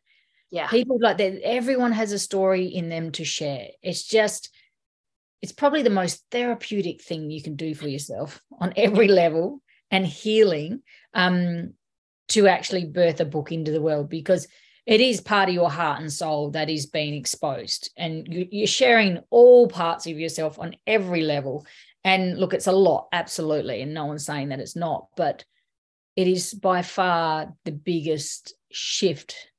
Yeah. 0.51 0.69
People 0.69 0.99
like 1.01 1.17
that 1.19 1.41
everyone 1.43 1.93
has 1.93 2.13
a 2.13 2.19
story 2.19 2.67
in 2.67 2.89
them 2.89 3.11
to 3.13 3.25
share. 3.25 3.69
It's 3.83 4.05
just 4.05 4.51
it's 5.41 5.53
probably 5.53 5.83
the 5.83 5.91
most 5.91 6.23
therapeutic 6.31 7.03
thing 7.03 7.31
you 7.31 7.43
can 7.43 7.57
do 7.57 7.75
for 7.75 7.89
yourself 7.89 8.41
on 8.61 8.75
every 8.77 9.09
level 9.09 9.61
and 9.91 10.07
healing 10.07 10.83
um 11.15 11.75
to 12.29 12.47
actually 12.47 12.87
birth 12.87 13.21
a 13.21 13.25
book 13.25 13.53
into 13.53 13.71
the 13.71 13.83
world 13.83 14.09
because 14.09 14.47
it 14.87 15.01
is 15.01 15.21
part 15.21 15.49
of 15.49 15.55
your 15.55 15.71
heart 15.71 16.01
and 16.01 16.13
soul 16.13 16.51
that 16.51 16.69
is 16.69 16.87
being 16.87 17.15
exposed. 17.15 17.91
And 17.97 18.27
you're 18.29 18.67
sharing 18.67 19.21
all 19.31 19.67
parts 19.67 20.07
of 20.07 20.19
yourself 20.19 20.59
on 20.59 20.77
every 20.87 21.23
level. 21.23 21.67
And 22.05 22.39
look 22.39 22.53
it's 22.53 22.67
a 22.67 22.73
lot 22.73 23.09
absolutely. 23.13 23.81
And 23.81 23.95
no 23.95 24.05
one's 24.07 24.27
saying 24.27 24.51
that 24.51 24.61
it's 24.61 24.77
not 24.77 25.07
but 25.17 25.45
it 26.17 26.29
is 26.29 26.55
by 26.55 26.83
far 26.83 27.55
the 27.65 27.73
biggest 27.73 28.55
shift 28.71 29.51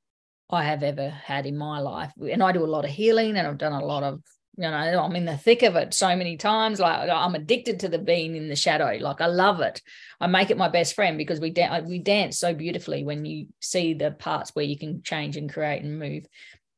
I 0.48 0.64
have 0.64 0.82
ever 0.82 1.10
had 1.10 1.46
in 1.46 1.56
my 1.56 1.80
life. 1.80 2.12
And 2.18 2.42
I 2.42 2.52
do 2.52 2.64
a 2.64 2.66
lot 2.66 2.84
of 2.84 2.90
healing 2.90 3.36
and 3.36 3.46
I've 3.46 3.58
done 3.58 3.72
a 3.72 3.84
lot 3.84 4.02
of, 4.02 4.22
you 4.56 4.62
know, 4.62 5.02
I'm 5.04 5.16
in 5.16 5.26
the 5.26 5.36
thick 5.36 5.62
of 5.62 5.76
it 5.76 5.92
so 5.92 6.16
many 6.16 6.36
times. 6.36 6.80
Like 6.80 7.10
I'm 7.10 7.34
addicted 7.34 7.80
to 7.80 7.88
the 7.88 7.98
being 7.98 8.36
in 8.36 8.48
the 8.48 8.56
shadow. 8.56 8.96
Like 9.00 9.20
I 9.20 9.26
love 9.26 9.60
it. 9.60 9.82
I 10.20 10.26
make 10.26 10.50
it 10.50 10.56
my 10.56 10.68
best 10.68 10.94
friend 10.94 11.18
because 11.18 11.40
we, 11.40 11.50
da- 11.50 11.80
we 11.80 11.98
dance 11.98 12.38
so 12.38 12.54
beautifully 12.54 13.04
when 13.04 13.24
you 13.26 13.48
see 13.60 13.92
the 13.92 14.12
parts 14.12 14.54
where 14.54 14.64
you 14.64 14.78
can 14.78 15.02
change 15.02 15.36
and 15.36 15.52
create 15.52 15.82
and 15.82 15.98
move. 15.98 16.24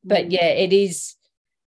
But 0.03 0.25
mm. 0.25 0.31
yeah, 0.33 0.47
it 0.47 0.73
is, 0.73 1.15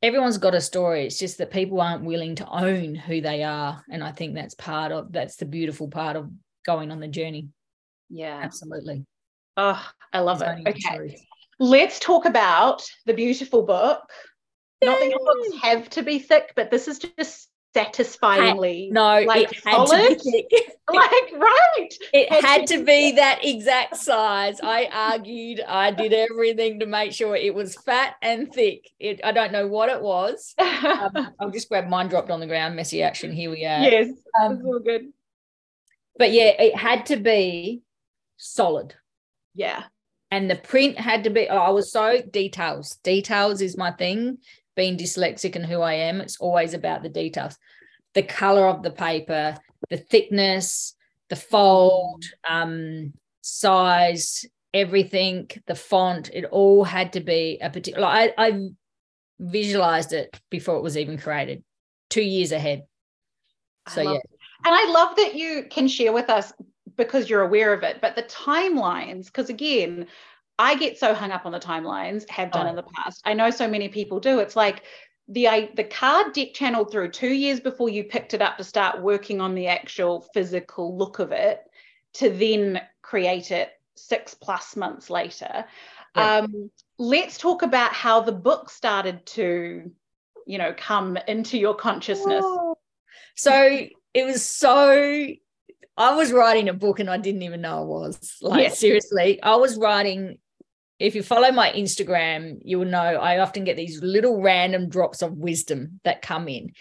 everyone's 0.03 0.37
got 0.37 0.53
a 0.53 0.61
story. 0.61 1.05
It's 1.05 1.17
just 1.17 1.39
that 1.39 1.51
people 1.51 1.81
aren't 1.81 2.05
willing 2.05 2.35
to 2.35 2.47
own 2.47 2.93
who 2.93 3.21
they 3.21 3.43
are. 3.43 3.83
And 3.89 4.03
I 4.03 4.11
think 4.11 4.35
that's 4.35 4.53
part 4.53 4.91
of, 4.91 5.11
that's 5.11 5.37
the 5.37 5.45
beautiful 5.45 5.87
part 5.87 6.17
of 6.17 6.29
going 6.65 6.91
on 6.91 6.99
the 6.99 7.07
journey. 7.07 7.47
Yeah. 8.11 8.39
Absolutely. 8.43 9.05
Oh, 9.57 9.83
I 10.13 10.19
love 10.19 10.43
it's 10.43 10.85
it. 10.85 10.91
Okay 10.91 11.17
let's 11.59 11.99
talk 11.99 12.25
about 12.25 12.83
the 13.05 13.13
beautiful 13.13 13.63
book. 13.63 14.01
Yay. 14.85 14.91
Not 14.91 14.99
that 14.99 15.09
your 15.09 15.19
books 15.19 15.63
have 15.63 15.89
to 15.91 16.03
be 16.03 16.19
thick, 16.19 16.53
but 16.55 16.71
this 16.71 16.87
is 16.87 16.99
just 16.99 17.49
satisfyingly 17.75 18.89
no 18.89 19.21
like 19.27 19.51
it 19.51 19.65
had 19.65 19.85
solid. 19.85 20.17
To 20.17 20.31
be 20.31 20.47
like 20.93 21.33
right. 21.33 21.89
It 22.13 22.31
had, 22.31 22.43
had 22.45 22.67
to, 22.67 22.77
to 22.77 22.85
be 22.85 23.11
that 23.11 23.43
exact 23.43 23.97
size. 23.97 24.61
I 24.63 24.85
argued 24.93 25.59
i 25.67 25.91
did 25.91 26.13
everything 26.13 26.79
to 26.79 26.85
make 26.85 27.11
sure 27.11 27.35
it 27.35 27.53
was 27.53 27.75
fat 27.75 28.15
and 28.21 28.51
thick. 28.53 28.89
It 28.97 29.19
i 29.25 29.33
don't 29.33 29.51
know 29.51 29.67
what 29.67 29.89
it 29.89 30.01
was. 30.01 30.55
Um, 30.85 31.33
i'll 31.39 31.49
just 31.49 31.67
grab 31.67 31.87
mine 31.87 32.07
dropped 32.07 32.29
on 32.29 32.39
the 32.39 32.47
ground. 32.47 32.75
Messy 32.75 33.01
action 33.03 33.33
here 33.33 33.49
we 33.49 33.65
are. 33.65 33.81
Yes 33.81 34.09
um, 34.39 34.61
all 34.65 34.79
good. 34.79 35.07
but 36.17 36.31
yeah 36.31 36.51
it 36.59 36.77
had 36.77 37.07
to 37.07 37.17
be 37.17 37.81
solid. 38.37 38.95
Yeah. 39.53 39.83
And 40.31 40.49
the 40.49 40.55
print 40.55 40.97
had 40.97 41.25
to 41.25 41.29
be 41.29 41.49
oh, 41.49 41.57
i 41.57 41.71
was 41.71 41.91
so 41.91 42.21
details. 42.21 42.97
Details 43.03 43.61
is 43.61 43.75
my 43.75 43.91
thing 43.91 44.37
being 44.75 44.97
dyslexic 44.97 45.55
and 45.55 45.65
who 45.65 45.81
i 45.81 45.93
am 45.93 46.21
it's 46.21 46.37
always 46.37 46.73
about 46.73 47.03
the 47.03 47.09
details 47.09 47.57
the 48.13 48.23
color 48.23 48.67
of 48.67 48.83
the 48.83 48.91
paper 48.91 49.57
the 49.89 49.97
thickness 49.97 50.95
the 51.29 51.35
fold 51.35 52.23
um 52.49 53.13
size 53.41 54.45
everything 54.73 55.49
the 55.67 55.75
font 55.75 56.29
it 56.33 56.45
all 56.45 56.83
had 56.83 57.13
to 57.13 57.19
be 57.19 57.57
a 57.61 57.69
particular 57.69 58.07
I, 58.07 58.33
I 58.37 58.69
visualized 59.39 60.13
it 60.13 60.39
before 60.49 60.77
it 60.77 60.83
was 60.83 60.97
even 60.97 61.17
created 61.17 61.63
two 62.09 62.23
years 62.23 62.51
ahead 62.51 62.83
so 63.89 64.01
yeah 64.01 64.13
it. 64.13 64.21
and 64.65 64.75
i 64.75 64.91
love 64.91 65.15
that 65.17 65.35
you 65.35 65.65
can 65.69 65.87
share 65.87 66.11
with 66.11 66.29
us 66.29 66.51
because 66.97 67.29
you're 67.29 67.41
aware 67.41 67.73
of 67.73 67.83
it. 67.83 67.99
But 68.01 68.15
the 68.15 68.23
timelines, 68.23 69.25
because 69.25 69.49
again, 69.49 70.07
I 70.57 70.75
get 70.75 70.97
so 70.97 71.13
hung 71.13 71.31
up 71.31 71.45
on 71.45 71.51
the 71.51 71.59
timelines, 71.59 72.29
have 72.29 72.51
done 72.51 72.67
oh. 72.67 72.69
in 72.69 72.75
the 72.75 72.83
past. 72.83 73.21
I 73.25 73.33
know 73.33 73.49
so 73.49 73.67
many 73.67 73.89
people 73.89 74.19
do. 74.19 74.39
It's 74.39 74.55
like 74.55 74.83
the 75.27 75.47
I, 75.47 75.69
the 75.75 75.83
card 75.83 76.33
deck 76.33 76.53
channeled 76.53 76.91
through 76.91 77.11
two 77.11 77.33
years 77.33 77.59
before 77.59 77.89
you 77.89 78.03
picked 78.03 78.33
it 78.33 78.41
up 78.41 78.57
to 78.57 78.63
start 78.63 79.01
working 79.01 79.41
on 79.41 79.55
the 79.55 79.67
actual 79.67 80.25
physical 80.33 80.97
look 80.97 81.19
of 81.19 81.31
it, 81.31 81.61
to 82.13 82.29
then 82.29 82.81
create 83.01 83.51
it 83.51 83.71
six 83.95 84.33
plus 84.33 84.75
months 84.75 85.09
later. 85.09 85.65
Yeah. 86.15 86.37
Um, 86.37 86.71
let's 86.97 87.37
talk 87.37 87.61
about 87.61 87.93
how 87.93 88.21
the 88.21 88.31
book 88.31 88.69
started 88.69 89.25
to, 89.27 89.91
you 90.45 90.57
know, 90.57 90.73
come 90.77 91.17
into 91.27 91.57
your 91.57 91.75
consciousness. 91.75 92.43
Oh. 92.45 92.77
So 93.35 93.87
it 94.13 94.25
was 94.25 94.45
so 94.45 95.27
I 95.97 96.15
was 96.15 96.31
writing 96.31 96.69
a 96.69 96.73
book 96.73 96.99
and 96.99 97.09
I 97.09 97.17
didn't 97.17 97.43
even 97.43 97.61
know 97.61 97.79
I 97.79 97.85
was. 97.85 98.37
Like, 98.41 98.73
seriously, 98.73 99.41
I 99.41 99.55
was 99.55 99.77
writing. 99.77 100.37
If 100.99 101.15
you 101.15 101.23
follow 101.23 101.51
my 101.51 101.71
Instagram, 101.71 102.59
you 102.63 102.79
will 102.79 102.87
know 102.87 102.99
I 102.99 103.39
often 103.39 103.63
get 103.63 103.75
these 103.75 104.01
little 104.01 104.41
random 104.41 104.89
drops 104.89 105.21
of 105.21 105.33
wisdom 105.33 105.99
that 106.03 106.21
come 106.21 106.47
in. 106.47 106.71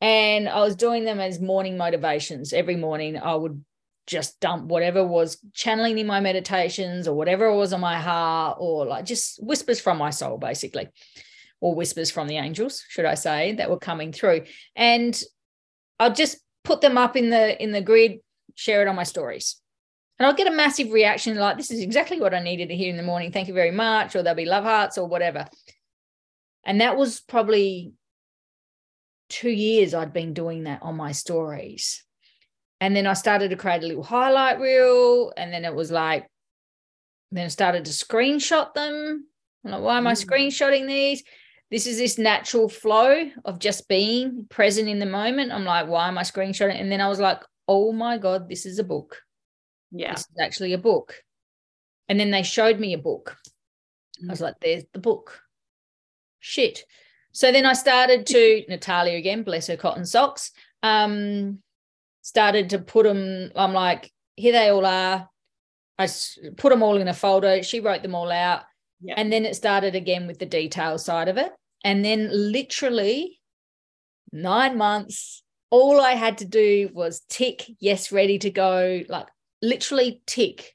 And 0.00 0.48
I 0.48 0.60
was 0.60 0.76
doing 0.76 1.04
them 1.04 1.20
as 1.20 1.40
morning 1.40 1.76
motivations. 1.76 2.52
Every 2.52 2.76
morning, 2.76 3.18
I 3.18 3.34
would 3.34 3.64
just 4.06 4.40
dump 4.40 4.64
whatever 4.66 5.04
was 5.04 5.36
channeling 5.52 5.98
in 5.98 6.06
my 6.06 6.20
meditations 6.20 7.06
or 7.06 7.14
whatever 7.14 7.52
was 7.52 7.74
on 7.74 7.80
my 7.80 7.98
heart 7.98 8.56
or 8.58 8.86
like 8.86 9.04
just 9.04 9.42
whispers 9.42 9.80
from 9.80 9.98
my 9.98 10.10
soul, 10.10 10.38
basically, 10.38 10.88
or 11.60 11.74
whispers 11.74 12.10
from 12.10 12.26
the 12.26 12.38
angels, 12.38 12.84
should 12.88 13.04
I 13.04 13.14
say, 13.14 13.52
that 13.56 13.68
were 13.68 13.78
coming 13.78 14.12
through. 14.12 14.44
And 14.74 15.20
I'll 15.98 16.14
just 16.14 16.38
put 16.64 16.80
them 16.80 16.96
up 16.96 17.16
in 17.16 17.28
the 17.28 17.62
in 17.62 17.72
the 17.72 17.82
grid 17.82 18.20
share 18.54 18.82
it 18.82 18.88
on 18.88 18.96
my 18.96 19.04
stories. 19.04 19.60
And 20.18 20.26
I'll 20.26 20.34
get 20.34 20.48
a 20.48 20.54
massive 20.54 20.90
reaction 20.90 21.36
like, 21.36 21.56
this 21.56 21.70
is 21.70 21.80
exactly 21.80 22.20
what 22.20 22.34
I 22.34 22.40
needed 22.40 22.68
to 22.68 22.76
hear 22.76 22.90
in 22.90 22.96
the 22.96 23.04
morning. 23.04 23.30
Thank 23.30 23.46
you 23.46 23.54
very 23.54 23.70
much. 23.70 24.16
Or 24.16 24.22
there'll 24.22 24.36
be 24.36 24.46
love 24.46 24.64
hearts 24.64 24.98
or 24.98 25.06
whatever. 25.06 25.46
And 26.64 26.80
that 26.80 26.96
was 26.96 27.20
probably 27.20 27.92
two 29.28 29.50
years 29.50 29.94
I'd 29.94 30.12
been 30.12 30.34
doing 30.34 30.64
that 30.64 30.82
on 30.82 30.96
my 30.96 31.12
stories. 31.12 32.04
And 32.80 32.96
then 32.96 33.06
I 33.06 33.12
started 33.12 33.50
to 33.50 33.56
create 33.56 33.82
a 33.82 33.86
little 33.86 34.02
highlight 34.02 34.58
reel. 34.58 35.32
And 35.36 35.52
then 35.52 35.64
it 35.64 35.74
was 35.74 35.90
like, 35.90 36.26
then 37.30 37.44
I 37.44 37.48
started 37.48 37.84
to 37.84 37.92
screenshot 37.92 38.74
them. 38.74 39.24
I'm 39.64 39.70
like, 39.70 39.82
why 39.82 39.98
am 39.98 40.06
I 40.06 40.14
mm. 40.14 40.26
screenshotting 40.26 40.86
these? 40.88 41.22
This 41.70 41.86
is 41.86 41.98
this 41.98 42.18
natural 42.18 42.68
flow 42.68 43.30
of 43.44 43.58
just 43.58 43.88
being 43.88 44.46
present 44.48 44.88
in 44.88 44.98
the 44.98 45.06
moment. 45.06 45.52
I'm 45.52 45.64
like, 45.64 45.86
why 45.86 46.08
am 46.08 46.18
I 46.18 46.22
screenshotting? 46.22 46.80
And 46.80 46.90
then 46.90 47.00
I 47.00 47.08
was 47.08 47.20
like, 47.20 47.42
oh 47.68 47.92
my 47.92 48.18
God, 48.18 48.48
this 48.48 48.64
is 48.64 48.78
a 48.78 48.84
book. 48.84 49.22
Yeah. 49.90 50.12
This 50.12 50.20
is 50.20 50.36
actually 50.40 50.72
a 50.72 50.78
book. 50.78 51.22
And 52.08 52.18
then 52.18 52.30
they 52.30 52.42
showed 52.42 52.78
me 52.78 52.94
a 52.94 52.98
book. 52.98 53.36
Mm. 54.22 54.28
I 54.28 54.32
was 54.32 54.40
mm. 54.40 54.44
like, 54.44 54.54
there's 54.60 54.84
the 54.92 54.98
book. 54.98 55.40
Shit. 56.40 56.84
So 57.32 57.52
then 57.52 57.66
I 57.66 57.72
started 57.72 58.26
to, 58.26 58.64
Natalia 58.68 59.16
again, 59.16 59.42
bless 59.42 59.66
her 59.66 59.76
cotton 59.76 60.04
socks, 60.04 60.52
um, 60.82 61.58
started 62.22 62.70
to 62.70 62.78
put 62.78 63.04
them, 63.04 63.50
I'm 63.56 63.72
like, 63.72 64.12
here 64.36 64.52
they 64.52 64.68
all 64.68 64.86
are. 64.86 65.28
I 65.98 66.08
put 66.56 66.70
them 66.70 66.82
all 66.82 66.98
in 66.98 67.08
a 67.08 67.14
folder. 67.14 67.62
She 67.62 67.80
wrote 67.80 68.02
them 68.02 68.14
all 68.14 68.30
out. 68.30 68.62
Yeah. 69.00 69.14
And 69.16 69.32
then 69.32 69.44
it 69.44 69.56
started 69.56 69.94
again 69.94 70.26
with 70.26 70.38
the 70.38 70.46
detail 70.46 70.96
side 70.98 71.28
of 71.28 71.36
it. 71.38 71.52
And 71.84 72.04
then 72.04 72.28
literally 72.32 73.40
nine 74.32 74.76
months 74.76 75.42
all 75.70 76.00
I 76.00 76.12
had 76.12 76.38
to 76.38 76.44
do 76.44 76.90
was 76.92 77.20
tick, 77.28 77.70
yes, 77.78 78.10
ready 78.10 78.38
to 78.38 78.50
go, 78.50 79.02
like 79.08 79.28
literally 79.62 80.22
tick 80.26 80.74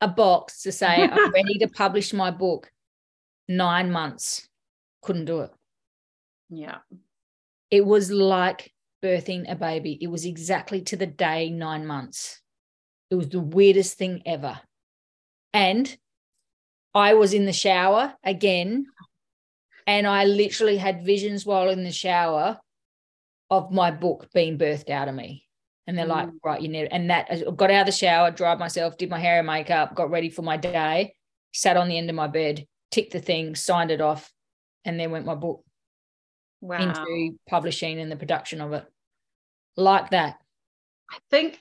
a 0.00 0.08
box 0.08 0.62
to 0.62 0.72
say, 0.72 0.86
I'm 0.86 1.32
ready 1.32 1.58
to 1.58 1.68
publish 1.68 2.12
my 2.12 2.30
book. 2.30 2.70
Nine 3.48 3.92
months, 3.92 4.48
couldn't 5.02 5.26
do 5.26 5.40
it. 5.40 5.50
Yeah. 6.50 6.78
It 7.70 7.84
was 7.84 8.10
like 8.10 8.72
birthing 9.02 9.50
a 9.50 9.54
baby. 9.54 9.98
It 10.00 10.08
was 10.08 10.24
exactly 10.24 10.80
to 10.82 10.96
the 10.96 11.06
day 11.06 11.50
nine 11.50 11.86
months. 11.86 12.40
It 13.10 13.14
was 13.14 13.28
the 13.28 13.40
weirdest 13.40 13.96
thing 13.98 14.22
ever. 14.26 14.60
And 15.52 15.96
I 16.94 17.14
was 17.14 17.34
in 17.34 17.44
the 17.44 17.52
shower 17.52 18.14
again, 18.24 18.86
and 19.86 20.06
I 20.06 20.24
literally 20.24 20.76
had 20.76 21.04
visions 21.04 21.46
while 21.46 21.68
in 21.68 21.84
the 21.84 21.92
shower 21.92 22.58
of 23.50 23.70
my 23.70 23.90
book 23.90 24.28
being 24.34 24.58
birthed 24.58 24.90
out 24.90 25.08
of 25.08 25.14
me. 25.14 25.45
And 25.86 25.96
they're 25.96 26.06
mm. 26.06 26.10
like, 26.10 26.28
right, 26.44 26.60
you 26.60 26.68
need, 26.68 26.84
it. 26.84 26.88
and 26.92 27.10
that 27.10 27.28
I 27.30 27.42
got 27.50 27.70
out 27.70 27.80
of 27.80 27.86
the 27.86 27.92
shower, 27.92 28.30
dried 28.30 28.58
myself, 28.58 28.98
did 28.98 29.10
my 29.10 29.20
hair 29.20 29.38
and 29.38 29.46
makeup, 29.46 29.94
got 29.94 30.10
ready 30.10 30.28
for 30.30 30.42
my 30.42 30.56
day, 30.56 31.14
sat 31.52 31.76
on 31.76 31.88
the 31.88 31.96
end 31.96 32.10
of 32.10 32.16
my 32.16 32.26
bed, 32.26 32.66
ticked 32.90 33.12
the 33.12 33.20
thing, 33.20 33.54
signed 33.54 33.90
it 33.90 34.00
off, 34.00 34.32
and 34.84 34.98
then 34.98 35.10
went 35.10 35.26
my 35.26 35.34
book. 35.34 35.64
wow. 36.60 36.78
into 36.78 37.38
publishing 37.48 38.00
and 38.00 38.10
the 38.10 38.16
production 38.16 38.60
of 38.60 38.72
it. 38.72 38.84
Like 39.76 40.10
that. 40.10 40.38
I 41.10 41.18
think 41.30 41.60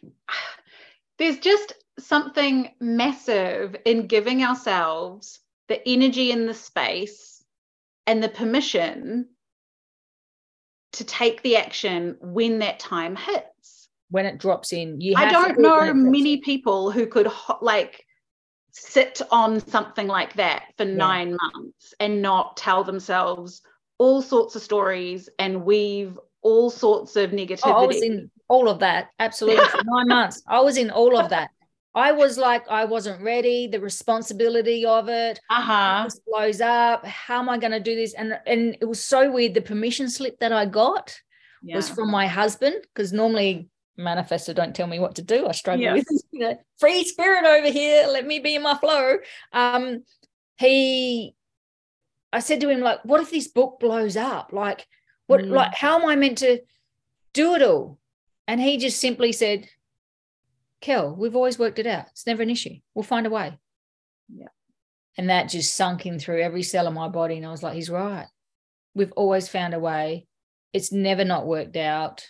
there's 1.20 1.40
just 1.40 1.74
something 2.00 2.72
massive 2.80 3.76
in 3.86 4.08
giving 4.08 4.44
ourselves 4.44 5.40
the 5.68 5.88
energy 5.88 6.32
in 6.32 6.46
the 6.46 6.54
space 6.54 7.44
and 8.08 8.24
the 8.24 8.30
permission 8.30 9.28
to 10.94 11.04
take 11.04 11.42
the 11.42 11.58
action 11.58 12.18
when 12.22 12.60
that 12.60 12.80
time 12.80 13.16
hits. 13.16 13.85
When 14.16 14.26
it 14.26 14.38
drops 14.38 14.72
in, 14.72 15.02
you. 15.02 15.14
I 15.18 15.30
don't 15.30 15.60
know 15.60 15.94
many 15.94 16.38
people 16.38 16.90
who 16.90 17.06
could 17.06 17.28
like 17.62 18.06
sit 18.72 19.22
on 19.30 19.60
something 19.68 20.08
like 20.08 20.36
that 20.36 20.68
for 20.78 20.86
yeah. 20.86 20.96
nine 20.96 21.36
months 21.36 21.94
and 22.00 22.22
not 22.22 22.56
tell 22.56 22.86
themselves 22.86 23.62
all 23.98 24.22
sorts 24.22 24.56
of 24.56 24.62
stories 24.62 25.28
and 25.38 25.66
weave 25.66 26.18
all 26.44 26.70
sorts 26.70 27.18
of 27.18 27.32
negativity. 27.32 27.60
Oh, 27.66 27.84
I 27.84 27.88
was 27.88 28.02
in 28.02 28.32
all 28.48 28.70
of 28.70 28.80
that. 28.80 29.10
Absolutely. 29.20 29.66
For 29.66 29.82
nine 29.86 30.08
months. 30.08 30.42
I 30.48 30.62
was 30.62 30.78
in 30.78 30.92
all 30.92 31.18
of 31.18 31.30
that. 31.32 31.50
I 31.94 32.14
was 32.14 32.38
like, 32.38 32.66
I 32.70 32.86
wasn't 32.86 33.22
ready. 33.22 33.68
The 33.68 33.82
responsibility 33.82 34.86
of 34.86 35.10
it 35.10 35.42
uh-huh. 35.50 36.08
blows 36.26 36.62
up. 36.62 37.06
How 37.06 37.40
am 37.40 37.50
I 37.50 37.58
going 37.58 37.74
to 37.74 37.82
do 37.82 37.96
this? 37.98 38.14
And 38.14 38.40
and 38.46 38.78
it 38.80 38.86
was 38.86 39.04
so 39.04 39.30
weird. 39.30 39.56
The 39.56 39.62
permission 39.62 40.10
slip 40.10 40.40
that 40.40 40.54
I 40.54 40.68
got 40.68 41.20
yeah. 41.62 41.76
was 41.76 41.90
from 41.90 42.10
my 42.10 42.28
husband 42.28 42.78
because 42.82 43.12
normally 43.12 43.68
manifestor 43.98 44.54
don't 44.54 44.76
tell 44.76 44.88
me 44.88 45.00
what 45.00 45.16
to 45.16 45.22
do. 45.22 45.48
I 45.48 45.52
struggle 45.52 45.84
yeah. 45.84 45.94
with 45.94 46.08
you 46.32 46.40
know, 46.40 46.58
free 46.78 47.04
spirit 47.06 47.46
over 47.46 47.70
here. 47.70 48.08
Let 48.08 48.26
me 48.26 48.40
be 48.40 48.56
in 48.56 48.64
my 48.64 48.76
flow. 48.78 49.18
Um, 49.54 50.04
he, 50.58 51.36
I 52.32 52.40
said 52.40 52.62
to 52.62 52.70
him 52.70 52.82
like, 52.82 53.00
what 53.04 53.22
if 53.22 53.32
this 53.32 53.48
book 53.48 53.80
blows 53.80 54.18
up? 54.18 54.52
Like, 54.54 54.88
what? 55.28 55.42
Mm. 55.42 55.52
Like, 55.52 55.74
how 55.74 56.00
am 56.00 56.06
I 56.06 56.16
meant 56.16 56.40
to 56.40 56.60
do 57.34 57.56
it 57.56 57.62
all? 57.62 58.00
And 58.48 58.62
he 58.62 58.78
just 58.78 59.00
simply 59.00 59.32
said, 59.32 59.68
Kel, 60.82 61.16
we've 61.16 61.36
always 61.36 61.58
worked 61.58 61.80
it 61.80 61.88
out. 61.88 62.08
It's 62.12 62.28
never 62.28 62.44
an 62.44 62.50
issue. 62.50 62.76
We'll 62.94 63.04
find 63.04 63.26
a 63.26 63.32
way. 63.32 63.58
Yeah. 64.34 64.48
And 65.18 65.30
that 65.30 65.50
just 65.50 65.76
sunk 65.76 66.06
in 66.06 66.20
through 66.20 66.42
every 66.42 66.64
cell 66.64 66.88
of 66.88 66.94
my 66.94 67.08
body. 67.08 67.38
And 67.38 67.46
I 67.46 67.52
was 67.52 67.64
like, 67.64 67.74
he's 67.74 67.90
right. 67.90 68.28
We've 68.94 69.14
always 69.14 69.48
found 69.48 69.74
a 69.74 69.80
way. 69.80 70.28
It's 70.74 70.92
never 70.92 71.24
not 71.24 71.48
worked 71.48 71.78
out. 71.78 72.28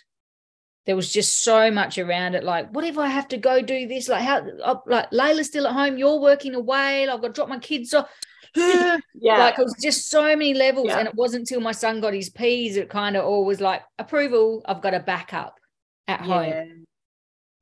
There 0.86 0.96
was 0.96 1.12
just 1.12 1.42
so 1.42 1.70
much 1.70 1.98
around 1.98 2.34
it. 2.34 2.44
Like, 2.44 2.70
what 2.70 2.84
if 2.84 2.96
I 2.96 3.08
have 3.08 3.28
to 3.28 3.36
go 3.36 3.60
do 3.60 3.88
this? 3.88 4.08
Like, 4.08 4.22
how, 4.22 4.46
uh, 4.62 4.76
like, 4.86 5.10
Layla's 5.10 5.48
still 5.48 5.66
at 5.66 5.72
home. 5.72 5.98
You're 5.98 6.20
working 6.20 6.54
away. 6.54 7.08
I've 7.08 7.20
got 7.20 7.28
to 7.28 7.32
drop 7.32 7.48
my 7.48 7.58
kids 7.58 7.92
off. 7.92 8.08
yeah. 8.54 8.98
Like, 9.14 9.58
it 9.58 9.64
was 9.64 9.76
just 9.82 10.08
so 10.08 10.22
many 10.22 10.54
levels. 10.54 10.86
Yeah. 10.88 10.98
And 10.98 11.08
it 11.08 11.14
wasn't 11.14 11.42
until 11.42 11.60
my 11.60 11.72
son 11.72 12.00
got 12.00 12.14
his 12.14 12.30
P's, 12.30 12.76
it 12.76 12.88
kind 12.88 13.16
of 13.16 13.24
all 13.24 13.44
was 13.44 13.60
like, 13.60 13.82
approval. 13.98 14.62
I've 14.64 14.80
got 14.80 14.94
a 14.94 15.00
backup 15.00 15.58
at 16.06 16.24
yeah. 16.24 16.26
home 16.26 16.84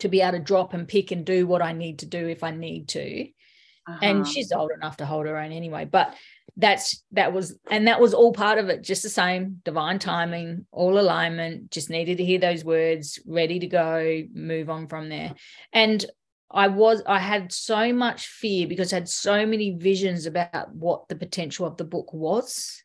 to 0.01 0.09
be 0.09 0.21
able 0.21 0.39
to 0.39 0.45
drop 0.45 0.75
and 0.75 0.87
pick 0.87 1.11
and 1.11 1.25
do 1.25 1.47
what 1.47 1.63
I 1.63 1.73
need 1.73 2.01
to 2.01 2.07
do 2.07 2.29
if 2.29 2.45
I 2.45 2.51
need 2.51 2.89
to. 2.89 3.23
Uh-huh. 3.23 3.99
And 4.03 4.27
she's 4.27 4.53
old 4.53 4.71
enough 4.71 4.99
to 4.99 5.07
hold 5.07 5.27
her 5.27 5.39
own 5.39 5.53
anyway. 5.53 5.85
But 5.85 6.15
that's 6.57 7.03
that 7.13 7.33
was 7.33 7.59
and 7.71 7.89
that 7.89 8.01
was 8.01 8.15
all 8.15 8.33
part 8.33 8.59
of 8.59 8.69
it, 8.69 8.83
just 8.83 9.03
the 9.03 9.09
same 9.09 9.61
divine 9.65 9.99
timing, 9.99 10.67
all 10.71 10.99
alignment, 10.99 11.71
just 11.71 11.91
needed 11.91 12.19
to 12.19 12.25
hear 12.25 12.39
those 12.39 12.65
words, 12.65 13.19
ready 13.27 13.59
to 13.59 13.67
go, 13.67 14.23
move 14.33 14.71
on 14.71 14.87
from 14.87 15.09
there. 15.09 15.35
And 15.73 16.05
I 16.51 16.69
was 16.69 17.03
I 17.07 17.19
had 17.19 17.53
so 17.53 17.93
much 17.93 18.27
fear 18.27 18.69
because 18.69 18.93
I 18.93 18.97
had 18.97 19.09
so 19.09 19.47
many 19.47 19.77
visions 19.77 20.27
about 20.27 20.75
what 20.75 21.09
the 21.09 21.17
potential 21.17 21.67
of 21.67 21.77
the 21.77 21.85
book 21.85 22.13
was. 22.13 22.83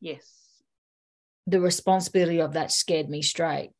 Yes. 0.00 0.26
The 1.46 1.60
responsibility 1.60 2.40
of 2.40 2.54
that 2.54 2.72
scared 2.72 3.08
me 3.08 3.22
straight 3.22 3.70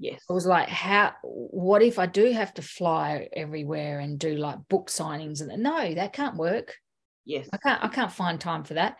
Yes. 0.00 0.22
It 0.28 0.32
was 0.32 0.46
like, 0.46 0.68
how, 0.68 1.12
what 1.22 1.82
if 1.82 1.98
I 1.98 2.06
do 2.06 2.32
have 2.32 2.54
to 2.54 2.62
fly 2.62 3.28
everywhere 3.34 4.00
and 4.00 4.18
do 4.18 4.34
like 4.34 4.66
book 4.70 4.88
signings? 4.88 5.42
And 5.42 5.62
no, 5.62 5.94
that 5.94 6.14
can't 6.14 6.36
work. 6.36 6.76
Yes. 7.24 7.48
I 7.52 7.56
can't, 7.58 7.84
I 7.84 7.88
can't 7.88 8.12
find 8.12 8.40
time 8.40 8.64
for 8.64 8.74
that. 8.74 8.96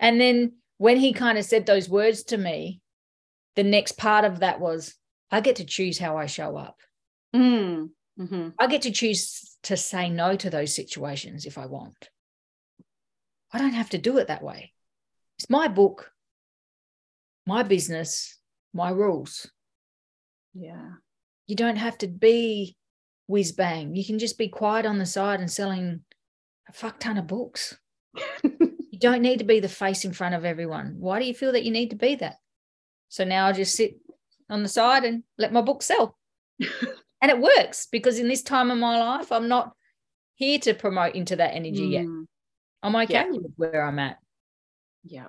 And 0.00 0.20
then 0.20 0.54
when 0.78 0.96
he 0.96 1.12
kind 1.12 1.38
of 1.38 1.44
said 1.44 1.66
those 1.66 1.88
words 1.88 2.24
to 2.24 2.36
me, 2.36 2.80
the 3.56 3.64
next 3.64 3.92
part 3.92 4.24
of 4.24 4.40
that 4.40 4.60
was, 4.60 4.94
I 5.30 5.40
get 5.40 5.56
to 5.56 5.64
choose 5.64 5.98
how 5.98 6.16
I 6.16 6.26
show 6.26 6.56
up. 6.56 6.80
Mm. 7.34 7.90
Mm-hmm. 8.18 8.48
I 8.58 8.66
get 8.66 8.82
to 8.82 8.90
choose 8.90 9.56
to 9.64 9.76
say 9.76 10.08
no 10.08 10.36
to 10.36 10.50
those 10.50 10.74
situations 10.74 11.46
if 11.46 11.58
I 11.58 11.66
want. 11.66 12.08
I 13.52 13.58
don't 13.58 13.74
have 13.74 13.90
to 13.90 13.98
do 13.98 14.18
it 14.18 14.28
that 14.28 14.42
way. 14.42 14.72
It's 15.38 15.50
my 15.50 15.68
book, 15.68 16.10
my 17.46 17.62
business, 17.62 18.38
my 18.74 18.90
rules. 18.90 19.50
Yeah. 20.54 20.92
You 21.46 21.56
don't 21.56 21.76
have 21.76 21.98
to 21.98 22.08
be 22.08 22.76
whiz 23.26 23.52
bang. 23.52 23.94
You 23.94 24.04
can 24.04 24.18
just 24.18 24.38
be 24.38 24.48
quiet 24.48 24.86
on 24.86 24.98
the 24.98 25.06
side 25.06 25.40
and 25.40 25.50
selling 25.50 26.00
a 26.68 26.72
fuck 26.72 26.98
ton 26.98 27.18
of 27.18 27.26
books. 27.26 27.76
you 28.42 28.98
don't 28.98 29.22
need 29.22 29.38
to 29.38 29.44
be 29.44 29.60
the 29.60 29.68
face 29.68 30.04
in 30.04 30.12
front 30.12 30.34
of 30.34 30.44
everyone. 30.44 30.96
Why 30.98 31.20
do 31.20 31.26
you 31.26 31.34
feel 31.34 31.52
that 31.52 31.64
you 31.64 31.70
need 31.70 31.90
to 31.90 31.96
be 31.96 32.16
that? 32.16 32.36
So 33.08 33.24
now 33.24 33.46
I 33.46 33.52
just 33.52 33.74
sit 33.74 33.98
on 34.50 34.62
the 34.62 34.68
side 34.68 35.04
and 35.04 35.22
let 35.38 35.52
my 35.52 35.60
book 35.60 35.82
sell. 35.82 36.16
and 36.60 37.30
it 37.30 37.40
works 37.40 37.86
because 37.90 38.18
in 38.18 38.28
this 38.28 38.42
time 38.42 38.70
of 38.70 38.78
my 38.78 38.98
life, 38.98 39.32
I'm 39.32 39.48
not 39.48 39.72
here 40.34 40.58
to 40.60 40.74
promote 40.74 41.14
into 41.14 41.36
that 41.36 41.54
energy 41.54 41.88
mm. 41.88 41.92
yet. 41.92 42.06
I'm 42.82 42.96
okay 42.96 43.14
yeah. 43.14 43.30
with 43.30 43.52
where 43.56 43.82
I'm 43.82 43.98
at. 43.98 44.18
Yeah. 45.04 45.26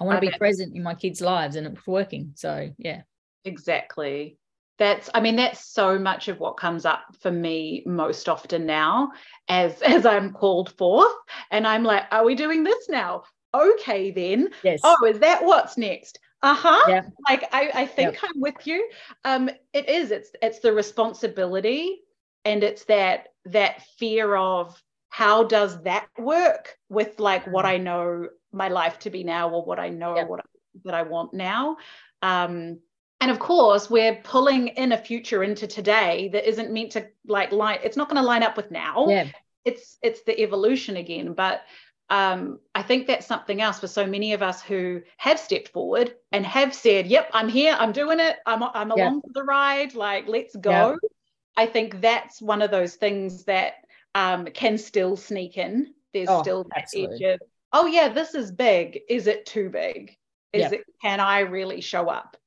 I 0.00 0.04
want 0.04 0.22
to 0.22 0.30
be 0.30 0.36
present 0.38 0.76
in 0.76 0.82
my 0.82 0.94
kids' 0.94 1.20
lives 1.20 1.56
and 1.56 1.66
it's 1.66 1.86
working. 1.86 2.32
So, 2.36 2.70
yeah. 2.78 3.02
Exactly. 3.44 4.38
That's 4.78 5.10
I 5.12 5.20
mean 5.20 5.36
that's 5.36 5.64
so 5.72 5.98
much 5.98 6.28
of 6.28 6.38
what 6.38 6.56
comes 6.56 6.84
up 6.84 7.02
for 7.20 7.30
me 7.30 7.82
most 7.84 8.28
often 8.28 8.64
now 8.64 9.10
as 9.48 9.82
as 9.82 10.06
I'm 10.06 10.32
called 10.32 10.72
forth 10.76 11.12
and 11.50 11.66
I'm 11.66 11.84
like 11.84 12.04
are 12.10 12.24
we 12.24 12.34
doing 12.34 12.64
this 12.64 12.88
now? 12.88 13.24
Okay 13.54 14.10
then. 14.10 14.50
Yes. 14.62 14.80
Oh, 14.84 15.04
is 15.06 15.18
that 15.20 15.44
what's 15.44 15.76
next? 15.76 16.20
Uh-huh. 16.42 16.84
Yeah. 16.88 17.02
Like 17.28 17.44
I 17.52 17.70
I 17.74 17.86
think. 17.86 18.18
I'm 18.22 18.40
with 18.40 18.66
you. 18.66 18.88
Um 19.24 19.50
it 19.72 19.88
is 19.88 20.10
it's 20.10 20.30
it's 20.40 20.60
the 20.60 20.72
responsibility 20.72 22.00
and 22.44 22.62
it's 22.62 22.84
that 22.84 23.28
that 23.46 23.82
fear 23.98 24.36
of 24.36 24.80
how 25.08 25.42
does 25.42 25.82
that 25.82 26.06
work 26.18 26.76
with 26.88 27.18
like 27.18 27.46
what 27.46 27.64
mm. 27.64 27.68
I 27.68 27.76
know 27.78 28.28
my 28.52 28.68
life 28.68 28.98
to 29.00 29.10
be 29.10 29.24
now 29.24 29.50
or 29.50 29.64
what 29.64 29.78
I 29.80 29.88
know 29.88 30.24
what 30.26 30.44
that 30.84 30.94
I 30.94 31.02
want 31.02 31.34
now. 31.34 31.78
Um 32.22 32.78
and 33.20 33.30
of 33.30 33.38
course 33.38 33.90
we're 33.90 34.16
pulling 34.16 34.68
in 34.68 34.92
a 34.92 34.98
future 34.98 35.42
into 35.42 35.66
today 35.66 36.28
that 36.32 36.48
isn't 36.48 36.72
meant 36.72 36.92
to 36.92 37.06
like 37.26 37.52
line 37.52 37.78
it's 37.82 37.96
not 37.96 38.08
going 38.08 38.20
to 38.20 38.26
line 38.26 38.42
up 38.42 38.56
with 38.56 38.70
now 38.70 39.06
yeah. 39.08 39.28
it's 39.64 39.98
it's 40.02 40.22
the 40.22 40.40
evolution 40.40 40.96
again 40.96 41.32
but 41.32 41.62
um, 42.10 42.60
I 42.74 42.82
think 42.82 43.06
that's 43.06 43.26
something 43.26 43.60
else 43.60 43.80
for 43.80 43.86
so 43.86 44.06
many 44.06 44.32
of 44.32 44.42
us 44.42 44.62
who 44.62 45.02
have 45.18 45.38
stepped 45.38 45.68
forward 45.68 46.14
and 46.32 46.46
have 46.46 46.74
said, 46.74 47.06
"Yep, 47.06 47.30
I'm 47.34 47.48
here. 47.48 47.76
I'm 47.78 47.92
doing 47.92 48.18
it. 48.18 48.36
I'm 48.46 48.62
I'm 48.62 48.90
along 48.90 49.16
yeah. 49.16 49.20
for 49.20 49.32
the 49.34 49.44
ride. 49.44 49.94
Like, 49.94 50.26
let's 50.26 50.56
go." 50.56 50.96
Yeah. 51.02 51.08
I 51.56 51.66
think 51.66 52.00
that's 52.00 52.40
one 52.40 52.62
of 52.62 52.70
those 52.70 52.94
things 52.94 53.44
that 53.44 53.74
um, 54.14 54.46
can 54.46 54.78
still 54.78 55.16
sneak 55.16 55.58
in. 55.58 55.92
There's 56.14 56.28
oh, 56.30 56.40
still 56.40 56.64
that 56.64 56.84
absolutely. 56.84 57.26
edge 57.26 57.34
of, 57.34 57.40
"Oh 57.74 57.86
yeah, 57.86 58.08
this 58.08 58.34
is 58.34 58.52
big. 58.52 59.00
Is 59.10 59.26
it 59.26 59.44
too 59.44 59.68
big? 59.68 60.16
Is 60.54 60.72
yeah. 60.72 60.78
it? 60.78 60.84
Can 61.02 61.20
I 61.20 61.40
really 61.40 61.82
show 61.82 62.08
up?" 62.08 62.37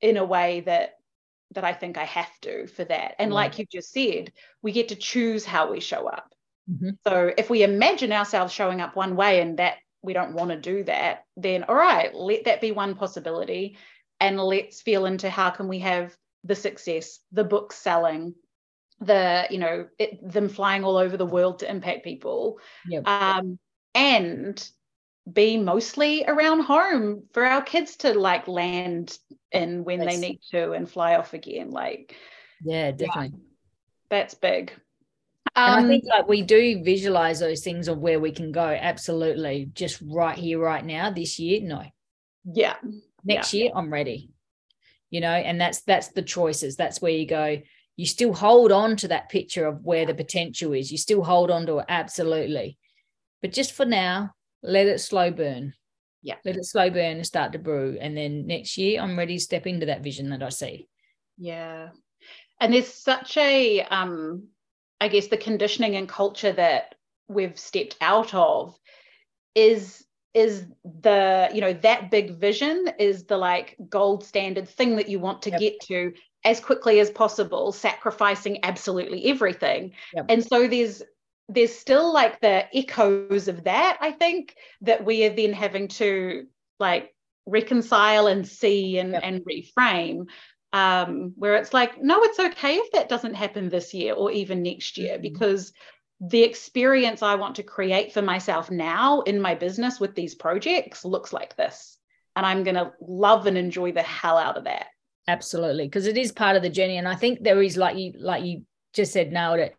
In 0.00 0.16
a 0.16 0.24
way 0.24 0.60
that 0.60 0.94
that 1.52 1.64
I 1.64 1.72
think 1.72 1.96
I 1.96 2.04
have 2.04 2.40
to 2.42 2.66
for 2.66 2.84
that. 2.84 3.14
And 3.18 3.32
like 3.32 3.58
you 3.58 3.64
just 3.72 3.90
said, 3.90 4.32
we 4.62 4.72
get 4.72 4.88
to 4.88 4.96
choose 4.96 5.46
how 5.46 5.70
we 5.70 5.80
show 5.80 6.06
up. 6.06 6.34
Mm-hmm. 6.70 6.90
So 7.06 7.32
if 7.38 7.48
we 7.48 7.62
imagine 7.62 8.12
ourselves 8.12 8.52
showing 8.52 8.82
up 8.82 8.94
one 8.94 9.16
way 9.16 9.40
and 9.40 9.58
that 9.58 9.76
we 10.02 10.12
don't 10.12 10.34
want 10.34 10.50
to 10.50 10.60
do 10.60 10.84
that, 10.84 11.24
then 11.36 11.64
all 11.64 11.74
right, 11.74 12.14
let 12.14 12.44
that 12.44 12.60
be 12.60 12.72
one 12.72 12.94
possibility. 12.94 13.78
And 14.20 14.38
let's 14.38 14.82
feel 14.82 15.06
into 15.06 15.30
how 15.30 15.50
can 15.50 15.68
we 15.68 15.78
have 15.78 16.14
the 16.44 16.54
success, 16.54 17.20
the 17.32 17.44
book 17.44 17.72
selling, 17.72 18.34
the, 19.00 19.46
you 19.48 19.58
know, 19.58 19.86
it, 19.98 20.18
them 20.28 20.48
flying 20.48 20.84
all 20.84 20.96
over 20.96 21.16
the 21.16 21.24
world 21.24 21.60
to 21.60 21.70
impact 21.70 22.04
people. 22.04 22.58
Yep. 22.88 23.08
Um, 23.08 23.58
and 23.94 24.70
be 25.32 25.56
mostly 25.56 26.24
around 26.26 26.60
home 26.60 27.22
for 27.32 27.44
our 27.44 27.62
kids 27.62 27.96
to 27.96 28.14
like 28.14 28.48
land 28.48 29.18
in 29.52 29.84
when 29.84 30.00
that's, 30.00 30.14
they 30.14 30.20
need 30.20 30.40
to 30.50 30.72
and 30.72 30.88
fly 30.88 31.16
off 31.16 31.34
again 31.34 31.70
like 31.70 32.14
yeah 32.64 32.90
definitely 32.90 33.30
yeah, 33.32 33.44
that's 34.10 34.34
big 34.34 34.72
um, 35.58 35.78
and 35.78 35.86
I 35.86 35.88
think 35.88 36.04
like 36.04 36.28
we 36.28 36.42
do 36.42 36.84
visualize 36.84 37.40
those 37.40 37.62
things 37.62 37.88
of 37.88 37.98
where 37.98 38.20
we 38.20 38.30
can 38.30 38.52
go. 38.52 38.64
Absolutely. 38.64 39.70
Just 39.74 40.00
right 40.06 40.38
here, 40.38 40.60
right 40.60 40.84
now, 40.84 41.10
this 41.10 41.40
year, 41.40 41.60
no. 41.62 41.82
Yeah. 42.44 42.76
Next 43.24 43.52
yeah. 43.52 43.64
year, 43.64 43.72
I'm 43.74 43.92
ready. 43.92 44.30
You 45.10 45.20
know, 45.20 45.32
and 45.32 45.60
that's 45.60 45.80
that's 45.80 46.08
the 46.08 46.22
choices. 46.22 46.76
That's 46.76 47.02
where 47.02 47.10
you 47.10 47.26
go. 47.26 47.60
You 47.96 48.06
still 48.06 48.32
hold 48.32 48.70
on 48.70 48.96
to 48.98 49.08
that 49.08 49.30
picture 49.30 49.66
of 49.66 49.84
where 49.84 50.06
the 50.06 50.14
potential 50.14 50.74
is. 50.74 50.92
You 50.92 50.98
still 50.98 51.24
hold 51.24 51.50
on 51.50 51.66
to 51.66 51.78
it, 51.78 51.86
absolutely. 51.88 52.78
But 53.42 53.52
just 53.52 53.72
for 53.72 53.84
now, 53.84 54.30
let 54.62 54.86
it 54.86 55.00
slow 55.00 55.30
burn 55.30 55.74
Yeah. 56.22 56.36
Let 56.44 56.56
it 56.56 56.64
slow 56.64 56.90
burn 56.90 57.16
and 57.16 57.26
start 57.26 57.52
to 57.52 57.58
brew. 57.58 57.96
And 58.00 58.16
then 58.16 58.46
next 58.46 58.76
year, 58.76 59.00
I'm 59.00 59.16
ready 59.16 59.36
to 59.36 59.42
step 59.42 59.66
into 59.66 59.86
that 59.86 60.02
vision 60.02 60.30
that 60.30 60.42
I 60.42 60.48
see. 60.48 60.88
Yeah. 61.36 61.90
And 62.60 62.72
there's 62.72 62.92
such 62.92 63.36
a, 63.36 63.82
um, 63.82 64.48
I 65.00 65.08
guess, 65.08 65.28
the 65.28 65.36
conditioning 65.36 65.96
and 65.96 66.08
culture 66.08 66.52
that 66.52 66.96
we've 67.28 67.58
stepped 67.58 67.96
out 68.00 68.34
of 68.34 68.76
is 69.54 70.04
is 70.34 70.66
the 71.02 71.48
you 71.54 71.60
know 71.60 71.72
that 71.72 72.10
big 72.10 72.36
vision 72.38 72.86
is 72.98 73.24
the 73.24 73.36
like 73.36 73.76
gold 73.88 74.24
standard 74.24 74.68
thing 74.68 74.96
that 74.96 75.08
you 75.08 75.18
want 75.18 75.42
to 75.42 75.50
yep. 75.50 75.60
get 75.60 75.80
to 75.80 76.12
as 76.44 76.60
quickly 76.60 77.00
as 77.00 77.10
possible 77.10 77.72
sacrificing 77.72 78.58
absolutely 78.62 79.24
everything 79.26 79.90
yep. 80.14 80.26
and 80.28 80.44
so 80.44 80.68
there's 80.68 81.02
there's 81.48 81.74
still 81.74 82.12
like 82.12 82.40
the 82.40 82.66
echoes 82.76 83.48
of 83.48 83.64
that 83.64 83.98
i 84.00 84.10
think 84.10 84.54
that 84.82 85.04
we 85.04 85.24
are 85.24 85.34
then 85.34 85.52
having 85.52 85.88
to 85.88 86.46
like 86.78 87.14
reconcile 87.46 88.26
and 88.26 88.46
see 88.46 88.98
and, 88.98 89.12
yep. 89.12 89.22
and 89.24 89.44
reframe 89.44 90.26
um, 90.74 91.32
where 91.36 91.56
it's 91.56 91.72
like 91.72 92.02
no 92.02 92.22
it's 92.24 92.38
okay 92.38 92.74
if 92.74 92.92
that 92.92 93.08
doesn't 93.08 93.34
happen 93.34 93.70
this 93.70 93.94
year 93.94 94.12
or 94.12 94.30
even 94.30 94.62
next 94.62 94.98
year 94.98 95.14
mm-hmm. 95.14 95.22
because 95.22 95.72
the 96.20 96.42
experience 96.42 97.22
i 97.22 97.34
want 97.36 97.54
to 97.56 97.62
create 97.62 98.12
for 98.12 98.20
myself 98.20 98.70
now 98.70 99.20
in 99.22 99.40
my 99.40 99.54
business 99.54 99.98
with 99.98 100.14
these 100.14 100.34
projects 100.34 101.04
looks 101.04 101.32
like 101.32 101.56
this 101.56 101.96
and 102.36 102.44
i'm 102.44 102.64
going 102.64 102.74
to 102.74 102.92
love 103.00 103.46
and 103.46 103.56
enjoy 103.56 103.92
the 103.92 104.02
hell 104.02 104.36
out 104.36 104.58
of 104.58 104.64
that 104.64 104.88
absolutely 105.26 105.86
because 105.86 106.06
it 106.06 106.18
is 106.18 106.32
part 106.32 106.56
of 106.56 106.62
the 106.62 106.68
journey 106.68 106.98
and 106.98 107.08
i 107.08 107.14
think 107.14 107.42
there 107.42 107.62
is 107.62 107.76
like 107.76 107.96
you 107.96 108.12
like 108.18 108.44
you 108.44 108.62
just 108.92 109.12
said 109.12 109.32
nailed 109.32 109.60
it 109.60 109.74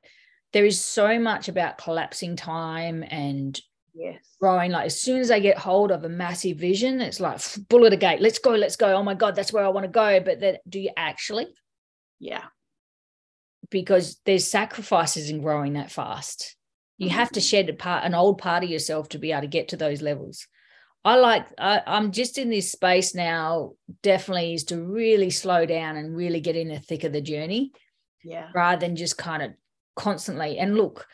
there 0.54 0.66
is 0.66 0.84
so 0.84 1.20
much 1.20 1.48
about 1.48 1.78
collapsing 1.78 2.36
time 2.36 3.04
and 3.10 3.60
yes. 3.94 4.18
growing 4.40 4.72
like 4.72 4.86
as 4.86 5.02
soon 5.02 5.20
as 5.20 5.32
i 5.32 5.40
get 5.40 5.58
hold 5.58 5.92
of 5.92 6.04
a 6.04 6.10
massive 6.10 6.58
vision 6.58 7.02
it's 7.02 7.20
like 7.20 7.40
bullet 7.68 7.94
a 7.94 7.98
gate 7.98 8.22
let's 8.22 8.40
go 8.40 8.52
let's 8.52 8.76
go. 8.76 8.96
Oh 8.96 9.04
my 9.04 9.14
god 9.14 9.36
that's 9.36 9.54
where 9.54 9.66
i 9.66 9.70
want 9.70 9.86
to 9.86 9.92
go. 9.92 10.20
But 10.20 10.40
then 10.40 10.58
do 10.68 10.80
you 10.80 10.92
actually? 10.96 11.48
Yeah. 12.20 12.46
Because 13.70 14.20
there's 14.26 14.48
sacrifices 14.48 15.30
in 15.30 15.42
growing 15.42 15.74
that 15.74 15.92
fast. 15.92 16.56
You 16.98 17.10
have 17.10 17.32
to 17.32 17.40
mm-hmm. 17.40 17.46
shed 17.46 17.70
a 17.70 17.74
part 17.74 18.04
an 18.04 18.14
old 18.14 18.40
part 18.40 18.64
of 18.64 18.70
yourself 18.70 19.10
to 19.10 19.20
be 19.20 19.32
able 19.32 19.42
to 19.42 19.48
get 19.48 19.70
to 19.70 19.78
those 19.78 20.02
levels. 20.02 20.48
I 21.06 21.16
like 21.16 21.48
I, 21.58 21.82
i'm 21.88 22.12
just 22.12 22.38
in 22.38 22.50
this 22.50 22.74
space 22.74 23.16
now 23.16 23.72
definitely 24.04 24.54
is 24.54 24.66
to 24.66 24.84
really 24.84 25.30
slow 25.30 25.66
down 25.66 25.96
and 25.96 26.14
really 26.14 26.42
get 26.42 26.58
in 26.58 26.68
the 26.68 26.80
thick 26.80 27.06
of 27.06 27.14
the 27.14 27.22
journey 27.22 27.72
yeah. 28.24 28.50
rather 28.54 28.80
than 28.80 28.96
just 28.96 29.18
kind 29.18 29.42
of 29.42 29.52
constantly. 30.00 30.58
And 30.58 30.76
look, 30.76 31.06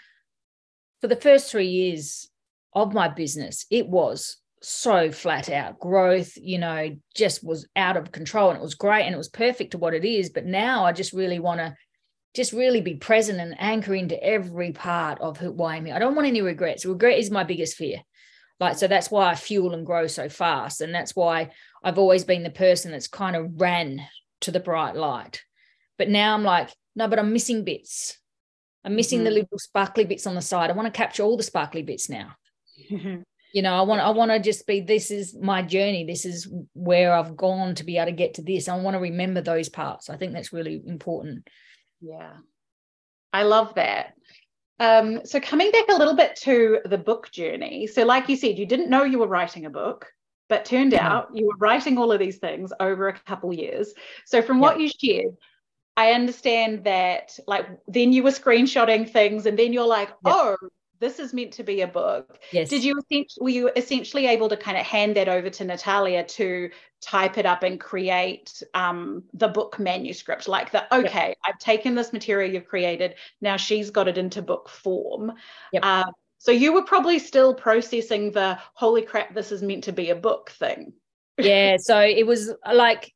for 1.01 1.07
the 1.07 1.15
first 1.15 1.51
three 1.51 1.67
years 1.67 2.29
of 2.73 2.93
my 2.93 3.09
business, 3.09 3.65
it 3.69 3.89
was 3.89 4.38
so 4.61 5.11
flat 5.11 5.49
out 5.49 5.79
growth, 5.79 6.38
you 6.38 6.59
know, 6.59 6.95
just 7.13 7.43
was 7.43 7.67
out 7.75 7.97
of 7.97 8.11
control 8.11 8.49
and 8.49 8.59
it 8.59 8.63
was 8.63 8.75
great 8.75 9.03
and 9.03 9.13
it 9.13 9.17
was 9.17 9.29
perfect 9.29 9.71
to 9.71 9.77
what 9.77 9.93
it 9.93 10.05
is. 10.05 10.29
But 10.29 10.45
now 10.45 10.86
I 10.86 10.91
just 10.91 11.13
really 11.13 11.39
want 11.39 11.59
to 11.59 11.75
just 12.36 12.53
really 12.53 12.81
be 12.81 12.95
present 12.95 13.39
and 13.39 13.55
anchor 13.59 13.95
into 13.95 14.21
every 14.23 14.71
part 14.71 15.19
of 15.19 15.38
who 15.38 15.61
I 15.63 15.77
am. 15.77 15.88
I 15.88 15.99
don't 15.99 16.15
want 16.15 16.27
any 16.27 16.41
regrets. 16.41 16.86
Regret 16.86 17.17
is 17.17 17.31
my 17.31 17.43
biggest 17.43 17.75
fear. 17.75 18.01
Like, 18.59 18.77
so 18.77 18.88
that's 18.88 19.11
why 19.11 19.31
I 19.31 19.36
fuel 19.36 19.73
and 19.73 19.86
grow 19.86 20.07
so 20.07 20.29
fast. 20.29 20.81
And 20.81 20.93
that's 20.93 21.15
why 21.15 21.51
I've 21.83 21.97
always 21.97 22.23
been 22.23 22.43
the 22.43 22.49
person 22.49 22.91
that's 22.91 23.07
kind 23.07 23.36
of 23.36 23.59
ran 23.59 24.01
to 24.41 24.51
the 24.51 24.59
bright 24.59 24.95
light. 24.95 25.41
But 25.97 26.09
now 26.09 26.33
I'm 26.33 26.43
like, 26.43 26.69
no, 26.95 27.07
but 27.07 27.19
I'm 27.19 27.33
missing 27.33 27.63
bits. 27.63 28.17
I'm 28.86 28.95
missing 28.95 29.19
mm-hmm. 29.19 29.25
the 29.25 29.31
little 29.31 29.59
sparkly 29.59 30.05
bits 30.05 30.27
on 30.27 30.36
the 30.36 30.41
side. 30.41 30.69
I 30.69 30.73
want 30.73 30.86
to 30.86 30.97
capture 30.97 31.23
all 31.23 31.38
the 31.38 31.43
sparkly 31.43 31.81
bits 31.81 32.07
now. 32.07 32.36
you 32.88 33.61
know, 33.61 33.73
I 33.73 33.81
want 33.81 34.01
I 34.01 34.09
want 34.11 34.31
to 34.31 34.39
just 34.39 34.67
be 34.67 34.81
this 34.81 35.09
is 35.09 35.36
my 35.36 35.61
journey. 35.63 36.05
This 36.05 36.25
is 36.25 36.47
where 36.73 37.13
I've 37.13 37.36
gone 37.36 37.73
to 37.75 37.83
be 37.83 37.97
able 37.97 38.07
to 38.07 38.11
get 38.11 38.36
to 38.36 38.43
this. 38.43 38.69
I 38.69 38.77
want 38.77 38.95
to 38.95 38.99
remember 38.99 39.41
those 39.41 39.69
parts. 39.69 40.09
I 40.09 40.17
think 40.17 40.33
that's 40.33 40.53
really 40.53 40.81
important. 40.86 41.47
Yeah. 41.99 42.33
I 43.33 43.43
love 43.43 43.73
that. 43.75 44.13
Um, 44.79 45.25
so 45.25 45.39
coming 45.39 45.71
back 45.71 45.86
a 45.89 45.97
little 45.97 46.15
bit 46.15 46.36
to 46.43 46.79
the 46.86 46.97
book 46.97 47.31
journey. 47.31 47.88
So 47.88 48.05
like 48.05 48.29
you 48.29 48.36
said, 48.36 48.59
you 48.59 48.65
didn't 48.65 48.89
know 48.89 49.03
you 49.03 49.19
were 49.19 49.27
writing 49.27 49.65
a 49.65 49.69
book, 49.69 50.05
but 50.49 50.65
turned 50.65 50.93
out 50.93 51.29
you 51.33 51.47
were 51.47 51.57
writing 51.57 51.97
all 51.97 52.11
of 52.11 52.19
these 52.19 52.38
things 52.38 52.71
over 52.79 53.07
a 53.07 53.19
couple 53.19 53.53
years. 53.53 53.93
So 54.25 54.41
from 54.41 54.59
what 54.59 54.79
you 54.79 54.89
shared, 54.89 55.36
I 55.98 56.12
understand 56.12 56.84
that 56.84 57.38
like 57.48 57.68
then 57.88 58.12
you 58.12 58.24
were 58.24 58.32
screenshotting 58.32 59.10
things 59.10 59.46
and 59.46 59.58
then 59.58 59.74
you're 59.74 59.88
like, 59.88 60.10
yep. 60.10 60.18
oh, 60.36 60.58
this 61.00 61.20
is 61.20 61.34
meant 61.34 61.54
to 61.54 61.64
be 61.64 61.82
a 61.82 61.88
book. 61.88 62.39
Yes. 62.52 62.70
Did 62.70 62.84
you 62.84 62.98
essentially 63.00 63.43
were 63.43 63.50
you 63.50 63.72
essentially 63.76 64.28
able 64.28 64.50
to 64.50 64.58
kind 64.58 64.78
of 64.78 64.86
hand 64.86 65.16
that 65.16 65.30
over 65.30 65.50
to 65.50 65.66
Natalia 65.66 66.24
to 66.24 66.70
type 67.02 67.38
it 67.38 67.46
up 67.46 67.64
and 67.64 67.80
create 67.80 68.64
um, 68.74 69.24
the 69.34 69.48
book 69.48 69.80
manuscript? 69.80 70.48
Like 70.48 70.72
the 70.72 70.93
okay, 70.93 71.30
yep. 71.30 71.38
I've 71.46 71.60
taken 71.60 71.96
this 71.96 72.14
material 72.14 72.52
you've 72.52 72.68
created, 72.68 73.16
now 73.41 73.58
she's 73.58 73.89
got 73.89 74.08
it 74.08 74.18
into 74.18 74.41
book 74.41 74.70
form. 74.70 75.34
Yep. 75.74 75.84
Uh, 75.86 76.12
so 76.38 76.52
you 76.52 76.74
were 76.74 76.84
probably 76.84 77.20
still 77.20 77.54
processing 77.54 78.32
the 78.32 78.60
holy 78.74 79.02
crap, 79.02 79.34
this 79.34 79.52
is 79.52 79.62
meant 79.62 79.86
to 79.86 79.91
be 79.91 80.10
a 80.10 80.16
book 80.16 80.52
thing. 80.52 80.93
yeah. 81.38 81.78
So 81.80 82.00
it 82.00 82.26
was 82.26 82.54
like 82.72 83.14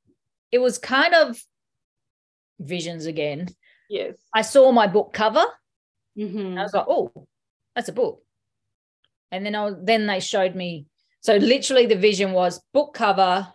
it 0.51 0.59
was 0.59 0.77
kind 0.77 1.13
of 1.13 1.39
visions 2.59 3.05
again. 3.05 3.47
Yes. 3.89 4.15
I 4.33 4.41
saw 4.41 4.71
my 4.71 4.87
book 4.87 5.13
cover. 5.13 5.43
Mm-hmm. 6.17 6.57
I 6.57 6.63
was 6.63 6.73
like, 6.73 6.85
oh, 6.87 7.11
that's 7.75 7.89
a 7.89 7.93
book. 7.93 8.21
And 9.31 9.45
then 9.45 9.55
I 9.55 9.65
was, 9.65 9.75
then 9.81 10.07
they 10.07 10.19
showed 10.19 10.55
me. 10.55 10.85
So 11.21 11.35
literally 11.35 11.85
the 11.85 11.95
vision 11.95 12.31
was 12.31 12.61
book 12.73 12.93
cover, 12.93 13.47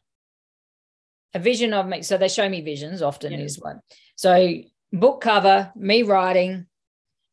a 1.35 1.39
vision 1.39 1.73
of 1.73 1.87
me. 1.87 2.03
So 2.03 2.17
they 2.17 2.29
show 2.29 2.49
me 2.49 2.61
visions 2.61 3.03
often 3.03 3.33
yes. 3.33 3.53
is 3.53 3.61
one. 3.61 3.81
So 4.17 4.55
book 4.93 5.21
cover, 5.21 5.73
me 5.75 6.03
writing, 6.03 6.67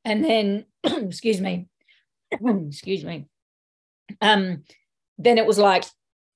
and 0.03 0.23
then 0.23 0.65
excuse 0.83 1.39
me, 1.39 1.67
excuse 2.31 3.03
me. 3.03 3.27
Um, 4.19 4.63
then 5.17 5.37
it 5.37 5.45
was 5.45 5.57
like 5.57 5.85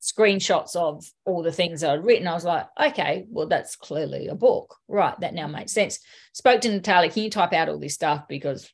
screenshots 0.06 0.76
of 0.76 1.06
all 1.26 1.42
the 1.42 1.52
things 1.52 1.84
I'd 1.84 2.06
written. 2.06 2.28
I 2.28 2.34
was 2.34 2.46
like, 2.46 2.68
okay, 2.80 3.26
well, 3.30 3.48
that's 3.48 3.76
clearly 3.76 4.28
a 4.28 4.36
book. 4.36 4.76
Right. 4.88 5.20
That 5.20 5.34
now 5.34 5.48
makes 5.48 5.72
sense. 5.72 6.00
Spoke 6.34 6.62
to 6.62 6.70
Natalia, 6.70 7.10
can 7.10 7.24
you 7.24 7.30
type 7.30 7.54
out 7.54 7.70
all 7.70 7.80
this 7.80 7.96
stuff? 7.96 8.28
Because 8.28 8.70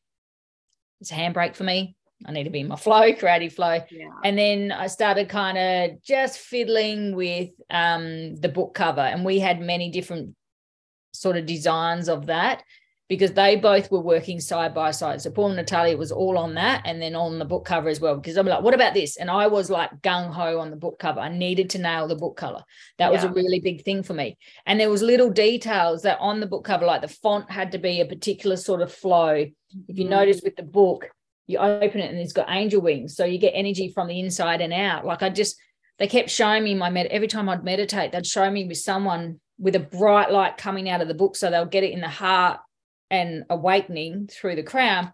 it's 1.00 1.12
a 1.12 1.16
handbrake 1.16 1.56
for 1.56 1.64
me. 1.64 1.96
I 2.26 2.32
need 2.32 2.44
to 2.44 2.50
be 2.50 2.60
in 2.60 2.68
my 2.68 2.76
flow, 2.78 3.14
creative 3.14 3.54
flow. 3.54 3.80
Yeah. 3.90 4.10
And 4.24 4.38
then 4.38 4.72
I 4.72 4.88
started 4.88 5.30
kind 5.30 5.58
of 5.58 6.04
just 6.04 6.38
fiddling 6.38 7.16
with 7.16 7.52
um, 7.70 8.36
the 8.36 8.50
book 8.50 8.74
cover. 8.74 9.02
And 9.02 9.24
we 9.24 9.40
had 9.40 9.62
many 9.62 9.90
different 9.90 10.36
sort 11.14 11.38
of 11.38 11.46
designs 11.46 12.10
of 12.10 12.28
that 12.28 12.64
because 13.12 13.34
they 13.34 13.58
both 13.58 13.92
were 13.92 14.00
working 14.00 14.40
side 14.40 14.74
by 14.74 14.90
side. 14.90 15.22
So 15.22 15.32
Paul 15.32 15.48
and 15.48 15.58
Natalia 15.58 15.98
was 15.98 16.14
all 16.14 16.38
on 16.38 16.54
that 16.54 16.84
and 16.86 17.02
then 17.02 17.14
on 17.14 17.40
the 17.40 17.44
book 17.44 17.66
cover 17.66 17.90
as 17.90 18.00
well. 18.00 18.16
Because 18.16 18.38
I'm 18.38 18.46
like, 18.46 18.64
what 18.64 18.74
about 18.74 18.94
this? 18.94 19.18
And 19.18 19.30
I 19.30 19.48
was 19.48 19.70
like 19.70 20.02
gung 20.02 20.32
ho 20.32 20.60
on 20.62 20.70
the 20.70 20.78
book 20.78 20.98
cover. 20.98 21.20
I 21.20 21.28
needed 21.28 21.72
to 21.72 21.80
nail 21.80 22.08
the 22.08 22.16
book 22.16 22.38
color. 22.38 22.64
That 23.00 23.08
yeah. 23.08 23.12
was 23.12 23.26
a 23.26 23.34
really 23.34 23.60
big 23.60 23.84
thing 23.84 24.02
for 24.02 24.14
me. 24.14 24.38
And 24.66 24.80
there 24.80 24.90
was 24.90 25.02
little 25.02 25.30
details 25.30 26.04
that 26.04 26.20
on 26.22 26.40
the 26.40 26.48
book 26.48 26.64
cover, 26.64 26.86
like 26.86 27.02
the 27.02 27.10
font 27.10 27.52
had 27.52 27.74
to 27.74 27.80
be 27.80 28.00
a 28.00 28.06
particular 28.06 28.56
sort 28.56 28.82
of 28.82 28.94
flow. 28.94 29.46
If 29.90 29.98
you 29.98 30.06
mm. 30.06 30.12
notice 30.12 30.40
with 30.42 30.56
the 30.56 30.64
book, 30.64 31.10
you 31.48 31.58
open 31.58 32.00
it 32.00 32.12
and 32.12 32.18
it's 32.18 32.32
got 32.32 32.50
angel 32.50 32.82
wings. 32.82 33.18
So 33.18 33.26
you 33.26 33.40
get 33.40 33.52
energy 33.54 33.92
from 33.94 34.08
the 34.08 34.22
inside 34.22 34.62
and 34.62 34.72
out. 34.72 35.06
Like 35.06 35.22
I 35.22 35.28
just, 35.28 35.58
they 36.00 36.08
kept 36.08 36.30
showing 36.30 36.64
me 36.64 36.76
my 36.76 36.90
med 36.90 37.08
every 37.08 37.28
time 37.28 37.50
I'd 37.50 37.66
meditate, 37.66 38.14
they'd 38.14 38.26
show 38.26 38.50
me 38.50 38.70
with 38.70 38.78
someone 38.78 39.42
with 39.60 39.76
a 39.76 39.82
bright 39.82 40.32
light 40.32 40.56
coming 40.56 40.90
out 40.90 41.02
of 41.02 41.10
the 41.10 41.14
book. 41.14 41.36
So 41.36 41.52
they'll 41.52 41.66
get 41.66 41.84
it 41.84 41.92
in 41.92 42.00
the 42.00 42.08
heart 42.08 42.62
and 43.12 43.44
awakening 43.50 44.28
through 44.32 44.56
the 44.56 44.64
crown. 44.64 45.12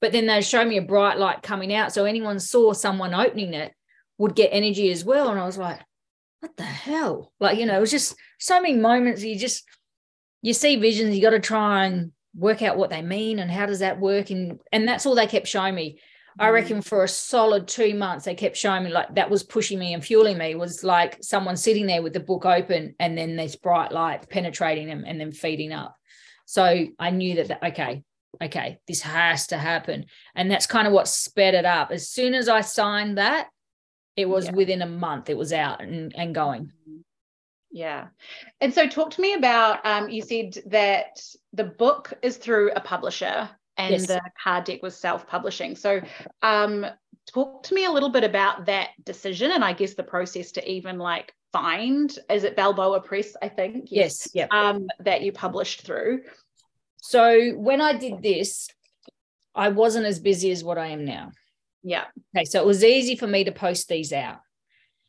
But 0.00 0.12
then 0.12 0.26
they 0.26 0.40
show 0.40 0.64
me 0.64 0.78
a 0.78 0.82
bright 0.82 1.18
light 1.18 1.42
coming 1.42 1.74
out. 1.74 1.92
So 1.92 2.06
anyone 2.06 2.40
saw 2.40 2.72
someone 2.72 3.12
opening 3.12 3.52
it 3.52 3.74
would 4.16 4.34
get 4.34 4.48
energy 4.52 4.90
as 4.90 5.04
well. 5.04 5.28
And 5.28 5.38
I 5.38 5.44
was 5.44 5.58
like, 5.58 5.80
what 6.38 6.56
the 6.56 6.62
hell? 6.62 7.32
Like, 7.38 7.58
you 7.58 7.66
know, 7.66 7.76
it 7.76 7.80
was 7.80 7.90
just 7.90 8.16
so 8.38 8.62
many 8.62 8.74
moments 8.74 9.22
you 9.22 9.38
just 9.38 9.64
you 10.42 10.54
see 10.54 10.76
visions, 10.76 11.14
you 11.14 11.20
got 11.20 11.30
to 11.30 11.40
try 11.40 11.84
and 11.84 12.12
work 12.34 12.62
out 12.62 12.78
what 12.78 12.88
they 12.88 13.02
mean 13.02 13.38
and 13.38 13.50
how 13.50 13.66
does 13.66 13.80
that 13.80 14.00
work. 14.00 14.30
And 14.30 14.58
and 14.72 14.88
that's 14.88 15.04
all 15.04 15.14
they 15.14 15.26
kept 15.26 15.48
showing 15.48 15.74
me. 15.74 15.98
I 16.38 16.48
mm. 16.48 16.52
reckon 16.54 16.80
for 16.80 17.04
a 17.04 17.08
solid 17.08 17.68
two 17.68 17.94
months, 17.94 18.24
they 18.24 18.34
kept 18.34 18.56
showing 18.56 18.84
me 18.84 18.90
like 18.90 19.14
that 19.16 19.28
was 19.28 19.42
pushing 19.42 19.78
me 19.78 19.92
and 19.92 20.04
fueling 20.04 20.38
me 20.38 20.54
was 20.54 20.82
like 20.82 21.18
someone 21.20 21.56
sitting 21.56 21.86
there 21.86 22.02
with 22.02 22.14
the 22.14 22.20
book 22.20 22.46
open 22.46 22.94
and 22.98 23.18
then 23.18 23.36
this 23.36 23.56
bright 23.56 23.92
light 23.92 24.30
penetrating 24.30 24.86
them 24.86 25.04
and 25.06 25.20
then 25.20 25.32
feeding 25.32 25.72
up. 25.72 25.99
So 26.50 26.88
I 26.98 27.10
knew 27.10 27.36
that, 27.36 27.46
that 27.46 27.62
okay, 27.62 28.02
okay, 28.42 28.80
this 28.88 29.02
has 29.02 29.46
to 29.48 29.56
happen. 29.56 30.06
And 30.34 30.50
that's 30.50 30.66
kind 30.66 30.88
of 30.88 30.92
what 30.92 31.06
sped 31.06 31.54
it 31.54 31.64
up. 31.64 31.92
As 31.92 32.08
soon 32.08 32.34
as 32.34 32.48
I 32.48 32.60
signed 32.62 33.18
that, 33.18 33.46
it 34.16 34.28
was 34.28 34.46
yeah. 34.46 34.54
within 34.54 34.82
a 34.82 34.86
month, 34.86 35.30
it 35.30 35.38
was 35.38 35.52
out 35.52 35.80
and, 35.80 36.12
and 36.16 36.34
going. 36.34 36.72
Yeah. 37.70 38.08
And 38.60 38.74
so 38.74 38.88
talk 38.88 39.12
to 39.12 39.20
me 39.20 39.34
about 39.34 39.86
um, 39.86 40.08
you 40.08 40.22
said 40.22 40.58
that 40.66 41.20
the 41.52 41.62
book 41.62 42.14
is 42.20 42.36
through 42.36 42.72
a 42.74 42.80
publisher 42.80 43.48
and 43.76 43.92
yes. 43.92 44.08
the 44.08 44.20
card 44.42 44.64
deck 44.64 44.82
was 44.82 44.96
self-publishing. 44.96 45.76
So 45.76 46.00
um, 46.42 46.84
talk 47.32 47.62
to 47.62 47.74
me 47.74 47.84
a 47.84 47.92
little 47.92 48.10
bit 48.10 48.24
about 48.24 48.66
that 48.66 48.88
decision 49.04 49.52
and 49.52 49.64
I 49.64 49.72
guess 49.72 49.94
the 49.94 50.02
process 50.02 50.50
to 50.52 50.68
even 50.68 50.98
like 50.98 51.32
find 51.52 52.16
is 52.30 52.44
it 52.44 52.56
Balboa 52.56 53.00
Press, 53.00 53.36
I 53.42 53.48
think. 53.48 53.88
Yes, 53.90 54.28
yes 54.32 54.48
yeah. 54.52 54.68
Um, 54.68 54.88
that 55.00 55.22
you 55.22 55.32
published 55.32 55.82
through. 55.82 56.22
So 56.98 57.50
when 57.52 57.80
I 57.80 57.94
did 57.94 58.22
this, 58.22 58.68
I 59.54 59.68
wasn't 59.70 60.06
as 60.06 60.18
busy 60.18 60.50
as 60.50 60.62
what 60.62 60.78
I 60.78 60.88
am 60.88 61.04
now. 61.04 61.32
Yeah. 61.82 62.04
Okay. 62.36 62.44
So 62.44 62.60
it 62.60 62.66
was 62.66 62.84
easy 62.84 63.16
for 63.16 63.26
me 63.26 63.44
to 63.44 63.52
post 63.52 63.88
these 63.88 64.12
out. 64.12 64.40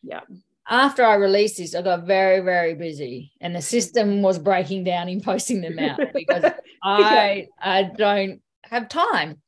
Yeah. 0.04 0.22
After 0.68 1.04
I 1.04 1.16
released 1.16 1.58
this, 1.58 1.76
I 1.76 1.82
got 1.82 2.06
very, 2.06 2.40
very 2.40 2.76
busy 2.76 3.34
and 3.42 3.56
the 3.56 3.62
system 3.62 4.22
was 4.22 4.40
breaking 4.40 4.86
down 4.86 5.10
in 5.10 5.22
posting 5.22 5.62
them 5.62 5.80
out 5.80 6.00
because 6.14 6.46
I 6.84 7.48
I 7.60 7.84
don't 7.84 8.42
have 8.64 8.88
time. 8.88 9.42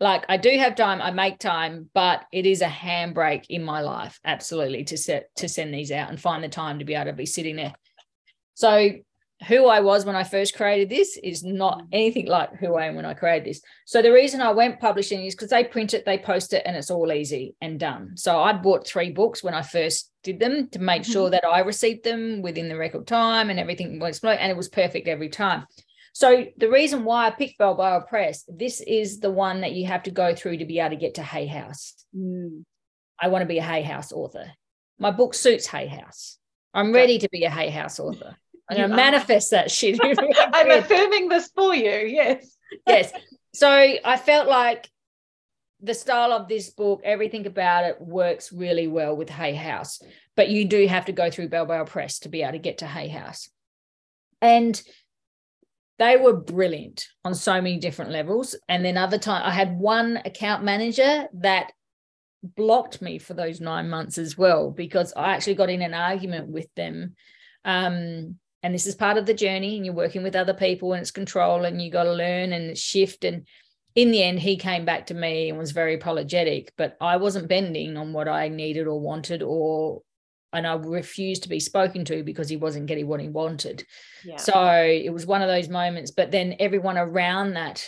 Like 0.00 0.24
I 0.28 0.36
do 0.36 0.56
have 0.58 0.74
time, 0.74 1.02
I 1.02 1.10
make 1.10 1.38
time, 1.38 1.90
but 1.94 2.24
it 2.32 2.46
is 2.46 2.62
a 2.62 2.66
handbrake 2.66 3.46
in 3.48 3.62
my 3.62 3.80
life, 3.80 4.20
absolutely, 4.24 4.84
to 4.84 4.96
set 4.96 5.34
to 5.36 5.48
send 5.48 5.72
these 5.72 5.92
out 5.92 6.10
and 6.10 6.20
find 6.20 6.42
the 6.42 6.48
time 6.48 6.78
to 6.78 6.84
be 6.84 6.94
able 6.94 7.06
to 7.06 7.12
be 7.12 7.26
sitting 7.26 7.56
there. 7.56 7.74
So 8.54 8.92
who 9.48 9.66
I 9.66 9.80
was 9.80 10.04
when 10.04 10.16
I 10.16 10.24
first 10.24 10.56
created 10.56 10.88
this 10.88 11.16
is 11.16 11.42
not 11.42 11.80
mm. 11.80 11.86
anything 11.92 12.26
like 12.26 12.54
who 12.56 12.76
I 12.76 12.86
am 12.86 12.94
when 12.94 13.04
I 13.04 13.14
created 13.14 13.48
this. 13.48 13.62
So 13.86 14.02
the 14.02 14.12
reason 14.12 14.40
I 14.40 14.52
went 14.52 14.80
publishing 14.80 15.24
is 15.24 15.34
because 15.34 15.50
they 15.50 15.64
print 15.64 15.94
it, 15.94 16.04
they 16.04 16.18
post 16.18 16.52
it, 16.52 16.62
and 16.64 16.76
it's 16.76 16.90
all 16.90 17.12
easy 17.12 17.56
and 17.60 17.78
done. 17.80 18.16
So 18.16 18.38
I 18.38 18.52
bought 18.52 18.86
three 18.86 19.10
books 19.10 19.42
when 19.42 19.54
I 19.54 19.62
first 19.62 20.10
did 20.22 20.38
them 20.38 20.68
to 20.68 20.78
make 20.78 21.02
mm-hmm. 21.02 21.12
sure 21.12 21.30
that 21.30 21.44
I 21.44 21.60
received 21.60 22.04
them 22.04 22.42
within 22.42 22.68
the 22.68 22.76
record 22.76 23.06
time 23.06 23.50
and 23.50 23.58
everything 23.58 23.98
was 23.98 24.22
and 24.22 24.50
it 24.50 24.56
was 24.56 24.68
perfect 24.68 25.08
every 25.08 25.28
time. 25.28 25.66
So 26.12 26.46
the 26.56 26.70
reason 26.70 27.04
why 27.04 27.26
I 27.26 27.30
picked 27.30 27.58
Balboa 27.58 28.04
Press, 28.06 28.44
this 28.46 28.80
is 28.80 29.20
the 29.20 29.30
one 29.30 29.62
that 29.62 29.72
you 29.72 29.86
have 29.86 30.02
to 30.04 30.10
go 30.10 30.34
through 30.34 30.58
to 30.58 30.66
be 30.66 30.78
able 30.78 30.90
to 30.90 30.96
get 30.96 31.14
to 31.14 31.22
Hay 31.22 31.46
House. 31.46 31.94
Mm. 32.16 32.64
I 33.18 33.28
want 33.28 33.42
to 33.42 33.46
be 33.46 33.58
a 33.58 33.62
Hay 33.62 33.82
House 33.82 34.12
author. 34.12 34.52
My 34.98 35.10
book 35.10 35.34
suits 35.34 35.66
Hay 35.66 35.86
House. 35.86 36.38
I'm 36.74 36.92
ready 36.92 37.18
to 37.18 37.28
be 37.30 37.44
a 37.44 37.50
Hay 37.50 37.70
House 37.70 37.98
author. 37.98 38.36
I'm 38.68 38.76
going 38.76 38.90
to 38.90 38.96
manifest 38.96 39.50
that 39.50 39.70
shit. 39.70 39.98
I'm 40.52 40.70
affirming 40.70 41.28
this 41.28 41.50
for 41.54 41.74
you. 41.74 42.06
Yes. 42.06 42.56
yes. 42.86 43.12
So 43.54 43.68
I 43.68 44.16
felt 44.16 44.48
like 44.48 44.88
the 45.80 45.94
style 45.94 46.32
of 46.32 46.48
this 46.48 46.70
book, 46.70 47.00
everything 47.04 47.46
about 47.46 47.84
it 47.84 48.00
works 48.00 48.52
really 48.52 48.86
well 48.86 49.16
with 49.16 49.28
Hay 49.28 49.54
House, 49.54 50.00
but 50.36 50.48
you 50.48 50.64
do 50.64 50.86
have 50.86 51.06
to 51.06 51.12
go 51.12 51.30
through 51.30 51.48
Balboa 51.48 51.84
Press 51.84 52.20
to 52.20 52.28
be 52.28 52.42
able 52.42 52.52
to 52.52 52.58
get 52.58 52.78
to 52.78 52.86
Hay 52.86 53.08
House. 53.08 53.48
And 54.40 54.80
they 55.98 56.16
were 56.16 56.34
brilliant 56.34 57.06
on 57.24 57.34
so 57.34 57.54
many 57.54 57.78
different 57.78 58.10
levels. 58.10 58.56
And 58.68 58.84
then 58.84 58.96
other 58.96 59.18
time 59.18 59.42
I 59.44 59.50
had 59.50 59.78
one 59.78 60.18
account 60.24 60.64
manager 60.64 61.28
that 61.34 61.72
blocked 62.42 63.00
me 63.00 63.18
for 63.18 63.34
those 63.34 63.60
nine 63.60 63.88
months 63.88 64.18
as 64.18 64.36
well 64.36 64.70
because 64.70 65.12
I 65.16 65.34
actually 65.34 65.54
got 65.54 65.70
in 65.70 65.82
an 65.82 65.94
argument 65.94 66.48
with 66.48 66.66
them 66.74 67.14
um, 67.64 68.36
and 68.62 68.74
this 68.74 68.86
is 68.86 68.94
part 68.94 69.16
of 69.16 69.26
the 69.26 69.34
journey 69.34 69.76
and 69.76 69.86
you're 69.86 69.94
working 69.94 70.22
with 70.22 70.36
other 70.36 70.54
people 70.54 70.92
and 70.92 71.02
it's 71.02 71.10
control 71.10 71.64
and 71.64 71.80
you 71.80 71.90
got 71.90 72.04
to 72.04 72.12
learn 72.12 72.52
and 72.52 72.76
shift 72.76 73.24
and 73.24 73.46
in 73.94 74.10
the 74.10 74.22
end 74.22 74.40
he 74.40 74.56
came 74.56 74.84
back 74.84 75.06
to 75.06 75.14
me 75.14 75.48
and 75.50 75.58
was 75.58 75.72
very 75.72 75.94
apologetic 75.94 76.72
but 76.76 76.96
i 77.00 77.16
wasn't 77.16 77.48
bending 77.48 77.96
on 77.96 78.12
what 78.12 78.26
i 78.26 78.48
needed 78.48 78.86
or 78.86 78.98
wanted 78.98 79.42
or 79.42 80.02
and 80.52 80.66
i 80.66 80.74
refused 80.74 81.42
to 81.42 81.48
be 81.48 81.60
spoken 81.60 82.04
to 82.04 82.22
because 82.22 82.48
he 82.48 82.56
wasn't 82.56 82.86
getting 82.86 83.06
what 83.06 83.20
he 83.20 83.28
wanted 83.28 83.84
yeah. 84.24 84.36
so 84.36 84.70
it 84.72 85.12
was 85.12 85.26
one 85.26 85.42
of 85.42 85.48
those 85.48 85.68
moments 85.68 86.10
but 86.10 86.30
then 86.30 86.56
everyone 86.58 86.98
around 86.98 87.54
that 87.54 87.86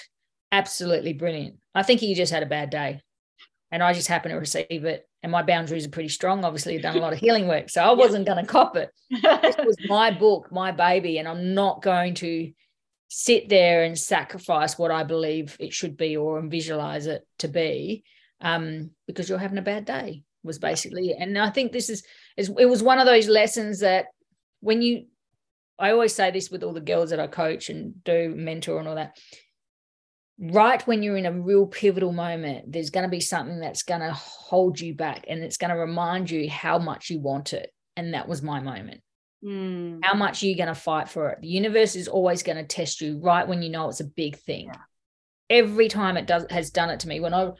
absolutely 0.53 1.13
brilliant 1.13 1.57
i 1.75 1.83
think 1.83 2.01
he 2.01 2.15
just 2.15 2.33
had 2.33 2.43
a 2.43 2.47
bad 2.47 2.71
day 2.71 3.01
and 3.71 3.83
i 3.83 3.93
just 3.93 4.09
happened 4.09 4.33
to 4.33 4.39
receive 4.39 4.85
it 4.85 5.07
and 5.25 5.33
my 5.33 5.43
boundaries 5.43 5.87
are 5.87 5.91
pretty 5.91 6.11
strong. 6.11 6.45
Obviously, 6.45 6.77
I've 6.77 6.83
done 6.83 6.99
a 6.99 7.01
lot 7.01 7.15
of 7.15 7.19
healing 7.27 7.49
work, 7.49 7.71
so 7.71 7.83
I 7.83 7.93
wasn't 7.93 8.27
going 8.27 8.45
to 8.45 8.47
cop 8.47 8.77
it. 8.77 8.91
this 9.11 9.57
was 9.57 9.77
my 9.89 10.11
book, 10.11 10.53
my 10.53 10.71
baby, 10.71 11.17
and 11.17 11.27
I'm 11.27 11.55
not 11.55 11.81
going 11.81 12.13
to 12.17 12.53
sit 13.09 13.49
there 13.49 13.85
and 13.85 13.99
sacrifice 13.99 14.79
what 14.79 14.91
I 14.91 15.03
believe 15.03 15.57
it 15.59 15.73
should 15.73 15.97
be 15.97 16.19
or 16.19 16.43
visualize 16.43 17.07
it 17.07 17.27
to 17.39 17.49
be 17.49 18.05
um, 18.43 18.91
because 19.07 19.31
you're 19.31 19.39
having 19.39 19.57
a 19.57 19.63
bad 19.63 19.87
day. 19.87 20.25
Was 20.43 20.59
basically, 20.59 21.15
and 21.19 21.39
I 21.39 21.49
think 21.49 21.73
this 21.73 21.89
is, 21.89 22.05
is 22.37 22.53
it 22.59 22.67
was 22.67 22.83
one 22.83 22.99
of 22.99 23.07
those 23.07 23.29
lessons 23.29 23.81
that 23.81 24.07
when 24.61 24.83
you, 24.83 25.07
I 25.79 25.91
always 25.91 26.15
say 26.15 26.31
this 26.31 26.51
with 26.51 26.63
all 26.63 26.73
the 26.73 26.81
girls 26.81 27.11
that 27.11 27.21
I 27.21 27.27
coach 27.27 27.69
and 27.69 28.03
do 28.05 28.35
mentor 28.35 28.79
and 28.79 28.89
all 28.89 28.95
that 28.97 29.17
right 30.39 30.85
when 30.87 31.03
you're 31.03 31.17
in 31.17 31.27
a 31.27 31.33
real 31.33 31.67
pivotal 31.67 32.13
moment, 32.13 32.73
there's 32.73 32.91
going 32.91 33.05
to 33.05 33.11
be 33.11 33.21
something 33.21 33.61
that's 33.61 33.83
going 33.83 34.01
to 34.01 34.13
hold 34.13 34.81
you 34.81 34.95
back 34.95 35.25
and 35.29 35.43
it's 35.43 35.57
going 35.57 35.71
to 35.71 35.77
remind 35.77 36.31
you 36.31 36.49
how 36.51 36.79
much 36.79 37.11
you 37.11 37.21
want 37.21 37.53
it. 37.53 37.71
And 37.97 38.15
that 38.15 38.29
was 38.29 38.43
my 38.43 38.61
moment. 38.61 39.01
Mm. 39.45 40.01
How 40.03 40.15
much 40.15 40.43
are 40.43 40.47
you 40.47 40.57
going 40.57 40.69
to 40.69 40.75
fight 40.75 41.09
for 41.09 41.31
it? 41.31 41.41
The 41.41 41.49
universe 41.49 41.95
is 41.95 42.09
always 42.09 42.43
going 42.43 42.57
to 42.57 42.65
test 42.65 43.01
you 43.01 43.21
right 43.23 43.47
when 43.47 43.63
you 43.63 43.71
know 43.71 43.89
it's 43.89 44.01
a 44.01 44.05
big 44.05 44.37
thing. 44.37 44.67
Yeah. 44.67 44.81
Every 45.51 45.89
time 45.89 46.17
it 46.17 46.27
does 46.27 46.47
has 46.51 46.71
done 46.71 46.91
it 46.91 47.01
to 47.01 47.09
me. 47.09 47.21
When 47.21 47.35
I 47.35 47.51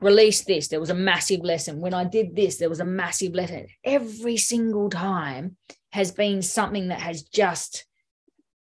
released 0.00 0.46
this, 0.46 0.68
there 0.68 0.80
was 0.80 0.90
a 0.90 0.94
massive 0.94 1.40
lesson. 1.40 1.80
When 1.80 1.94
I 1.94 2.04
did 2.04 2.36
this, 2.36 2.58
there 2.58 2.68
was 2.68 2.80
a 2.80 2.84
massive 2.84 3.34
lesson. 3.34 3.66
Every 3.84 4.36
single 4.36 4.90
time 4.90 5.56
has 5.92 6.12
been 6.12 6.42
something 6.42 6.88
that 6.88 7.00
has 7.00 7.22
just 7.22 7.86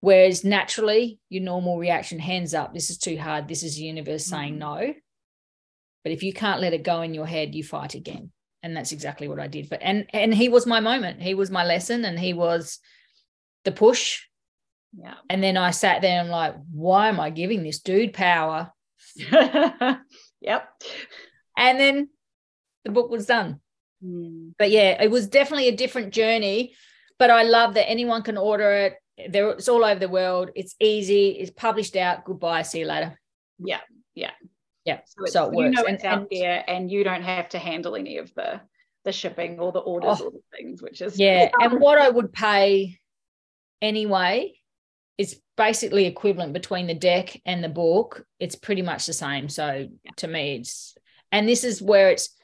Whereas 0.02 0.44
naturally, 0.44 1.20
your 1.30 1.44
normal 1.44 1.78
reaction, 1.78 2.18
hands 2.18 2.56
up, 2.56 2.74
this 2.74 2.90
is 2.90 2.98
too 2.98 3.18
hard. 3.18 3.48
This 3.48 3.64
is 3.64 3.76
the 3.76 3.84
universe 3.84 4.26
saying 4.26 4.58
mm-hmm. 4.58 4.88
no. 4.88 4.94
But 6.04 6.12
if 6.12 6.24
you 6.24 6.34
can't 6.34 6.60
let 6.60 6.74
it 6.74 6.84
go 6.84 7.04
in 7.04 7.14
your 7.14 7.28
head, 7.28 7.54
you 7.54 7.64
fight 7.64 7.94
again. 7.94 8.32
And 8.64 8.76
that's 8.76 8.92
exactly 8.92 9.28
what 9.28 9.40
I 9.40 9.48
did. 9.48 9.70
But 9.70 9.82
and 9.84 10.08
and 10.12 10.34
he 10.34 10.50
was 10.50 10.66
my 10.66 10.80
moment. 10.80 11.22
He 11.22 11.36
was 11.36 11.52
my 11.52 11.64
lesson 11.64 12.04
and 12.04 12.20
he 12.20 12.34
was 12.34 12.80
the 13.64 13.72
push. 13.72 14.22
Yeah. 14.98 15.16
And 15.30 15.42
then 15.42 15.56
I 15.56 15.70
sat 15.70 16.02
there 16.02 16.20
and 16.20 16.30
like, 16.30 16.56
why 16.72 17.08
am 17.10 17.20
I 17.20 17.30
giving 17.30 17.64
this 17.64 17.80
dude 17.80 18.14
power? 18.14 18.72
yep. 20.42 20.68
And 21.58 21.80
then 21.80 22.10
the 22.86 22.92
book 22.92 23.10
was 23.10 23.26
done. 23.26 23.60
Mm. 24.04 24.54
But 24.58 24.72
yeah, 24.72 25.02
it 25.02 25.12
was 25.12 25.28
definitely 25.28 25.68
a 25.68 25.76
different 25.76 26.14
journey. 26.14 26.74
But 27.20 27.30
I 27.30 27.44
love 27.44 27.76
that 27.76 27.90
anyone 27.90 28.24
can 28.24 28.38
order 28.38 28.72
it. 28.74 28.96
There 29.32 29.50
it's 29.52 29.70
all 29.70 29.86
over 29.86 30.00
the 30.00 30.10
world. 30.10 30.50
It's 30.56 30.76
easy. 30.80 31.30
It's 31.30 31.52
published 31.52 31.96
out. 31.96 32.26
Goodbye. 32.26 32.64
See 32.64 32.80
you 32.80 32.88
later. 32.88 33.20
Yeah. 33.60 33.82
Yeah. 34.16 34.32
Yeah. 34.86 35.02
So, 35.06 35.26
so 35.26 35.46
it 35.46 35.54
works 35.54 35.66
you 35.66 35.70
know 35.72 35.84
it's 35.84 36.04
and, 36.04 36.14
out 36.14 36.28
there 36.32 36.64
and 36.68 36.90
you 36.90 37.04
don't 37.04 37.22
have 37.22 37.50
to 37.50 37.60
handle 37.60 37.96
any 37.96 38.18
of 38.18 38.34
the 38.34 38.62
the 39.04 39.12
shipping 39.12 39.60
or 39.60 39.72
the 39.72 39.80
orders 39.80 40.18
oh, 40.22 40.26
or 40.26 40.32
the 40.32 40.42
things 40.56 40.82
which 40.82 41.02
is 41.02 41.20
yeah. 41.20 41.50
and 41.60 41.80
what 41.80 41.98
i 41.98 42.10
would 42.10 42.32
pay 42.32 43.00
anyway 43.82 44.54
is 45.22 45.40
basically 45.58 46.06
equivalent 46.06 46.54
between 46.54 46.88
the 46.88 46.94
deck 46.94 47.40
and 47.46 47.64
the 47.64 47.70
book 47.70 48.26
it's 48.40 48.56
pretty 48.56 48.82
much 48.82 49.06
the 49.06 49.14
same 49.14 49.48
so 49.48 49.88
yeah. 50.04 50.12
to 50.18 50.28
me 50.28 50.56
it's 50.56 50.96
and 51.32 51.48
this 51.48 51.64
is 51.64 51.82
where 51.82 52.10
it's 52.10 52.36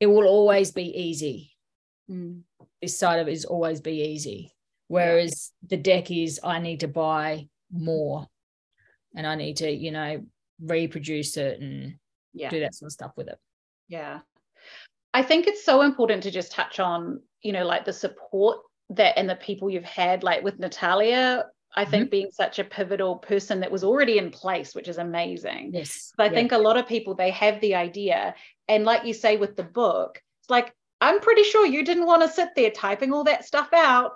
it 0.00 0.06
will 0.06 0.26
always 0.26 0.70
be 0.70 0.84
easy 0.84 1.52
mm. 2.10 2.40
this 2.80 2.98
side 2.98 3.20
of 3.20 3.28
it 3.28 3.32
is 3.32 3.44
always 3.44 3.80
be 3.80 4.02
easy 4.02 4.52
Whereas 4.92 5.52
yeah. 5.62 5.68
the 5.70 5.82
deck 5.82 6.10
is, 6.10 6.38
I 6.44 6.58
need 6.58 6.80
to 6.80 6.88
buy 6.88 7.48
more 7.70 8.26
and 9.16 9.26
I 9.26 9.36
need 9.36 9.56
to, 9.56 9.70
you 9.70 9.90
know, 9.90 10.22
reproduce 10.60 11.38
it 11.38 11.62
and 11.62 11.94
yeah. 12.34 12.50
do 12.50 12.60
that 12.60 12.74
sort 12.74 12.88
of 12.88 12.92
stuff 12.92 13.12
with 13.16 13.28
it. 13.28 13.38
Yeah. 13.88 14.18
I 15.14 15.22
think 15.22 15.46
it's 15.46 15.64
so 15.64 15.80
important 15.80 16.24
to 16.24 16.30
just 16.30 16.52
touch 16.52 16.78
on, 16.78 17.22
you 17.40 17.52
know, 17.52 17.64
like 17.64 17.86
the 17.86 17.92
support 17.94 18.58
that 18.90 19.18
and 19.18 19.30
the 19.30 19.36
people 19.36 19.70
you've 19.70 19.82
had, 19.82 20.22
like 20.22 20.44
with 20.44 20.58
Natalia, 20.58 21.46
I 21.74 21.84
think 21.84 22.04
mm-hmm. 22.04 22.10
being 22.10 22.30
such 22.30 22.58
a 22.58 22.64
pivotal 22.64 23.16
person 23.16 23.60
that 23.60 23.72
was 23.72 23.82
already 23.82 24.18
in 24.18 24.30
place, 24.30 24.74
which 24.74 24.88
is 24.88 24.98
amazing. 24.98 25.70
Yes. 25.72 26.12
But 26.16 26.24
I 26.24 26.26
yeah. 26.26 26.34
think 26.34 26.52
a 26.52 26.58
lot 26.58 26.76
of 26.76 26.86
people, 26.86 27.14
they 27.14 27.30
have 27.30 27.60
the 27.60 27.74
idea. 27.74 28.34
And 28.68 28.84
like 28.84 29.06
you 29.06 29.14
say 29.14 29.36
with 29.38 29.56
the 29.56 29.62
book, 29.62 30.20
it's 30.42 30.50
like, 30.50 30.74
I'm 31.00 31.20
pretty 31.20 31.44
sure 31.44 31.66
you 31.66 31.84
didn't 31.84 32.06
want 32.06 32.22
to 32.22 32.28
sit 32.28 32.50
there 32.54 32.70
typing 32.70 33.12
all 33.12 33.24
that 33.24 33.44
stuff 33.44 33.68
out 33.72 34.12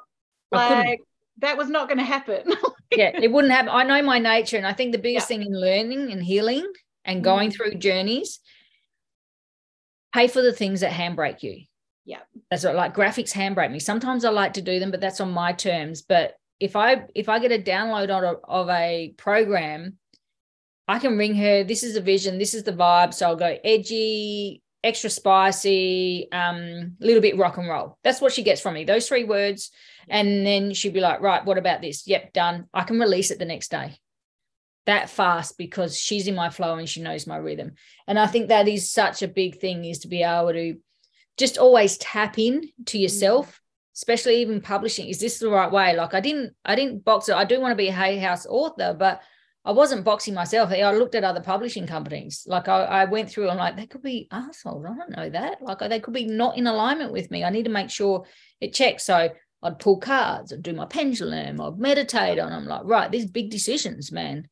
like 0.53 1.01
that 1.39 1.57
was 1.57 1.69
not 1.69 1.89
going 1.89 1.99
to 1.99 2.05
happen. 2.05 2.43
yeah, 2.91 3.11
it 3.15 3.31
wouldn't 3.31 3.53
happen. 3.53 3.71
I 3.71 3.83
know 3.83 4.03
my 4.03 4.19
nature, 4.19 4.57
and 4.57 4.67
I 4.67 4.73
think 4.73 4.93
the 4.93 4.99
biggest 4.99 5.31
yeah. 5.31 5.39
thing 5.39 5.47
in 5.47 5.61
learning 5.61 6.13
and 6.13 6.23
healing 6.23 6.71
and 7.05 7.23
going 7.23 7.51
mm. 7.51 7.55
through 7.55 7.75
journeys, 7.75 8.41
pay 10.15 10.29
for 10.29 10.43
the 10.43 10.53
things 10.53 10.81
that 10.81 10.93
handbrake 10.93 11.43
you. 11.43 11.63
Yeah, 12.05 12.21
that's 12.51 12.65
what 12.65 12.77
like 12.77 12.95
graphics 12.95 13.33
handbrake 13.33 13.73
me. 13.73 13.81
Sometimes 13.81 14.25
I 14.25 14.31
like 14.31 14.55
to 14.55 14.63
do 14.63 14.79
them, 14.79 14.91
but 14.91 15.01
that's 15.01 15.21
on 15.21 15.33
my 15.33 15.53
terms. 15.53 16.03
But 16.03 16.35
if 16.61 16.77
I 16.77 17.05
if 17.15 17.29
I 17.29 17.39
get 17.39 17.53
a 17.53 17.63
download 17.63 18.11
of 18.11 18.23
a, 18.23 18.37
of 18.47 18.69
a 18.71 19.15
program, 19.17 19.99
I 20.89 20.99
can 20.99 21.19
ring 21.19 21.35
her. 21.37 21.65
This 21.65 21.83
is 21.83 21.95
the 21.95 22.01
vision. 22.01 22.39
This 22.39 22.55
is 22.55 22.63
the 22.63 22.73
vibe. 22.73 23.13
So 23.13 23.27
I'll 23.27 23.37
go 23.37 23.59
edgy, 23.65 24.63
extra 24.85 25.11
spicy, 25.11 26.29
um, 26.33 26.97
a 27.01 27.05
little 27.05 27.21
bit 27.21 27.37
rock 27.37 27.57
and 27.59 27.69
roll. 27.69 27.99
That's 28.05 28.21
what 28.21 28.33
she 28.33 28.43
gets 28.43 28.61
from 28.61 28.75
me. 28.75 28.85
Those 28.85 29.09
three 29.09 29.25
words 29.25 29.71
and 30.09 30.47
then 30.47 30.73
she'd 30.73 30.95
be 30.95 31.01
like, 31.01 31.21
right, 31.21 31.45
what 31.45 31.59
about 31.59 31.83
this? 31.83 32.07
Yep, 32.07 32.33
done. 32.33 32.67
I 32.73 32.85
can 32.85 33.01
release 33.01 33.31
it 33.33 33.39
the 33.41 33.45
next 33.45 33.71
day. 33.71 33.99
that 34.87 35.11
fast 35.11 35.59
because 35.59 35.99
she's 35.99 36.29
in 36.29 36.35
my 36.35 36.49
flow 36.49 36.77
and 36.77 36.89
she 36.89 37.03
knows 37.03 37.27
my 37.27 37.37
rhythm. 37.37 37.73
And 38.07 38.19
I 38.19 38.27
think 38.27 38.49
that 38.49 38.69
is 38.69 38.91
such 38.91 39.23
a 39.23 39.29
big 39.29 39.59
thing 39.59 39.85
is 39.85 40.01
to 40.01 40.09
be 40.09 40.23
able 40.23 40.53
to 40.53 40.77
just 41.37 41.59
always 41.59 41.99
tap 41.99 42.39
in 42.39 42.71
to 42.87 42.99
yourself, 42.99 43.49
mm. 43.49 43.59
Especially 43.97 44.37
even 44.37 44.61
publishing. 44.61 45.09
Is 45.09 45.19
this 45.19 45.39
the 45.39 45.49
right 45.49 45.71
way? 45.71 45.97
Like 45.97 46.15
I 46.15 46.21
didn't, 46.21 46.55
I 46.65 46.77
didn't 46.77 47.05
box 47.05 47.29
it. 47.29 47.35
I 47.35 47.45
do 47.45 47.61
want 47.61 47.73
to 47.73 47.77
be 47.77 47.89
a 47.89 47.93
Hay 47.93 48.19
House 48.19 48.47
author, 48.47 48.95
but 48.97 49.23
I 49.65 49.73
wasn't 49.73 50.05
boxing 50.05 50.35
myself. 50.35 50.71
I 50.71 50.93
looked 50.93 51.17
at 51.17 51.25
other 51.25 51.41
publishing 51.41 51.87
companies. 51.87 52.45
Like 52.47 52.69
I, 52.69 52.85
I 52.85 53.05
went 53.07 53.31
through 53.31 53.49
and 53.49 53.59
like, 53.59 53.75
they 53.75 53.87
could 53.87 54.03
be 54.03 54.29
assholes. 54.31 54.85
I 54.85 54.95
don't 54.95 55.17
know 55.17 55.31
that. 55.31 55.61
Like 55.61 55.81
they 55.81 55.99
could 55.99 56.15
be 56.15 56.27
not 56.27 56.57
in 56.57 56.69
alignment 56.69 57.11
with 57.11 57.31
me. 57.31 57.43
I 57.43 57.51
need 57.51 57.65
to 57.65 57.71
make 57.71 57.91
sure 57.91 58.27
it 58.61 58.75
checks. 58.75 59.05
So 59.05 59.31
I'd 59.63 59.79
pull 59.79 59.99
cards, 59.99 60.53
I'd 60.53 60.63
do 60.63 60.73
my 60.73 60.85
pendulum, 60.85 61.61
I'd 61.61 61.79
meditate 61.79 62.39
on. 62.39 62.53
I'm 62.53 62.67
like, 62.67 62.83
right, 62.85 63.11
these 63.11 63.27
big 63.27 63.51
decisions, 63.51 64.13
man. 64.13 64.47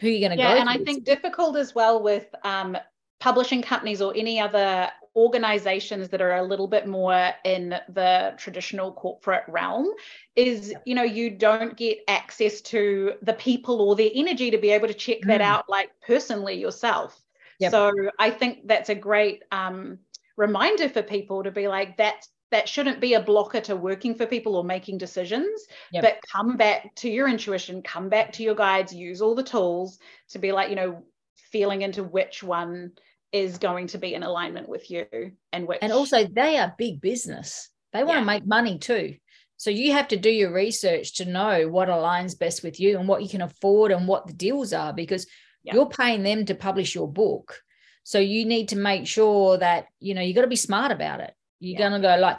Who 0.00 0.06
are 0.06 0.10
you 0.10 0.20
going 0.20 0.38
to 0.38 0.42
yeah, 0.42 0.54
go? 0.54 0.60
and 0.60 0.70
I 0.70 0.78
think 0.78 1.04
difficult 1.04 1.56
as 1.56 1.74
well 1.74 2.02
with 2.02 2.26
um, 2.42 2.76
publishing 3.20 3.62
companies 3.62 4.00
or 4.00 4.14
any 4.16 4.40
other 4.40 4.88
organizations 5.16 6.08
that 6.08 6.20
are 6.20 6.36
a 6.36 6.42
little 6.42 6.66
bit 6.66 6.86
more 6.88 7.30
in 7.44 7.76
the 7.88 8.34
traditional 8.36 8.92
corporate 8.92 9.44
realm 9.46 9.86
is 10.34 10.74
you 10.84 10.94
know 10.94 11.04
you 11.04 11.30
don't 11.30 11.76
get 11.76 11.98
access 12.08 12.60
to 12.60 13.12
the 13.22 13.32
people 13.34 13.80
or 13.80 13.94
their 13.94 14.10
energy 14.14 14.50
to 14.50 14.58
be 14.58 14.70
able 14.70 14.88
to 14.88 14.94
check 14.94 15.18
that 15.22 15.40
mm. 15.40 15.44
out 15.44 15.68
like 15.68 15.90
personally 16.04 16.54
yourself 16.54 17.20
yep. 17.60 17.70
so 17.70 17.92
i 18.18 18.28
think 18.28 18.66
that's 18.66 18.88
a 18.88 18.94
great 18.94 19.42
um, 19.52 19.98
reminder 20.36 20.88
for 20.88 21.02
people 21.02 21.44
to 21.44 21.50
be 21.50 21.68
like 21.68 21.96
that 21.96 22.26
that 22.50 22.68
shouldn't 22.68 23.00
be 23.00 23.14
a 23.14 23.22
blocker 23.22 23.60
to 23.60 23.74
working 23.74 24.14
for 24.14 24.26
people 24.26 24.56
or 24.56 24.64
making 24.64 24.98
decisions 24.98 25.62
yep. 25.92 26.02
but 26.02 26.18
come 26.30 26.56
back 26.56 26.92
to 26.96 27.08
your 27.08 27.28
intuition 27.28 27.82
come 27.82 28.08
back 28.08 28.32
to 28.32 28.42
your 28.42 28.54
guides 28.56 28.92
use 28.92 29.22
all 29.22 29.36
the 29.36 29.44
tools 29.44 30.00
to 30.28 30.40
be 30.40 30.50
like 30.50 30.70
you 30.70 30.76
know 30.76 31.04
feeling 31.52 31.82
into 31.82 32.02
which 32.02 32.42
one 32.42 32.90
is 33.34 33.58
going 33.58 33.88
to 33.88 33.98
be 33.98 34.14
in 34.14 34.22
alignment 34.22 34.68
with 34.68 34.88
you 34.92 35.04
and 35.52 35.66
which 35.66 35.80
and 35.82 35.92
also 35.92 36.24
they 36.24 36.56
are 36.56 36.72
big 36.78 37.00
business 37.00 37.68
they 37.92 38.04
want 38.04 38.14
yeah. 38.14 38.20
to 38.20 38.26
make 38.26 38.46
money 38.46 38.78
too 38.78 39.16
so 39.56 39.70
you 39.70 39.90
have 39.92 40.06
to 40.06 40.16
do 40.16 40.30
your 40.30 40.52
research 40.52 41.16
to 41.16 41.24
know 41.24 41.68
what 41.68 41.88
aligns 41.88 42.38
best 42.38 42.62
with 42.62 42.78
you 42.78 42.96
and 42.96 43.08
what 43.08 43.22
you 43.22 43.28
can 43.28 43.42
afford 43.42 43.90
and 43.90 44.06
what 44.06 44.28
the 44.28 44.32
deals 44.32 44.72
are 44.72 44.92
because 44.92 45.26
yeah. 45.64 45.74
you're 45.74 45.88
paying 45.88 46.22
them 46.22 46.46
to 46.46 46.54
publish 46.54 46.94
your 46.94 47.10
book 47.10 47.58
so 48.04 48.20
you 48.20 48.44
need 48.44 48.68
to 48.68 48.76
make 48.76 49.04
sure 49.04 49.58
that 49.58 49.86
you 49.98 50.14
know 50.14 50.22
you 50.22 50.32
got 50.32 50.42
to 50.42 50.46
be 50.46 50.54
smart 50.54 50.92
about 50.92 51.18
it 51.18 51.34
you're 51.58 51.72
yeah. 51.72 51.88
going 51.88 52.00
to 52.00 52.08
go 52.08 52.16
like 52.16 52.38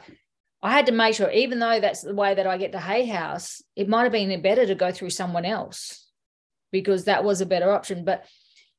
I 0.63 0.71
had 0.71 0.87
to 0.87 0.93
make 0.93 1.13
sure, 1.13 1.29
even 1.29 1.59
though 1.59 1.79
that's 1.79 2.01
the 2.01 2.15
way 2.15 2.33
that 2.33 2.47
I 2.47 2.57
get 2.57 2.71
to 2.71 2.79
Hay 2.79 3.05
House, 3.05 3.61
it 3.75 3.87
might 3.87 4.01
have 4.01 4.11
been 4.11 4.41
better 4.41 4.65
to 4.65 4.73
go 4.73 4.91
through 4.91 5.11
someone 5.11 5.45
else 5.45 6.09
because 6.71 7.03
that 7.03 7.23
was 7.23 7.39
a 7.39 7.45
better 7.45 7.71
option. 7.71 8.03
But 8.03 8.25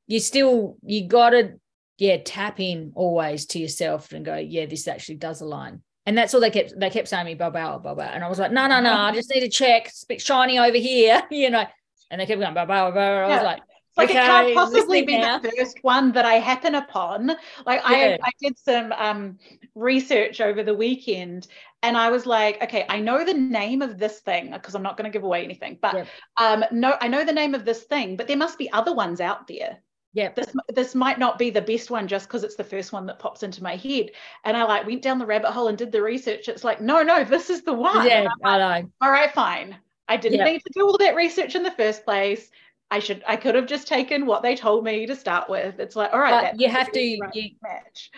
you 0.05 0.19
still, 0.19 0.75
you 0.83 1.07
got 1.07 1.29
to 1.29 1.53
yeah, 1.97 2.17
tap 2.23 2.59
in 2.59 2.91
always 2.95 3.45
to 3.47 3.59
yourself 3.59 4.11
and 4.11 4.25
go, 4.25 4.35
yeah, 4.35 4.65
this 4.65 4.87
actually 4.87 5.15
does 5.15 5.41
align. 5.41 5.81
And 6.05 6.17
that's 6.17 6.33
all 6.33 6.39
they 6.39 6.51
kept 6.51 6.79
they 6.79 6.89
kept 6.89 7.09
saying 7.09 7.25
me, 7.25 7.35
blah, 7.35 7.49
blah, 7.49 7.77
blah, 7.79 7.93
blah. 7.93 8.05
And 8.05 8.23
I 8.23 8.29
was 8.29 8.39
like, 8.39 8.51
no, 8.51 8.67
no, 8.67 8.79
no, 8.79 8.93
I 8.93 9.11
just 9.13 9.29
need 9.29 9.41
to 9.41 9.49
check. 9.49 9.87
It's 9.87 10.03
a 10.03 10.07
bit 10.07 10.21
shiny 10.21 10.57
over 10.57 10.77
here, 10.77 11.21
you 11.31 11.49
know. 11.49 11.65
And 12.09 12.21
they 12.21 12.25
kept 12.25 12.39
going, 12.39 12.53
blah, 12.53 12.65
blah, 12.65 12.91
blah. 12.91 13.01
I 13.01 13.27
was 13.27 13.43
like, 13.43 13.59
like 13.97 14.09
okay, 14.11 14.19
it 14.19 14.21
can't 14.21 14.55
possibly 14.55 15.01
be 15.03 15.17
now. 15.17 15.39
the 15.39 15.51
first 15.57 15.79
one 15.81 16.11
that 16.13 16.23
I 16.23 16.35
happen 16.35 16.75
upon. 16.75 17.27
Like 17.65 17.81
yeah. 17.81 17.81
I, 17.83 18.19
I 18.23 18.31
did 18.39 18.57
some 18.57 18.93
um, 18.93 19.39
research 19.75 20.39
over 20.39 20.63
the 20.63 20.75
weekend 20.75 21.47
and 21.83 21.97
I 21.97 22.09
was 22.09 22.25
like, 22.25 22.61
okay, 22.63 22.85
I 22.87 22.99
know 22.99 23.25
the 23.25 23.33
name 23.33 23.81
of 23.81 23.97
this 23.97 24.19
thing 24.19 24.51
because 24.51 24.75
I'm 24.75 24.83
not 24.83 24.97
going 24.97 25.11
to 25.11 25.15
give 25.15 25.23
away 25.23 25.43
anything, 25.43 25.77
but 25.81 25.95
yeah. 25.95 26.05
um, 26.37 26.63
no, 26.71 26.95
I 27.01 27.07
know 27.07 27.25
the 27.25 27.33
name 27.33 27.55
of 27.55 27.65
this 27.65 27.83
thing, 27.83 28.15
but 28.15 28.27
there 28.27 28.37
must 28.37 28.57
be 28.57 28.71
other 28.71 28.93
ones 28.93 29.19
out 29.19 29.47
there 29.47 29.79
yeah. 30.17 30.31
this 30.35 30.51
this 30.73 30.95
might 30.95 31.19
not 31.19 31.37
be 31.37 31.51
the 31.51 31.61
best 31.61 31.91
one 31.91 32.07
just 32.07 32.27
because 32.27 32.43
it's 32.43 32.55
the 32.55 32.63
first 32.63 32.91
one 32.91 33.05
that 33.05 33.19
pops 33.19 33.43
into 33.43 33.61
my 33.61 33.75
head. 33.75 34.09
And 34.43 34.57
i 34.57 34.63
like 34.63 34.87
went 34.87 35.03
down 35.03 35.19
the 35.19 35.25
rabbit 35.25 35.51
hole 35.51 35.67
and 35.67 35.77
did 35.77 35.91
the 35.91 36.01
research. 36.01 36.49
It's 36.49 36.63
like 36.63 36.81
no 36.81 37.03
no 37.03 37.23
this 37.23 37.49
is 37.49 37.61
the 37.61 37.73
one. 37.73 38.05
Yeah 38.07 38.27
i 38.43 38.57
know. 38.57 38.89
All 39.01 39.11
right 39.11 39.31
fine. 39.31 39.77
I 40.07 40.17
didn't 40.17 40.43
need 40.45 40.59
to 40.59 40.71
do 40.73 40.87
all 40.87 40.97
that 40.97 41.15
research 41.15 41.55
in 41.55 41.63
the 41.63 41.71
first 41.71 42.03
place. 42.03 42.49
I 42.89 42.99
should 42.99 43.23
i 43.27 43.35
could 43.35 43.53
have 43.53 43.67
just 43.67 43.87
taken 43.87 44.25
what 44.25 44.41
they 44.41 44.55
told 44.55 44.83
me 44.83 45.05
to 45.05 45.15
start 45.15 45.49
with. 45.49 45.79
It's 45.79 45.95
like 45.95 46.11
all 46.13 46.19
right 46.19 46.53
you 46.57 46.67
have 46.67 46.91
to 46.91 47.17
right 47.21 47.35
you, 47.35 47.51
match. 47.61 48.11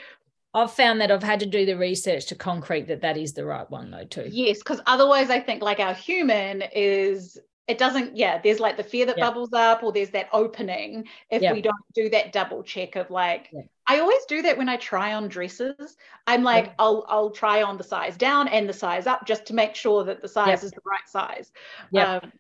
I've 0.53 0.71
found 0.71 1.01
that 1.01 1.11
I've 1.11 1.21
had 1.21 1.41
to 1.41 1.45
do 1.45 1.65
the 1.65 1.77
research 1.77 2.27
to 2.27 2.35
concrete 2.35 2.87
that 2.87 3.01
that 3.01 3.17
is 3.17 3.33
the 3.33 3.45
right 3.45 3.69
one 3.69 3.91
though 3.91 4.05
too. 4.05 4.29
Yes, 4.31 4.59
because 4.59 4.79
otherwise 4.85 5.29
I 5.29 5.39
think 5.41 5.61
like 5.61 5.79
our 5.79 5.93
human 5.93 6.63
is 6.73 7.37
it 7.69 7.77
doesn't 7.77 8.17
yeah 8.17 8.41
there's 8.43 8.59
like 8.59 8.75
the 8.77 8.83
fear 8.83 9.05
that 9.05 9.17
yeah. 9.17 9.25
bubbles 9.25 9.53
up 9.53 9.83
or 9.83 9.93
there's 9.93 10.09
that 10.09 10.27
opening 10.33 11.07
if 11.29 11.41
yeah. 11.41 11.53
we 11.53 11.61
don't 11.61 11.75
do 11.93 12.09
that 12.09 12.33
double 12.33 12.63
check 12.63 12.95
of 12.95 13.09
like 13.11 13.47
yeah. 13.53 13.61
i 13.87 13.99
always 13.99 14.25
do 14.27 14.41
that 14.41 14.57
when 14.57 14.67
i 14.67 14.75
try 14.75 15.13
on 15.13 15.27
dresses. 15.27 15.95
I'm 16.25 16.43
like 16.43 16.73
i'll 16.79 17.05
i'll 17.07 17.29
try 17.29 17.61
on 17.61 17.77
the 17.77 17.83
size 17.83 18.17
down 18.17 18.47
and 18.47 18.67
the 18.67 18.73
size 18.73 19.05
up 19.05 19.25
just 19.25 19.45
to 19.45 19.53
make 19.53 19.75
sure 19.75 20.03
that 20.03 20.21
the 20.21 20.27
size 20.27 20.63
is 20.63 20.71
the 20.71 20.81
right 20.83 21.07
size. 21.07 21.51
Yeah. 21.91 22.15
Um, 22.15 22.33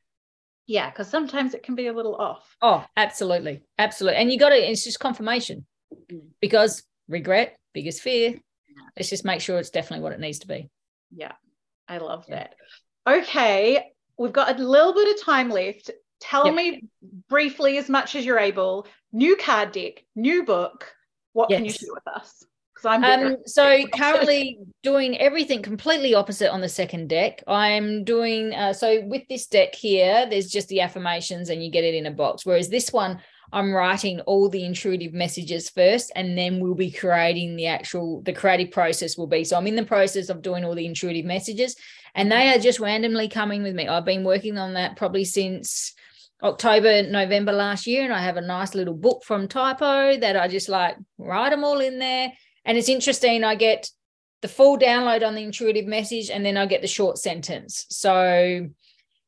yeah 0.65 0.89
because 0.89 1.07
sometimes 1.07 1.53
it 1.53 1.61
can 1.61 1.75
be 1.75 1.87
a 1.87 1.93
little 1.93 2.15
off. 2.15 2.57
Oh 2.61 2.83
absolutely. 2.97 3.61
Absolutely 3.77 4.19
and 4.19 4.31
you 4.31 4.39
got 4.39 4.49
to 4.49 4.55
it's 4.55 4.83
just 4.83 4.99
confirmation 4.99 5.65
mm. 6.11 6.21
because 6.41 6.83
regret 7.07 7.55
biggest 7.73 8.01
fear 8.01 8.33
let's 8.97 9.09
just 9.09 9.25
make 9.25 9.41
sure 9.41 9.59
it's 9.59 9.69
definitely 9.69 10.03
what 10.03 10.13
it 10.13 10.19
needs 10.19 10.39
to 10.39 10.47
be. 10.47 10.69
Yeah 11.11 11.33
i 11.87 11.99
love 11.99 12.25
that. 12.29 12.55
Okay 13.07 13.91
we've 14.19 14.33
got 14.33 14.59
a 14.59 14.63
little 14.63 14.93
bit 14.93 15.15
of 15.15 15.23
time 15.23 15.49
left. 15.49 15.89
Tell 16.19 16.45
yep. 16.45 16.55
me 16.55 16.83
briefly, 17.29 17.77
as 17.77 17.89
much 17.89 18.13
as 18.13 18.25
you're 18.25 18.37
able, 18.37 18.85
new 19.11 19.35
card 19.37 19.71
deck, 19.71 20.03
new 20.15 20.43
book. 20.43 20.93
What 21.33 21.49
yes. 21.49 21.57
can 21.57 21.65
you 21.65 21.71
share 21.71 21.93
with 21.93 22.07
us? 22.13 22.45
I'm 22.85 23.03
um, 23.03 23.37
so 23.45 23.87
currently 23.87 24.59
doing 24.83 25.17
everything 25.17 25.61
completely 25.61 26.13
opposite 26.13 26.51
on 26.51 26.61
the 26.61 26.69
second 26.69 27.09
deck. 27.09 27.43
I'm 27.47 28.03
doing 28.03 28.53
uh, 28.53 28.73
so 28.73 29.01
with 29.05 29.27
this 29.29 29.47
deck 29.47 29.73
here. 29.73 30.27
There's 30.29 30.49
just 30.49 30.67
the 30.67 30.81
affirmations, 30.81 31.49
and 31.49 31.63
you 31.63 31.71
get 31.71 31.83
it 31.83 31.95
in 31.95 32.05
a 32.05 32.11
box. 32.11 32.45
Whereas 32.45 32.69
this 32.69 32.91
one, 32.91 33.21
I'm 33.51 33.73
writing 33.73 34.19
all 34.21 34.49
the 34.49 34.63
intuitive 34.63 35.13
messages 35.13 35.69
first, 35.69 36.11
and 36.15 36.37
then 36.37 36.59
we'll 36.59 36.75
be 36.75 36.91
creating 36.91 37.55
the 37.55 37.67
actual 37.67 38.21
the 38.21 38.33
creative 38.33 38.71
process 38.71 39.17
will 39.17 39.27
be. 39.27 39.43
So 39.43 39.57
I'm 39.57 39.67
in 39.67 39.75
the 39.75 39.85
process 39.85 40.29
of 40.29 40.41
doing 40.41 40.63
all 40.63 40.75
the 40.75 40.85
intuitive 40.85 41.25
messages, 41.25 41.75
and 42.15 42.31
they 42.31 42.53
are 42.53 42.59
just 42.59 42.79
randomly 42.79 43.27
coming 43.27 43.63
with 43.63 43.75
me. 43.75 43.87
I've 43.87 44.05
been 44.05 44.23
working 44.23 44.57
on 44.57 44.73
that 44.73 44.97
probably 44.97 45.25
since 45.25 45.93
October, 46.43 47.03
November 47.03 47.51
last 47.51 47.87
year, 47.87 48.03
and 48.03 48.13
I 48.13 48.21
have 48.21 48.37
a 48.37 48.41
nice 48.41 48.75
little 48.75 48.93
book 48.93 49.23
from 49.23 49.47
Typo 49.47 50.17
that 50.17 50.37
I 50.37 50.47
just 50.47 50.69
like 50.69 50.97
write 51.17 51.49
them 51.49 51.63
all 51.63 51.79
in 51.79 51.99
there. 51.99 52.31
And 52.65 52.77
it's 52.77 52.89
interesting. 52.89 53.43
I 53.43 53.55
get 53.55 53.89
the 54.41 54.47
full 54.47 54.77
download 54.77 55.25
on 55.25 55.35
the 55.35 55.43
intuitive 55.43 55.85
message, 55.85 56.29
and 56.29 56.45
then 56.45 56.55
I 56.55 56.65
get 56.65 56.81
the 56.81 56.87
short 56.87 57.17
sentence. 57.17 57.85
So 57.89 58.69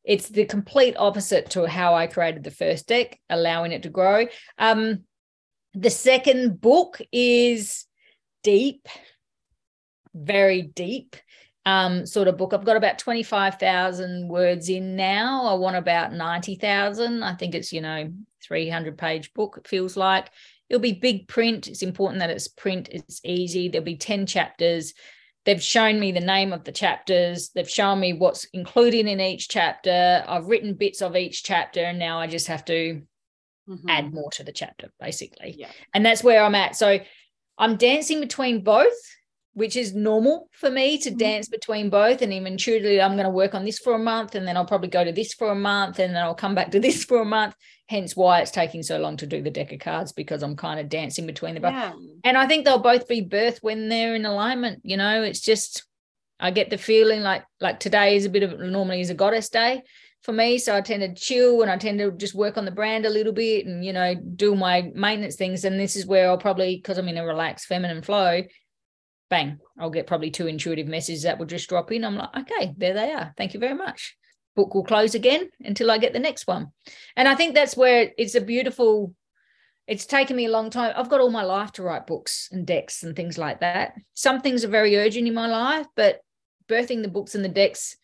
it's 0.03 0.29
the 0.29 0.45
complete 0.45 0.95
opposite 0.97 1.51
to 1.51 1.67
how 1.67 1.93
I 1.93 2.07
created 2.07 2.43
the 2.43 2.51
first 2.51 2.87
deck, 2.87 3.19
allowing 3.29 3.71
it 3.71 3.83
to 3.83 3.89
grow. 3.89 4.25
Um, 4.57 5.03
the 5.73 5.89
second 5.89 6.59
book 6.59 6.99
is 7.11 7.85
deep, 8.43 8.87
very 10.13 10.63
deep 10.63 11.15
um, 11.65 12.05
sort 12.05 12.27
of 12.27 12.37
book. 12.37 12.53
I've 12.53 12.65
got 12.65 12.77
about 12.77 12.99
25,000 12.99 14.27
words 14.27 14.69
in 14.69 14.95
now. 14.95 15.45
I 15.45 15.53
want 15.53 15.75
about 15.75 16.13
90,000. 16.13 17.23
I 17.23 17.35
think 17.35 17.55
it's, 17.55 17.71
you 17.71 17.81
know, 17.81 18.11
300 18.43 18.97
page 18.97 19.33
book, 19.33 19.57
it 19.57 19.67
feels 19.67 19.95
like. 19.95 20.29
It'll 20.69 20.81
be 20.81 20.93
big 20.93 21.27
print. 21.27 21.67
It's 21.67 21.83
important 21.83 22.19
that 22.19 22.29
it's 22.29 22.47
print, 22.47 22.89
it's 22.89 23.21
easy. 23.23 23.69
There'll 23.69 23.85
be 23.85 23.97
10 23.97 24.25
chapters. 24.25 24.93
They've 25.45 25.61
shown 25.61 25.99
me 25.99 26.11
the 26.11 26.19
name 26.19 26.53
of 26.53 26.63
the 26.63 26.71
chapters. 26.71 27.49
They've 27.49 27.69
shown 27.69 27.99
me 27.99 28.13
what's 28.13 28.45
included 28.53 29.07
in 29.07 29.19
each 29.19 29.49
chapter. 29.49 30.23
I've 30.27 30.45
written 30.45 30.75
bits 30.75 31.01
of 31.01 31.15
each 31.15 31.43
chapter, 31.43 31.81
and 31.81 31.97
now 31.97 32.19
I 32.19 32.27
just 32.27 32.47
have 32.47 32.63
to 32.65 33.01
mm-hmm. 33.67 33.89
add 33.89 34.13
more 34.13 34.29
to 34.31 34.43
the 34.43 34.51
chapter, 34.51 34.91
basically. 34.99 35.55
Yeah. 35.57 35.71
And 35.93 36.05
that's 36.05 36.23
where 36.23 36.43
I'm 36.43 36.55
at. 36.55 36.75
So 36.75 36.99
I'm 37.57 37.75
dancing 37.77 38.19
between 38.19 38.63
both 38.63 38.93
which 39.53 39.75
is 39.75 39.93
normal 39.93 40.47
for 40.53 40.69
me 40.69 40.97
to 40.97 41.09
mm-hmm. 41.09 41.17
dance 41.17 41.49
between 41.49 41.89
both. 41.89 42.21
And 42.21 42.31
even 42.31 42.53
intuitively, 42.53 43.01
I'm 43.01 43.13
going 43.13 43.25
to 43.25 43.29
work 43.29 43.53
on 43.53 43.65
this 43.65 43.79
for 43.79 43.93
a 43.93 43.99
month 43.99 44.35
and 44.35 44.47
then 44.47 44.55
I'll 44.55 44.65
probably 44.65 44.89
go 44.89 45.03
to 45.03 45.11
this 45.11 45.33
for 45.33 45.51
a 45.51 45.55
month 45.55 45.99
and 45.99 46.15
then 46.15 46.23
I'll 46.23 46.35
come 46.35 46.55
back 46.55 46.71
to 46.71 46.79
this 46.79 47.03
for 47.03 47.21
a 47.21 47.25
month. 47.25 47.55
Hence 47.87 48.15
why 48.15 48.39
it's 48.39 48.51
taking 48.51 48.83
so 48.83 48.99
long 48.99 49.17
to 49.17 49.27
do 49.27 49.41
the 49.41 49.49
deck 49.49 49.73
of 49.73 49.79
cards 49.79 50.13
because 50.13 50.43
I'm 50.43 50.55
kind 50.55 50.79
of 50.79 50.87
dancing 50.87 51.25
between 51.25 51.55
the 51.55 51.59
both. 51.59 51.73
Yeah. 51.73 51.93
And 52.23 52.37
I 52.37 52.47
think 52.47 52.63
they'll 52.63 52.79
both 52.79 53.07
be 53.07 53.21
birth 53.21 53.59
when 53.61 53.89
they're 53.89 54.15
in 54.15 54.25
alignment. 54.25 54.79
You 54.83 54.95
know, 54.95 55.23
it's 55.23 55.41
just 55.41 55.85
I 56.39 56.51
get 56.51 56.69
the 56.69 56.77
feeling 56.77 57.21
like 57.21 57.43
like 57.59 57.79
today 57.79 58.15
is 58.15 58.25
a 58.25 58.29
bit 58.29 58.43
of 58.43 58.59
normally 58.59 59.01
is 59.01 59.09
a 59.09 59.13
goddess 59.13 59.49
day 59.49 59.83
for 60.21 60.33
me. 60.33 60.57
So 60.57 60.75
I 60.75 60.81
tend 60.81 61.01
to 61.01 61.19
chill 61.19 61.61
and 61.61 61.71
I 61.71 61.77
tend 61.77 61.99
to 61.99 62.11
just 62.11 62.35
work 62.35 62.57
on 62.57 62.65
the 62.65 62.71
brand 62.71 63.05
a 63.05 63.09
little 63.09 63.33
bit 63.33 63.65
and, 63.65 63.83
you 63.83 63.93
know, 63.93 64.15
do 64.15 64.55
my 64.55 64.91
maintenance 64.93 65.35
things. 65.35 65.65
And 65.65 65.79
this 65.79 65.95
is 65.95 66.05
where 66.05 66.29
I'll 66.29 66.37
probably, 66.37 66.75
because 66.75 66.97
I'm 66.97 67.07
in 67.07 67.17
a 67.17 67.25
relaxed 67.25 67.65
feminine 67.65 68.03
flow, 68.03 68.43
bang, 69.31 69.59
I'll 69.79 69.89
get 69.89 70.05
probably 70.07 70.29
two 70.29 70.45
intuitive 70.45 70.87
messages 70.87 71.23
that 71.23 71.39
will 71.39 71.45
just 71.47 71.69
drop 71.69 71.91
in. 71.91 72.03
I'm 72.03 72.17
like, 72.17 72.35
okay, 72.37 72.75
there 72.77 72.93
they 72.93 73.13
are. 73.13 73.33
Thank 73.37 73.55
you 73.55 73.59
very 73.59 73.73
much. 73.73 74.15
book 74.55 74.75
will 74.75 74.83
close 74.83 75.15
again 75.15 75.49
until 75.61 75.89
I 75.89 75.97
get 75.97 76.11
the 76.11 76.19
next 76.19 76.45
one. 76.45 76.67
And 77.15 77.27
I 77.29 77.35
think 77.35 77.55
that's 77.55 77.77
where 77.77 78.11
it's 78.17 78.35
a 78.35 78.41
beautiful, 78.41 79.15
it's 79.87 80.05
taken 80.05 80.35
me 80.35 80.47
a 80.47 80.51
long 80.51 80.69
time. 80.69 80.93
I've 80.97 81.09
got 81.09 81.21
all 81.21 81.31
my 81.31 81.43
life 81.43 81.71
to 81.73 81.83
write 81.83 82.05
books 82.05 82.49
and 82.51 82.67
decks 82.67 83.03
and 83.03 83.15
things 83.15 83.37
like 83.37 83.61
that. 83.61 83.93
Some 84.13 84.41
things 84.41 84.65
are 84.65 84.67
very 84.67 84.97
urgent 84.97 85.27
in 85.27 85.33
my 85.33 85.47
life, 85.47 85.87
but 85.95 86.19
birthing 86.67 87.01
the 87.01 87.07
books 87.07 87.33
and 87.33 87.43
the 87.43 87.49
decks, 87.49 87.95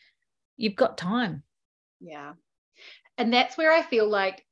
you've 0.55 0.77
got 0.77 0.97
time. 0.97 1.43
Yeah. 1.99 2.33
And 3.17 3.33
that's 3.33 3.57
where 3.57 3.73
I 3.73 3.81
feel 3.81 4.07
like 4.07 4.45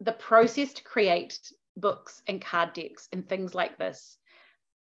the 0.00 0.12
process 0.12 0.72
to 0.72 0.82
create 0.82 1.38
books 1.76 2.22
and 2.26 2.40
card 2.40 2.72
decks 2.72 3.06
and 3.12 3.28
things 3.28 3.54
like 3.54 3.76
this 3.76 4.16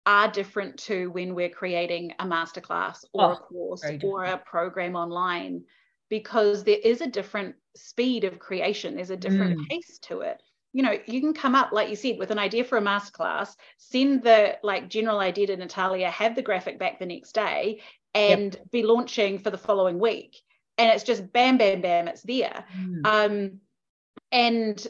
are 0.08 0.32
different 0.32 0.78
to 0.78 1.12
when 1.12 1.36
we're 1.36 1.50
creating 1.50 2.14
a 2.20 2.26
masterclass 2.26 3.04
or 3.14 3.24
oh, 3.24 3.32
a 3.34 3.36
course 3.36 3.84
or 4.04 4.24
a 4.24 4.38
program 4.38 4.96
online 4.96 5.62
because 6.10 6.64
there 6.64 6.80
is 6.82 7.02
a 7.02 7.08
different 7.08 7.54
speed 7.76 8.24
of 8.24 8.40
creation 8.40 8.96
there's 8.96 9.10
a 9.10 9.18
different 9.18 9.60
mm. 9.60 9.68
pace 9.68 10.00
to 10.02 10.22
it 10.22 10.42
you 10.72 10.82
know 10.82 10.98
you 11.08 11.20
can 11.20 11.34
come 11.34 11.56
up 11.56 11.74
like 11.74 11.90
you 11.90 11.96
said 11.96 12.18
with 12.18 12.32
an 12.32 12.40
idea 12.40 12.64
for 12.64 12.78
a 12.78 12.82
masterclass 12.82 13.56
send 13.78 14.24
the 14.24 14.58
like 14.64 14.90
general 14.90 15.20
idea 15.20 15.46
to 15.46 15.58
natalia 15.58 16.10
have 16.10 16.36
the 16.36 16.42
graphic 16.42 16.80
back 16.80 17.00
the 17.00 17.06
next 17.06 17.34
day 17.34 17.82
and 18.16 18.54
yep. 18.54 18.72
be 18.72 18.84
launching 18.84 19.38
for 19.38 19.52
the 19.52 19.58
following 19.58 20.00
week 20.00 20.38
and 20.78 20.90
it's 20.90 21.04
just 21.04 21.34
bam 21.34 21.58
bam 21.58 21.82
bam 21.82 22.08
it's 22.08 22.24
there 22.24 22.64
mm. 22.80 23.06
um 23.06 23.60
and 24.32 24.88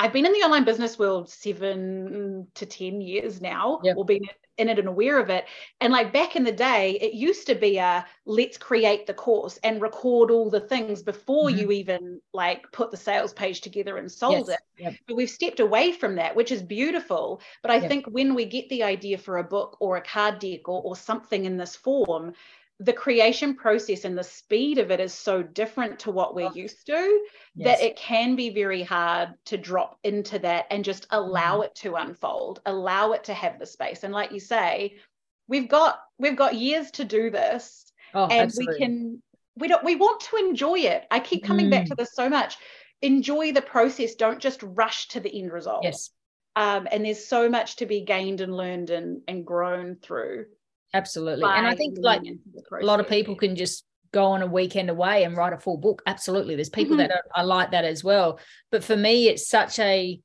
I've 0.00 0.12
been 0.12 0.24
in 0.24 0.32
the 0.32 0.38
online 0.38 0.64
business 0.64 0.96
world 0.96 1.28
seven 1.28 2.46
to 2.54 2.64
10 2.64 3.00
years 3.00 3.40
now, 3.40 3.80
yep. 3.82 3.96
or 3.96 4.04
been 4.04 4.22
in 4.56 4.68
it 4.68 4.78
and 4.78 4.86
aware 4.86 5.18
of 5.18 5.28
it. 5.28 5.46
And 5.80 5.92
like 5.92 6.12
back 6.12 6.36
in 6.36 6.44
the 6.44 6.52
day, 6.52 6.98
it 7.00 7.14
used 7.14 7.48
to 7.48 7.56
be 7.56 7.78
a 7.78 8.06
let's 8.24 8.56
create 8.56 9.06
the 9.06 9.14
course 9.14 9.58
and 9.64 9.82
record 9.82 10.30
all 10.30 10.50
the 10.50 10.60
things 10.60 11.02
before 11.02 11.48
mm-hmm. 11.48 11.58
you 11.58 11.72
even 11.72 12.20
like 12.32 12.70
put 12.70 12.92
the 12.92 12.96
sales 12.96 13.32
page 13.32 13.60
together 13.60 13.96
and 13.96 14.10
sold 14.10 14.48
yes. 14.48 14.58
it. 14.58 14.82
Yep. 14.82 14.94
But 15.08 15.16
we've 15.16 15.30
stepped 15.30 15.58
away 15.58 15.90
from 15.90 16.14
that, 16.14 16.36
which 16.36 16.52
is 16.52 16.62
beautiful. 16.62 17.40
But 17.62 17.72
I 17.72 17.76
yep. 17.76 17.88
think 17.88 18.06
when 18.06 18.36
we 18.36 18.44
get 18.44 18.68
the 18.68 18.84
idea 18.84 19.18
for 19.18 19.38
a 19.38 19.44
book 19.44 19.76
or 19.80 19.96
a 19.96 20.02
card 20.02 20.38
deck 20.38 20.68
or, 20.68 20.80
or 20.80 20.94
something 20.94 21.44
in 21.44 21.56
this 21.56 21.74
form, 21.74 22.34
the 22.80 22.92
creation 22.92 23.54
process 23.54 24.04
and 24.04 24.16
the 24.16 24.24
speed 24.24 24.78
of 24.78 24.90
it 24.90 25.00
is 25.00 25.12
so 25.12 25.42
different 25.42 25.98
to 25.98 26.12
what 26.12 26.34
we're 26.34 26.52
used 26.52 26.86
to 26.86 27.20
yes. 27.56 27.78
that 27.78 27.84
it 27.84 27.96
can 27.96 28.36
be 28.36 28.50
very 28.50 28.82
hard 28.82 29.30
to 29.44 29.56
drop 29.56 29.98
into 30.04 30.38
that 30.38 30.66
and 30.70 30.84
just 30.84 31.06
allow 31.10 31.54
mm-hmm. 31.54 31.64
it 31.64 31.74
to 31.74 31.96
unfold 31.96 32.60
allow 32.66 33.12
it 33.12 33.24
to 33.24 33.34
have 33.34 33.58
the 33.58 33.66
space 33.66 34.04
and 34.04 34.14
like 34.14 34.30
you 34.30 34.40
say 34.40 34.96
we've 35.48 35.68
got 35.68 35.98
we've 36.18 36.36
got 36.36 36.54
years 36.54 36.90
to 36.92 37.04
do 37.04 37.30
this 37.30 37.92
oh, 38.14 38.24
and 38.24 38.32
absolutely. 38.32 38.74
we 38.74 38.78
can 38.78 39.22
we 39.56 39.68
don't 39.68 39.84
we 39.84 39.96
want 39.96 40.20
to 40.20 40.36
enjoy 40.36 40.78
it 40.78 41.04
i 41.10 41.18
keep 41.18 41.42
coming 41.42 41.66
mm. 41.66 41.70
back 41.70 41.86
to 41.86 41.96
this 41.96 42.14
so 42.14 42.28
much 42.28 42.56
enjoy 43.02 43.52
the 43.52 43.62
process 43.62 44.14
don't 44.14 44.40
just 44.40 44.62
rush 44.62 45.08
to 45.08 45.20
the 45.20 45.40
end 45.40 45.52
result 45.52 45.82
yes 45.82 46.10
um, 46.56 46.88
and 46.90 47.04
there's 47.04 47.24
so 47.24 47.48
much 47.48 47.76
to 47.76 47.86
be 47.86 48.00
gained 48.00 48.40
and 48.40 48.56
learned 48.56 48.90
and 48.90 49.22
and 49.28 49.46
grown 49.46 49.96
through 49.96 50.46
Absolutely. 50.94 51.44
And 51.44 51.66
I 51.66 51.74
think 51.74 51.98
like 52.00 52.22
a 52.24 52.84
lot 52.84 53.00
of 53.00 53.08
people 53.08 53.34
can 53.34 53.56
just 53.56 53.84
go 54.12 54.26
on 54.26 54.42
a 54.42 54.46
weekend 54.46 54.90
away 54.90 55.24
and 55.24 55.36
write 55.36 55.52
a 55.52 55.58
full 55.58 55.76
book. 55.76 56.02
Absolutely. 56.06 56.54
There's 56.54 56.70
people 56.70 56.96
mm-hmm. 56.96 57.08
that 57.08 57.10
are, 57.10 57.42
are 57.42 57.44
like 57.44 57.72
that 57.72 57.84
as 57.84 58.02
well. 58.02 58.40
But 58.70 58.82
for 58.82 58.96
me, 58.96 59.28
it's 59.28 59.48
such 59.48 59.78
a 59.78 60.20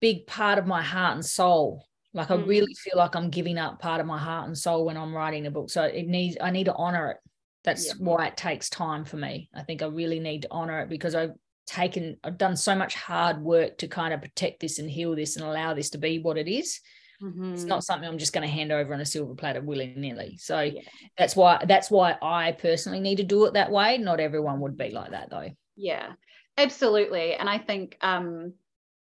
big 0.00 0.26
part 0.26 0.58
of 0.58 0.66
my 0.66 0.82
heart 0.82 1.14
and 1.14 1.24
soul. 1.24 1.86
Like 2.12 2.30
I 2.30 2.36
mm. 2.36 2.46
really 2.46 2.74
feel 2.74 2.98
like 2.98 3.14
I'm 3.16 3.30
giving 3.30 3.56
up 3.56 3.78
part 3.78 4.00
of 4.00 4.06
my 4.06 4.18
heart 4.18 4.46
and 4.46 4.58
soul 4.58 4.84
when 4.84 4.96
I'm 4.96 5.14
writing 5.14 5.46
a 5.46 5.50
book. 5.50 5.70
So 5.70 5.82
it 5.84 6.06
needs 6.06 6.36
I 6.40 6.50
need 6.50 6.64
to 6.64 6.74
honor 6.74 7.12
it. 7.12 7.16
That's 7.64 7.86
yeah. 7.86 7.94
why 7.98 8.26
it 8.26 8.36
takes 8.36 8.68
time 8.68 9.04
for 9.04 9.16
me. 9.16 9.48
I 9.54 9.62
think 9.62 9.82
I 9.82 9.86
really 9.86 10.20
need 10.20 10.42
to 10.42 10.48
honor 10.50 10.80
it 10.80 10.88
because 10.88 11.14
I've 11.14 11.32
taken 11.66 12.18
I've 12.22 12.36
done 12.36 12.56
so 12.56 12.74
much 12.74 12.94
hard 12.94 13.40
work 13.40 13.78
to 13.78 13.88
kind 13.88 14.12
of 14.12 14.20
protect 14.20 14.60
this 14.60 14.78
and 14.78 14.90
heal 14.90 15.14
this 15.14 15.36
and 15.36 15.46
allow 15.46 15.72
this 15.72 15.90
to 15.90 15.98
be 15.98 16.18
what 16.18 16.36
it 16.36 16.48
is. 16.48 16.80
Mm-hmm. 17.22 17.54
It's 17.54 17.64
not 17.64 17.84
something 17.84 18.08
I'm 18.08 18.18
just 18.18 18.32
going 18.32 18.46
to 18.46 18.52
hand 18.52 18.72
over 18.72 18.92
on 18.92 19.00
a 19.00 19.06
silver 19.06 19.34
platter 19.34 19.60
willy 19.60 19.94
nilly. 19.96 20.36
So 20.38 20.60
yeah. 20.60 20.80
that's 21.16 21.36
why 21.36 21.64
that's 21.66 21.90
why 21.90 22.16
I 22.20 22.52
personally 22.52 23.00
need 23.00 23.16
to 23.16 23.22
do 23.22 23.44
it 23.44 23.54
that 23.54 23.70
way. 23.70 23.98
Not 23.98 24.20
everyone 24.20 24.60
would 24.60 24.76
be 24.76 24.90
like 24.90 25.12
that 25.12 25.30
though. 25.30 25.50
Yeah, 25.76 26.12
absolutely. 26.58 27.34
And 27.34 27.48
I 27.48 27.58
think, 27.58 27.96
um, 28.00 28.54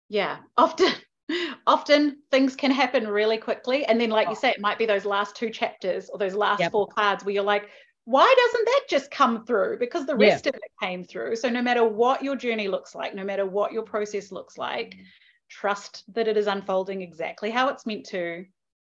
yeah, 0.08 0.38
often 0.56 0.92
often 1.68 2.18
things 2.32 2.56
can 2.56 2.72
happen 2.72 3.08
really 3.08 3.38
quickly, 3.38 3.86
and 3.86 4.00
then 4.00 4.10
like 4.10 4.28
oh. 4.28 4.32
you 4.32 4.36
say, 4.36 4.52
it 4.52 4.62
might 4.62 4.78
be 4.78 4.86
those 4.86 5.06
last 5.06 5.36
two 5.36 5.50
chapters 5.50 6.10
or 6.10 6.18
those 6.18 6.36
last 6.36 6.62
yep. 6.62 6.72
four 6.72 6.88
cards 6.88 7.26
where 7.26 7.34
you're 7.34 7.44
like. 7.44 7.70
Why 8.08 8.32
doesn't 8.38 8.66
that 8.66 8.82
just 8.88 9.10
come 9.10 9.48
through? 9.48 9.80
Because 9.80 10.06
the 10.06 10.16
rest 10.16 10.46
yeah. 10.46 10.50
of 10.50 10.56
it 10.58 10.72
came 10.80 11.04
through. 11.04 11.38
So, 11.38 11.50
no 11.50 11.64
matter 11.64 11.84
what 11.84 12.22
your 12.22 12.36
journey 12.36 12.68
looks 12.68 12.94
like, 12.94 13.16
no 13.16 13.24
matter 13.24 13.48
what 13.48 13.74
your 13.74 13.82
process 13.82 14.32
looks 14.32 14.60
like, 14.60 14.92
mm 14.92 15.06
trust 15.50 16.04
that 16.14 16.28
it 16.28 16.38
is 16.38 16.48
unfolding 16.48 17.02
exactly 17.02 17.50
how 17.50 17.70
it's 17.70 17.86
meant 17.86 18.06
to. 18.08 18.46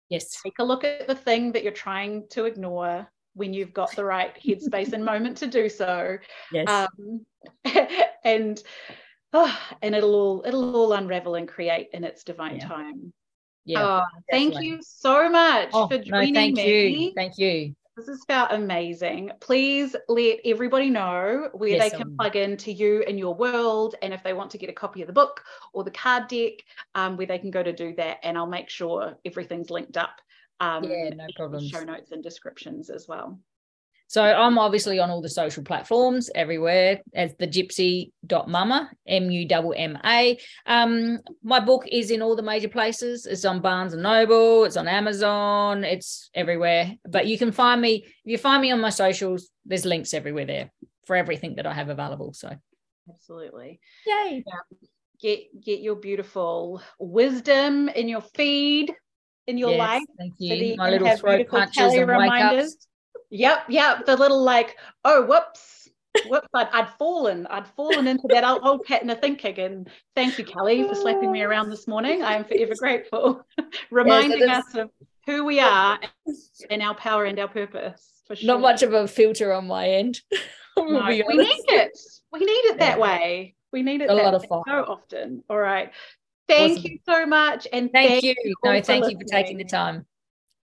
Yes. 0.08 0.40
Take 0.42 0.58
a 0.58 0.64
look 0.64 0.84
at 0.84 1.06
the 1.06 1.14
thing 1.14 1.52
that 1.52 1.62
you're 1.62 1.72
trying 1.72 2.26
to 2.30 2.44
ignore 2.46 3.08
when 3.34 3.52
you've 3.52 3.74
got 3.74 3.94
the 3.94 4.04
right 4.04 4.36
headspace 4.42 4.92
and 4.92 5.04
moment 5.04 5.36
to 5.38 5.46
do 5.46 5.68
so. 5.68 6.18
Yes. 6.52 6.68
Um, 6.68 7.26
and 8.24 8.62
oh, 9.32 9.58
and 9.82 9.94
it'll 9.94 10.14
all 10.14 10.42
it'll 10.46 10.74
all 10.74 10.92
unravel 10.94 11.36
and 11.36 11.46
create 11.46 11.88
in 11.92 12.04
its 12.04 12.24
divine 12.24 12.56
yeah. 12.56 12.68
time. 12.68 13.12
Yeah. 13.64 14.00
Oh, 14.00 14.20
thank 14.30 14.60
you 14.60 14.78
so 14.80 15.28
much 15.28 15.70
oh, 15.74 15.88
for 15.88 15.98
joining 15.98 16.32
no, 16.32 16.40
thank 16.40 16.56
me. 16.56 16.88
You. 16.88 17.12
Thank 17.14 17.38
you. 17.38 17.74
This 17.98 18.06
has 18.06 18.24
felt 18.28 18.52
amazing. 18.52 19.32
Please 19.40 19.96
let 20.08 20.38
everybody 20.44 20.88
know 20.88 21.48
where 21.52 21.70
yes, 21.70 21.82
they 21.82 21.90
can 21.90 22.06
um, 22.06 22.16
plug 22.16 22.36
into 22.36 22.70
you 22.70 23.02
and 23.08 23.18
your 23.18 23.34
world, 23.34 23.96
and 24.02 24.14
if 24.14 24.22
they 24.22 24.34
want 24.34 24.52
to 24.52 24.58
get 24.58 24.70
a 24.70 24.72
copy 24.72 25.00
of 25.00 25.08
the 25.08 25.12
book 25.12 25.42
or 25.72 25.82
the 25.82 25.90
card 25.90 26.28
deck, 26.28 26.52
um, 26.94 27.16
where 27.16 27.26
they 27.26 27.40
can 27.40 27.50
go 27.50 27.60
to 27.60 27.72
do 27.72 27.96
that. 27.96 28.18
And 28.22 28.38
I'll 28.38 28.46
make 28.46 28.70
sure 28.70 29.18
everything's 29.24 29.70
linked 29.70 29.96
up. 29.96 30.20
Um, 30.60 30.84
yeah, 30.84 31.08
no 31.08 31.26
problem. 31.34 31.66
Show 31.66 31.82
notes 31.82 32.12
and 32.12 32.22
descriptions 32.22 32.88
as 32.88 33.08
well. 33.08 33.40
So 34.08 34.24
I'm 34.24 34.58
obviously 34.58 34.98
on 34.98 35.10
all 35.10 35.20
the 35.20 35.28
social 35.28 35.62
platforms 35.62 36.30
everywhere 36.34 37.02
as 37.14 37.34
the 37.38 37.46
gypsy.mumma, 37.46 38.88
M-U-M-M-A. 39.06 40.38
Um, 40.64 41.18
my 41.42 41.60
book 41.60 41.84
is 41.92 42.10
in 42.10 42.22
all 42.22 42.34
the 42.34 42.42
major 42.42 42.70
places. 42.70 43.26
It's 43.26 43.44
on 43.44 43.60
Barnes 43.60 43.92
and 43.92 44.02
Noble, 44.02 44.64
it's 44.64 44.78
on 44.78 44.88
Amazon, 44.88 45.84
it's 45.84 46.30
everywhere. 46.34 46.94
But 47.06 47.26
you 47.26 47.36
can 47.36 47.52
find 47.52 47.82
me, 47.82 48.04
if 48.06 48.12
you 48.24 48.38
find 48.38 48.62
me 48.62 48.72
on 48.72 48.80
my 48.80 48.88
socials, 48.88 49.50
there's 49.66 49.84
links 49.84 50.14
everywhere 50.14 50.46
there 50.46 50.72
for 51.06 51.14
everything 51.14 51.56
that 51.56 51.66
I 51.66 51.74
have 51.74 51.90
available. 51.90 52.32
So 52.32 52.50
absolutely. 53.10 53.78
Yay. 54.06 54.42
Get 55.20 55.40
get 55.62 55.80
your 55.80 55.96
beautiful 55.96 56.80
wisdom 56.98 57.90
in 57.90 58.08
your 58.08 58.22
feed 58.22 58.94
in 59.46 59.58
your 59.58 59.70
yes, 59.70 59.78
life. 59.78 60.02
Thank 60.16 60.34
you. 60.38 60.76
My 60.76 60.90
little 60.90 61.14
throat 61.16 61.46
punches 61.48 61.92
and 61.92 62.06
wake 62.06 62.30
ups 62.30 62.87
Yep, 63.30 63.64
yep. 63.68 64.06
The 64.06 64.16
little 64.16 64.42
like, 64.42 64.76
oh, 65.04 65.26
whoops, 65.26 65.88
whoops, 66.26 66.48
I'd, 66.54 66.68
I'd 66.72 66.88
fallen, 66.90 67.46
I'd 67.48 67.66
fallen 67.68 68.06
into 68.06 68.26
that 68.30 68.44
old, 68.44 68.60
old 68.64 68.84
pattern 68.84 69.10
of 69.10 69.20
thinking. 69.20 69.58
And 69.58 69.88
thank 70.14 70.38
you, 70.38 70.44
Kelley, 70.44 70.86
for 70.88 70.94
slapping 70.94 71.32
me 71.32 71.42
around 71.42 71.70
this 71.70 71.86
morning. 71.86 72.22
I 72.22 72.34
am 72.34 72.44
forever 72.44 72.74
grateful, 72.78 73.46
reminding 73.90 74.40
yeah, 74.40 74.58
us 74.58 74.74
of 74.74 74.90
who 75.26 75.44
we 75.44 75.60
are 75.60 75.98
and 76.70 76.82
our 76.82 76.94
power 76.94 77.24
and 77.24 77.38
our 77.38 77.48
purpose. 77.48 78.22
For 78.26 78.36
sure. 78.36 78.46
Not 78.46 78.60
much 78.60 78.82
of 78.82 78.92
a 78.92 79.06
filter 79.08 79.52
on 79.52 79.66
my 79.66 79.88
end. 79.88 80.20
no, 80.76 81.06
we 81.06 81.22
need 81.22 81.64
it. 81.68 81.98
We 82.32 82.40
need 82.40 82.46
it 82.46 82.78
that 82.78 82.98
way. 83.00 83.54
We 83.72 83.82
need 83.82 84.00
it 84.00 84.10
a 84.10 84.14
lot 84.14 84.34
of 84.34 84.44
fun. 84.46 84.62
so 84.66 84.84
often. 84.84 85.44
All 85.50 85.58
right. 85.58 85.90
Thank 86.46 86.78
awesome. 86.78 86.90
you 86.90 86.98
so 87.06 87.26
much. 87.26 87.66
And 87.72 87.90
thank, 87.92 88.08
thank 88.08 88.24
you. 88.24 88.34
No, 88.64 88.80
thank 88.80 89.10
you 89.10 89.18
for 89.18 89.24
taking 89.24 89.58
the 89.58 89.64
time. 89.64 90.06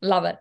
Love 0.02 0.26
it. 0.26 0.38